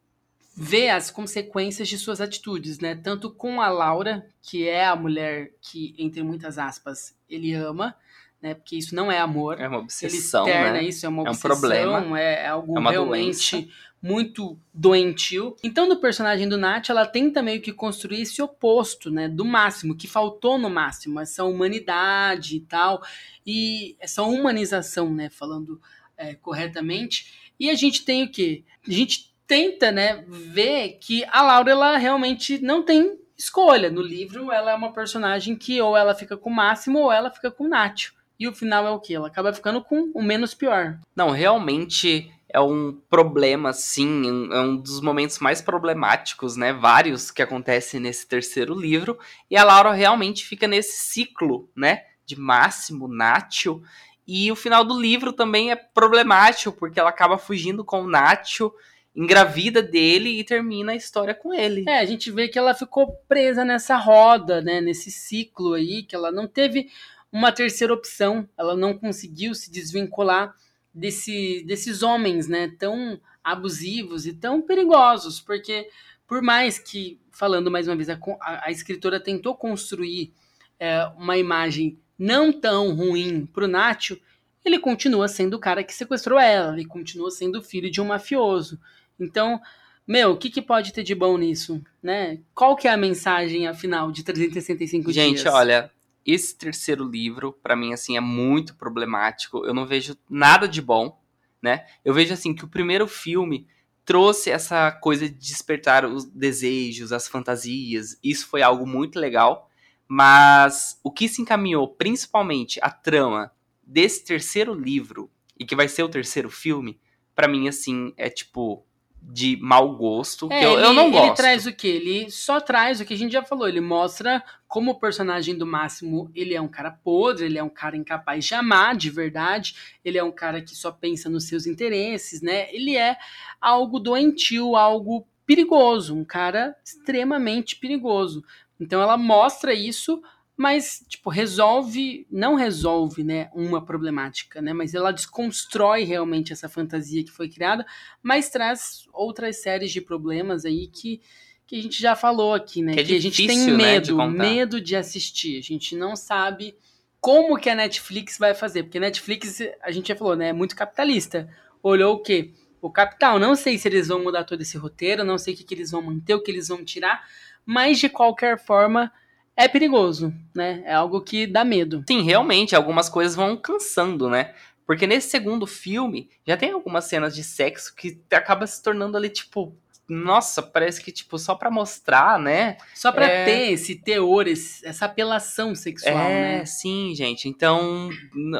vê 0.56 0.88
as 0.88 1.08
consequências 1.08 1.88
de 1.88 1.96
suas 1.96 2.20
atitudes, 2.20 2.80
né? 2.80 2.96
Tanto 2.96 3.30
com 3.30 3.60
a 3.60 3.68
Laura, 3.68 4.26
que 4.42 4.68
é 4.68 4.84
a 4.84 4.96
mulher 4.96 5.52
que, 5.60 5.94
entre 5.96 6.24
muitas 6.24 6.58
aspas, 6.58 7.16
ele 7.30 7.54
ama, 7.54 7.94
né? 8.40 8.54
Porque 8.54 8.76
isso 8.76 8.94
não 8.94 9.10
é 9.10 9.18
amor. 9.18 9.60
É 9.60 9.66
uma 9.66 9.76
Ele 9.76 9.84
obsessão, 9.84 10.46
externa 10.46 10.72
né? 10.72 10.84
isso, 10.84 11.06
é 11.06 11.08
uma 11.08 11.26
É 11.26 11.30
um 11.30 11.36
problema. 11.36 12.20
é 12.20 12.48
algo 12.48 12.78
É 12.78 12.90
realmente 12.90 13.68
muito 14.00 14.58
doentio. 14.72 15.56
Então, 15.62 15.88
no 15.88 15.96
personagem 15.96 16.48
do 16.48 16.56
Nath, 16.56 16.88
ela 16.88 17.04
tenta 17.04 17.42
meio 17.42 17.60
que 17.60 17.72
construir 17.72 18.22
esse 18.22 18.40
oposto, 18.40 19.10
né? 19.10 19.28
Do 19.28 19.44
máximo, 19.44 19.96
que 19.96 20.06
faltou 20.06 20.56
no 20.56 20.70
máximo, 20.70 21.18
essa 21.18 21.44
humanidade 21.44 22.56
e 22.56 22.60
tal, 22.60 23.02
e 23.44 23.96
essa 23.98 24.22
humanização, 24.22 25.12
né? 25.12 25.28
Falando 25.28 25.80
é, 26.16 26.34
corretamente. 26.34 27.52
E 27.58 27.70
a 27.70 27.74
gente 27.74 28.04
tem 28.04 28.24
o 28.24 28.30
quê? 28.30 28.62
A 28.86 28.90
gente 28.90 29.34
tenta, 29.46 29.90
né, 29.90 30.24
ver 30.28 30.98
que 31.00 31.24
a 31.24 31.42
Laura, 31.42 31.70
ela 31.70 31.96
realmente 31.96 32.58
não 32.58 32.84
tem 32.84 33.18
escolha. 33.36 33.90
No 33.90 34.02
livro, 34.02 34.52
ela 34.52 34.72
é 34.72 34.74
uma 34.74 34.92
personagem 34.92 35.56
que 35.56 35.80
ou 35.80 35.96
ela 35.96 36.14
fica 36.14 36.36
com 36.36 36.50
o 36.50 36.54
Máximo 36.54 36.98
ou 36.98 37.12
ela 37.12 37.30
fica 37.30 37.50
com 37.50 37.64
o 37.64 37.68
Nacho. 37.68 38.14
E 38.38 38.46
o 38.46 38.54
final 38.54 38.86
é 38.86 38.90
o 38.90 39.00
quê? 39.00 39.14
Ela 39.14 39.26
acaba 39.28 39.52
ficando 39.52 39.82
com 39.82 40.10
o 40.14 40.22
menos 40.22 40.54
pior. 40.54 40.98
Não, 41.14 41.30
realmente 41.30 42.32
é 42.50 42.60
um 42.60 42.98
problema, 43.10 43.72
sim, 43.72 44.08
um- 44.30 44.52
é 44.52 44.60
um 44.60 44.76
dos 44.76 45.00
momentos 45.00 45.38
mais 45.38 45.60
problemáticos, 45.60 46.56
né? 46.56 46.72
Vários 46.72 47.30
que 47.30 47.42
acontecem 47.42 48.00
nesse 48.00 48.26
terceiro 48.26 48.74
livro. 48.78 49.18
E 49.50 49.56
a 49.56 49.64
Laura 49.64 49.92
realmente 49.92 50.44
fica 50.46 50.66
nesse 50.68 50.98
ciclo, 50.98 51.68
né? 51.76 52.04
De 52.24 52.38
Máximo, 52.38 53.08
Nacho. 53.08 53.82
E 54.26 54.52
o 54.52 54.56
final 54.56 54.84
do 54.84 54.98
livro 54.98 55.32
também 55.32 55.70
é 55.70 55.76
problemático, 55.76 56.72
porque 56.78 57.00
ela 57.00 57.10
acaba 57.10 57.38
fugindo 57.38 57.84
com 57.84 58.02
o 58.02 58.08
Nacho, 58.08 58.72
engravida 59.16 59.82
dele 59.82 60.38
e 60.38 60.44
termina 60.44 60.92
a 60.92 60.96
história 60.96 61.34
com 61.34 61.52
ele. 61.52 61.84
É, 61.88 61.98
a 61.98 62.04
gente 62.06 62.30
vê 62.30 62.46
que 62.46 62.58
ela 62.58 62.72
ficou 62.72 63.10
presa 63.28 63.64
nessa 63.64 63.96
roda, 63.96 64.60
né? 64.62 64.80
Nesse 64.80 65.10
ciclo 65.10 65.74
aí, 65.74 66.02
que 66.04 66.14
ela 66.14 66.30
não 66.30 66.46
teve 66.46 66.88
uma 67.32 67.52
terceira 67.52 67.92
opção. 67.92 68.48
Ela 68.56 68.76
não 68.76 68.96
conseguiu 68.96 69.54
se 69.54 69.70
desvincular 69.70 70.54
desse, 70.94 71.62
desses 71.66 72.02
homens, 72.02 72.48
né? 72.48 72.72
Tão 72.78 73.20
abusivos 73.42 74.26
e 74.26 74.32
tão 74.32 74.60
perigosos. 74.62 75.40
Porque, 75.40 75.88
por 76.26 76.42
mais 76.42 76.78
que, 76.78 77.20
falando 77.30 77.70
mais 77.70 77.86
uma 77.88 77.96
vez, 77.96 78.08
a, 78.10 78.18
a- 78.40 78.70
escritora 78.70 79.20
tentou 79.20 79.54
construir 79.56 80.32
é, 80.78 81.04
uma 81.16 81.36
imagem 81.36 81.98
não 82.18 82.52
tão 82.52 82.94
ruim 82.94 83.46
pro 83.46 83.68
Nacho, 83.68 84.18
ele 84.64 84.78
continua 84.78 85.28
sendo 85.28 85.54
o 85.54 85.58
cara 85.60 85.84
que 85.84 85.94
sequestrou 85.94 86.38
ela. 86.38 86.72
Ele 86.74 86.84
continua 86.84 87.30
sendo 87.30 87.62
filho 87.62 87.90
de 87.90 88.00
um 88.00 88.06
mafioso. 88.06 88.78
Então, 89.18 89.60
meu, 90.06 90.32
o 90.32 90.36
que, 90.36 90.50
que 90.50 90.60
pode 90.60 90.92
ter 90.92 91.02
de 91.02 91.14
bom 91.14 91.36
nisso, 91.38 91.82
né? 92.02 92.40
Qual 92.54 92.74
que 92.76 92.88
é 92.88 92.90
a 92.90 92.96
mensagem, 92.96 93.66
afinal, 93.68 94.10
de 94.10 94.22
365 94.24 95.12
Gente, 95.12 95.42
dias? 95.42 95.54
olha, 95.54 95.90
esse 96.28 96.56
terceiro 96.56 97.04
livro, 97.08 97.54
pra 97.62 97.74
mim, 97.74 97.94
assim, 97.94 98.16
é 98.16 98.20
muito 98.20 98.76
problemático. 98.76 99.64
Eu 99.64 99.72
não 99.72 99.86
vejo 99.86 100.14
nada 100.28 100.68
de 100.68 100.82
bom, 100.82 101.18
né? 101.62 101.86
Eu 102.04 102.12
vejo, 102.12 102.34
assim, 102.34 102.54
que 102.54 102.66
o 102.66 102.68
primeiro 102.68 103.08
filme 103.08 103.66
trouxe 104.04 104.50
essa 104.50 104.92
coisa 104.92 105.26
de 105.26 105.34
despertar 105.34 106.04
os 106.04 106.26
desejos, 106.26 107.12
as 107.12 107.26
fantasias. 107.26 108.18
Isso 108.22 108.46
foi 108.46 108.60
algo 108.60 108.86
muito 108.86 109.18
legal. 109.18 109.70
Mas 110.06 111.00
o 111.02 111.10
que 111.10 111.28
se 111.28 111.40
encaminhou, 111.40 111.88
principalmente 111.88 112.78
a 112.82 112.90
trama 112.90 113.50
desse 113.82 114.22
terceiro 114.24 114.74
livro, 114.74 115.30
e 115.58 115.64
que 115.64 115.74
vai 115.74 115.88
ser 115.88 116.02
o 116.02 116.08
terceiro 116.08 116.50
filme, 116.50 117.00
pra 117.34 117.48
mim, 117.48 117.68
assim, 117.68 118.12
é 118.16 118.28
tipo 118.28 118.86
de 119.22 119.58
mau 119.60 119.96
gosto. 119.96 120.48
É, 120.50 120.58
que 120.58 120.64
eu, 120.64 120.72
ele, 120.72 120.86
eu 120.86 120.92
não 120.92 121.10
gosto. 121.10 121.26
Ele 121.26 121.34
traz 121.34 121.66
o 121.66 121.72
quê? 121.72 121.88
Ele 121.88 122.30
só 122.30 122.60
traz 122.60 123.00
o 123.00 123.04
que 123.04 123.14
a 123.14 123.16
gente 123.16 123.32
já 123.32 123.42
falou. 123.42 123.68
Ele 123.68 123.80
mostra 123.80 124.42
como 124.66 124.92
o 124.92 124.98
personagem 124.98 125.56
do 125.56 125.66
Máximo, 125.66 126.30
ele 126.34 126.54
é 126.54 126.60
um 126.60 126.68
cara 126.68 126.90
podre, 126.90 127.46
ele 127.46 127.58
é 127.58 127.62
um 127.62 127.70
cara 127.70 127.96
incapaz 127.96 128.44
de 128.44 128.54
amar 128.54 128.96
de 128.96 129.10
verdade, 129.10 129.74
ele 130.04 130.18
é 130.18 130.24
um 130.24 130.32
cara 130.32 130.60
que 130.60 130.76
só 130.76 130.90
pensa 130.90 131.30
nos 131.30 131.44
seus 131.44 131.66
interesses, 131.66 132.42
né? 132.42 132.72
Ele 132.74 132.96
é 132.96 133.16
algo 133.60 133.98
doentio, 133.98 134.76
algo 134.76 135.26
perigoso, 135.46 136.14
um 136.14 136.24
cara 136.24 136.76
extremamente 136.84 137.76
perigoso. 137.76 138.44
Então 138.78 139.00
ela 139.00 139.16
mostra 139.16 139.72
isso, 139.72 140.22
mas 140.58 141.04
tipo 141.08 141.30
resolve, 141.30 142.26
não 142.28 142.56
resolve, 142.56 143.22
né, 143.22 143.48
uma 143.54 143.80
problemática, 143.80 144.60
né, 144.60 144.72
mas 144.72 144.92
ela 144.92 145.12
desconstrói 145.12 146.02
realmente 146.02 146.52
essa 146.52 146.68
fantasia 146.68 147.22
que 147.22 147.30
foi 147.30 147.48
criada, 147.48 147.86
mas 148.20 148.50
traz 148.50 149.06
outras 149.12 149.62
séries 149.62 149.92
de 149.92 150.00
problemas 150.00 150.64
aí 150.64 150.88
que 150.88 151.20
que 151.64 151.76
a 151.78 151.82
gente 151.82 152.00
já 152.00 152.16
falou 152.16 152.54
aqui, 152.54 152.80
né? 152.80 152.94
Que 152.94 153.00
é 153.00 153.02
a 153.02 153.04
gente 153.04 153.36
tem 153.36 153.46
difícil, 153.46 153.76
né, 153.76 154.00
de 154.00 154.10
medo, 154.10 154.30
medo 154.30 154.80
de 154.80 154.96
assistir. 154.96 155.58
A 155.58 155.60
gente 155.60 155.94
não 155.94 156.16
sabe 156.16 156.74
como 157.20 157.58
que 157.58 157.68
a 157.68 157.74
Netflix 157.74 158.38
vai 158.38 158.54
fazer, 158.54 158.84
porque 158.84 158.96
a 158.96 159.02
Netflix, 159.02 159.60
a 159.82 159.90
gente 159.90 160.08
já 160.08 160.16
falou, 160.16 160.34
né, 160.34 160.48
é 160.48 160.52
muito 160.54 160.74
capitalista. 160.74 161.46
Olhou 161.82 162.14
o 162.14 162.22
quê? 162.22 162.54
O 162.80 162.90
capital. 162.90 163.38
Não 163.38 163.54
sei 163.54 163.76
se 163.76 163.86
eles 163.86 164.08
vão 164.08 164.24
mudar 164.24 164.44
todo 164.44 164.62
esse 164.62 164.78
roteiro, 164.78 165.24
não 165.24 165.36
sei 165.36 165.52
o 165.52 165.56
que, 165.58 165.62
que 165.62 165.74
eles 165.74 165.90
vão 165.90 166.00
manter, 166.00 166.34
o 166.34 166.42
que 166.42 166.50
eles 166.50 166.68
vão 166.68 166.82
tirar, 166.82 167.22
mas 167.66 167.98
de 167.98 168.08
qualquer 168.08 168.58
forma 168.58 169.12
é 169.58 169.68
perigoso, 169.68 170.32
né? 170.54 170.82
É 170.86 170.94
algo 170.94 171.20
que 171.20 171.46
dá 171.46 171.64
medo. 171.64 172.04
Sim, 172.08 172.22
realmente, 172.22 172.74
algumas 172.76 173.08
coisas 173.08 173.34
vão 173.34 173.56
cansando, 173.56 174.30
né? 174.30 174.54
Porque 174.86 175.06
nesse 175.06 175.28
segundo 175.28 175.66
filme, 175.66 176.30
já 176.46 176.56
tem 176.56 176.70
algumas 176.70 177.04
cenas 177.04 177.34
de 177.34 177.44
sexo 177.44 177.94
que 177.94 178.18
acaba 178.30 178.66
se 178.66 178.82
tornando 178.82 179.16
ali, 179.18 179.28
tipo, 179.28 179.76
nossa, 180.08 180.62
parece 180.62 181.02
que, 181.02 181.12
tipo, 181.12 181.38
só 181.38 181.54
pra 181.54 181.70
mostrar, 181.70 182.38
né? 182.38 182.78
Só 182.94 183.12
pra 183.12 183.26
É. 183.26 183.44
ter 183.44 183.72
esse 183.72 183.94
teor, 183.96 184.46
esse- 184.48 184.86
essa 184.86 185.04
apelação 185.04 185.74
sexual, 185.74 186.16
é, 186.16 186.58
né? 186.60 186.64
sim, 186.64 187.12
gente. 187.14 187.46
Então, 187.48 188.08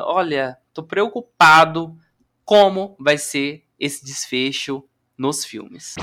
olha, 0.02 0.58
tô 0.74 0.82
preocupado 0.82 1.96
como 2.44 2.94
vai 3.00 3.16
ser 3.16 3.64
esse 3.80 4.04
desfecho 4.04 4.84
nos 5.16 5.44
filmes. 5.44 5.94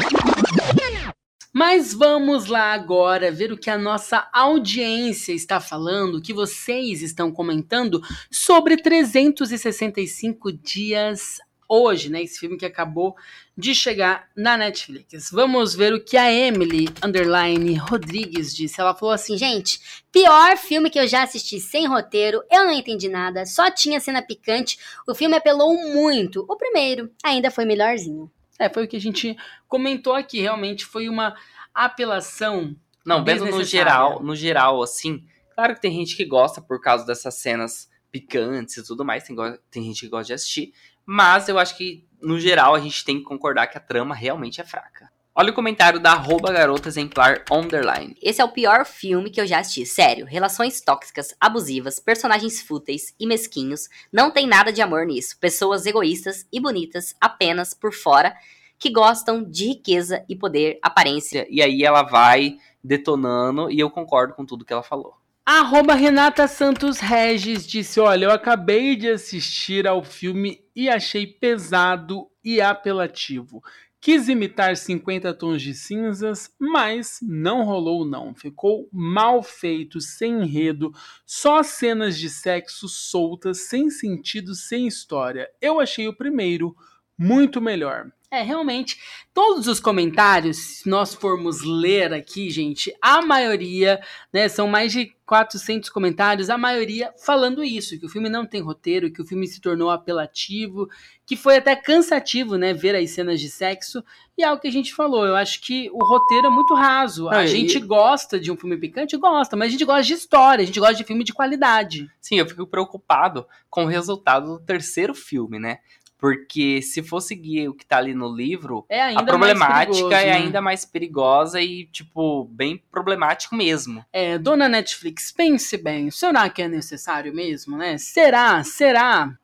Mas 1.58 1.94
vamos 1.94 2.48
lá 2.48 2.74
agora 2.74 3.32
ver 3.32 3.54
o 3.54 3.58
que 3.58 3.70
a 3.70 3.78
nossa 3.78 4.28
audiência 4.34 5.32
está 5.32 5.62
falando, 5.62 6.16
o 6.16 6.22
que 6.22 6.34
vocês 6.34 7.02
estão 7.02 7.32
comentando 7.32 8.02
sobre 8.30 8.76
365 8.76 10.52
dias 10.52 11.40
hoje, 11.70 12.10
né? 12.10 12.22
Esse 12.22 12.42
filme 12.42 12.58
que 12.58 12.66
acabou 12.66 13.16
de 13.58 13.74
chegar 13.74 14.28
na 14.36 14.58
Netflix. 14.58 15.32
Vamos 15.32 15.74
ver 15.74 15.94
o 15.94 16.04
que 16.04 16.18
a 16.18 16.30
Emily 16.30 16.90
Underline 17.02 17.76
Rodrigues 17.76 18.54
disse. 18.54 18.82
Ela 18.82 18.94
falou 18.94 19.14
assim: 19.14 19.38
gente, 19.38 19.80
pior 20.12 20.58
filme 20.58 20.90
que 20.90 21.00
eu 21.00 21.08
já 21.08 21.24
assisti 21.24 21.62
sem 21.62 21.88
roteiro, 21.88 22.44
eu 22.52 22.66
não 22.66 22.74
entendi 22.74 23.08
nada, 23.08 23.46
só 23.46 23.72
tinha 23.72 24.02
cena 24.02 24.22
picante, 24.22 24.78
o 25.08 25.16
filme 25.16 25.38
apelou 25.38 25.74
muito. 25.94 26.46
O 26.50 26.58
primeiro 26.58 27.10
ainda 27.24 27.50
foi 27.50 27.64
melhorzinho. 27.64 28.30
É, 28.60 28.70
foi 28.70 28.86
o 28.86 28.88
que 28.88 28.96
a 28.96 29.02
gente 29.02 29.36
comentou 29.68 30.14
aqui. 30.14 30.42
Realmente 30.42 30.86
foi 30.86 31.10
uma 31.10 31.36
apelação. 31.74 32.76
Não, 33.06 33.24
vendo 33.24 33.46
no 33.46 33.64
geral, 33.64 34.24
no 34.24 34.36
geral, 34.36 34.82
assim, 34.82 35.24
claro 35.54 35.76
que 35.76 35.82
tem 35.82 35.92
gente 35.92 36.16
que 36.16 36.26
gosta 36.26 36.62
por 36.62 36.82
causa 36.82 37.06
dessas 37.06 37.36
cenas 37.36 37.90
picantes 38.12 38.78
e 38.78 38.86
tudo 38.86 39.04
mais, 39.04 39.26
tem, 39.26 39.36
tem 39.70 39.84
gente 39.84 40.00
que 40.02 40.08
gosta 40.08 40.28
de 40.28 40.34
assistir, 40.34 40.74
mas 41.06 41.50
eu 41.50 41.60
acho 41.60 41.76
que, 41.78 42.08
no 42.22 42.40
geral, 42.40 42.74
a 42.74 42.80
gente 42.80 43.04
tem 43.04 43.18
que 43.18 43.26
concordar 43.26 43.68
que 43.68 43.78
a 43.78 43.82
trama 43.82 44.16
realmente 44.16 44.62
é 44.62 44.64
fraca. 44.64 45.12
Olha 45.38 45.52
o 45.52 45.54
comentário 45.54 46.00
da 46.00 46.14
arroba 46.14 46.50
garota 46.50 46.88
exemplar 46.88 47.44
underline. 47.52 48.16
Esse 48.22 48.40
é 48.40 48.46
o 48.46 48.54
pior 48.54 48.86
filme 48.86 49.30
que 49.30 49.42
eu 49.42 49.46
já 49.46 49.60
assisti. 49.60 49.86
Sério, 49.86 50.26
relações 50.26 50.80
tóxicas, 50.80 51.36
abusivas, 51.42 52.00
personagens 52.00 52.62
fúteis 52.62 53.14
e 53.20 53.28
mesquinhos. 53.28 53.90
Não 54.14 54.32
tem 54.32 54.48
nada 54.48 54.72
de 54.72 54.82
amor 54.82 55.06
nisso. 55.06 55.38
Pessoas 55.38 55.86
egoístas 55.86 56.48
e 56.54 56.62
bonitas 56.62 57.14
apenas 57.20 57.74
por 57.74 57.94
fora 57.94 58.34
que 58.80 58.90
gostam 58.90 59.44
de 59.44 59.68
riqueza 59.68 60.24
e 60.30 60.38
poder, 60.38 60.80
aparência. 60.82 61.46
E 61.50 61.62
aí 61.62 61.84
ela 61.84 62.04
vai 62.04 62.56
detonando 62.82 63.70
e 63.70 63.78
eu 63.78 63.90
concordo 63.90 64.34
com 64.34 64.46
tudo 64.46 64.64
que 64.64 64.72
ela 64.72 64.84
falou. 64.84 65.16
Arroba 65.46 65.96
Renata 65.96 66.48
Santos 66.48 67.00
Regis 67.00 67.68
disse: 67.68 68.00
Olha, 68.00 68.26
eu 68.26 68.32
acabei 68.32 68.96
de 68.96 69.10
assistir 69.10 69.86
ao 69.86 70.02
filme 70.02 70.64
e 70.74 70.88
achei 70.88 71.28
pesado 71.28 72.30
e 72.42 72.62
apelativo. 72.62 73.62
Quis 74.02 74.30
imitar 74.30 74.78
50 74.78 75.34
tons 75.34 75.62
de 75.62 75.74
cinzas, 75.74 76.54
mas 76.60 77.20
não 77.22 77.64
rolou 77.64 78.06
não. 78.06 78.36
Ficou 78.36 78.88
mal 78.92 79.42
feito, 79.42 80.00
sem 80.00 80.44
enredo, 80.44 80.92
só 81.26 81.64
cenas 81.64 82.18
de 82.18 82.30
sexo 82.30 82.88
soltas, 82.88 83.62
sem 83.62 83.90
sentido, 83.90 84.54
sem 84.54 84.86
história. 84.86 85.50
Eu 85.60 85.80
achei 85.80 86.08
o 86.08 86.16
primeiro 86.16 86.76
muito 87.18 87.60
melhor. 87.60 88.12
É, 88.36 88.42
realmente, 88.42 89.00
todos 89.34 89.66
os 89.66 89.80
comentários, 89.80 90.58
se 90.58 90.90
nós 90.90 91.14
formos 91.14 91.64
ler 91.64 92.14
aqui, 92.14 92.50
gente, 92.50 92.94
a 93.02 93.22
maioria, 93.22 94.02
né, 94.34 94.50
são 94.50 94.68
mais 94.68 94.92
de 94.92 95.16
400 95.26 95.90
comentários, 95.90 96.50
a 96.50 96.58
maioria 96.58 97.14
falando 97.26 97.64
isso, 97.64 97.98
que 97.98 98.06
o 98.06 98.10
filme 98.10 98.28
não 98.28 98.46
tem 98.46 98.62
roteiro, 98.62 99.10
que 99.10 99.22
o 99.22 99.26
filme 99.26 99.48
se 99.48 99.62
tornou 99.62 99.90
apelativo, 99.90 100.90
que 101.26 101.38
foi 101.38 101.56
até 101.56 101.78
cansativo, 101.78 102.58
né, 102.58 102.74
ver 102.74 102.94
as 102.94 103.10
cenas 103.12 103.40
de 103.40 103.50
sexo, 103.50 104.04
e 104.38 104.44
é 104.44 104.52
o 104.52 104.60
que 104.60 104.68
a 104.68 104.72
gente 104.72 104.94
falou, 104.94 105.26
eu 105.26 105.38
acho 105.38 105.62
que 105.62 105.90
o 105.94 106.04
roteiro 106.04 106.48
é 106.48 106.50
muito 106.50 106.74
raso. 106.74 107.30
A 107.30 107.46
e- 107.46 107.48
gente 107.48 107.80
gosta 107.80 108.38
de 108.38 108.52
um 108.52 108.58
filme 108.58 108.76
picante, 108.78 109.16
gosta, 109.16 109.56
mas 109.56 109.70
a 109.70 109.72
gente 109.72 109.86
gosta 109.86 110.04
de 110.04 110.14
história, 110.14 110.62
a 110.62 110.66
gente 110.66 110.80
gosta 110.80 110.96
de 110.96 111.06
filme 111.06 111.24
de 111.24 111.34
qualidade. 111.34 112.12
Sim, 112.20 112.36
eu 112.36 112.46
fico 112.46 112.68
preocupado 112.68 113.48
com 113.70 113.86
o 113.86 113.88
resultado 113.88 114.58
do 114.58 114.60
terceiro 114.60 115.16
filme, 115.16 115.58
né? 115.58 115.80
Porque 116.26 116.82
se 116.82 117.04
for 117.04 117.22
seguir 117.22 117.70
o 117.70 117.74
que 117.76 117.86
tá 117.86 117.98
ali 117.98 118.16
no 118.16 118.36
livro, 118.36 118.84
É 118.90 119.00
ainda 119.00 119.22
a 119.22 119.26
problemática 119.26 119.92
perigoso, 119.92 120.12
é 120.16 120.26
né? 120.26 120.32
ainda 120.32 120.60
mais 120.60 120.84
perigosa 120.84 121.62
e, 121.62 121.86
tipo, 121.86 122.46
bem 122.46 122.82
problemático 122.92 123.56
mesmo. 123.56 124.04
É, 124.12 124.36
dona 124.40 124.68
Netflix, 124.68 125.32
pense 125.32 125.78
bem, 125.78 126.10
será 126.10 126.50
que 126.50 126.64
é 126.64 126.68
necessário 126.68 127.32
mesmo, 127.32 127.78
né? 127.78 128.00
Será? 128.00 128.64
Será? 128.64 129.38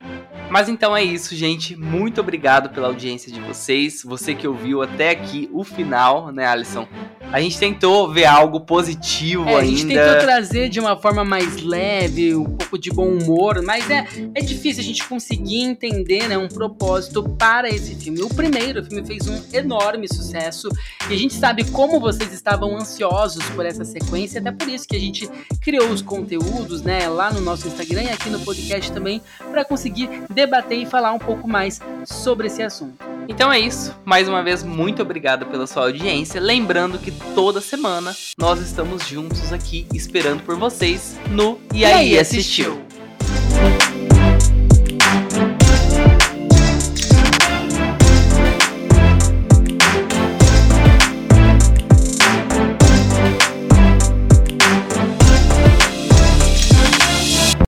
Mas 0.49 0.67
então 0.69 0.97
é 0.97 1.03
isso, 1.03 1.36
gente. 1.36 1.75
Muito 1.75 2.19
obrigado 2.19 2.71
pela 2.71 2.88
audiência 2.88 3.32
de 3.32 3.39
vocês. 3.39 4.01
Você 4.03 4.34
que 4.34 4.47
ouviu 4.47 4.82
até 4.82 5.11
aqui 5.11 5.47
o 5.53 5.63
final, 5.63 6.32
né, 6.32 6.47
Alisson? 6.47 6.88
A 7.32 7.39
gente 7.39 7.57
tentou 7.57 8.11
ver 8.11 8.25
algo 8.25 8.59
positivo 8.59 9.47
É, 9.47 9.55
a 9.55 9.59
ainda. 9.59 9.65
gente 9.77 9.88
tentou 9.88 10.19
trazer 10.19 10.69
de 10.69 10.79
uma 10.79 10.97
forma 10.97 11.23
mais 11.23 11.61
leve, 11.61 12.36
um 12.36 12.43
pouco 12.43 12.77
de 12.77 12.89
bom 12.91 13.07
humor, 13.07 13.61
mas 13.61 13.89
é, 13.89 14.05
é 14.36 14.41
difícil 14.41 14.82
a 14.82 14.86
gente 14.86 15.07
conseguir 15.07 15.61
entender 15.61 16.27
né, 16.27 16.38
um 16.38 16.47
propósito 16.47 17.23
para 17.38 17.69
esse 17.69 17.95
filme. 17.95 18.21
O 18.21 18.29
primeiro 18.29 18.84
filme 18.84 19.05
fez 19.05 19.27
um 19.27 19.41
enorme 19.53 20.07
sucesso 20.07 20.67
e 21.09 21.13
a 21.13 21.17
gente 21.17 21.34
sabe 21.34 21.63
como 21.71 21.99
vocês 21.99 22.34
estavam 22.34 22.75
ansiosos 22.75 23.43
por 23.51 23.65
essa 23.65 23.86
sequência, 23.86 24.41
até 24.41 24.51
por 24.51 24.67
isso 24.67 24.88
que 24.88 24.95
a 24.95 24.99
gente 24.99 25.29
criou 25.61 25.89
os 25.89 26.01
conteúdos 26.01 26.82
né, 26.82 27.07
lá 27.07 27.32
no 27.32 27.39
nosso 27.41 27.67
Instagram 27.67 28.03
e 28.03 28.09
aqui 28.09 28.29
no 28.29 28.39
podcast 28.41 28.91
também, 28.91 29.21
para 29.51 29.63
conseguir 29.63 30.09
debater 30.29 30.79
e 30.79 30.86
falar 30.86 31.13
um 31.13 31.19
pouco 31.19 31.47
mais 31.47 31.79
sobre 32.05 32.47
esse 32.47 32.61
assunto. 32.61 33.11
Então 33.28 33.51
é 33.51 33.59
isso. 33.59 33.95
Mais 34.05 34.28
uma 34.28 34.43
vez, 34.43 34.63
muito 34.63 35.01
obrigado 35.01 35.45
pela 35.45 35.67
sua 35.67 35.84
audiência. 35.84 36.39
Lembrando 36.41 36.97
que 36.97 37.11
toda 37.34 37.61
semana 37.61 38.15
nós 38.38 38.59
estamos 38.59 39.07
juntos 39.07 39.53
aqui 39.53 39.88
esperando 39.93 40.43
por 40.43 40.55
vocês 40.57 41.17
no 41.30 41.59
E 41.74 41.86
aí, 41.86 42.17
assistiu? 42.17 42.90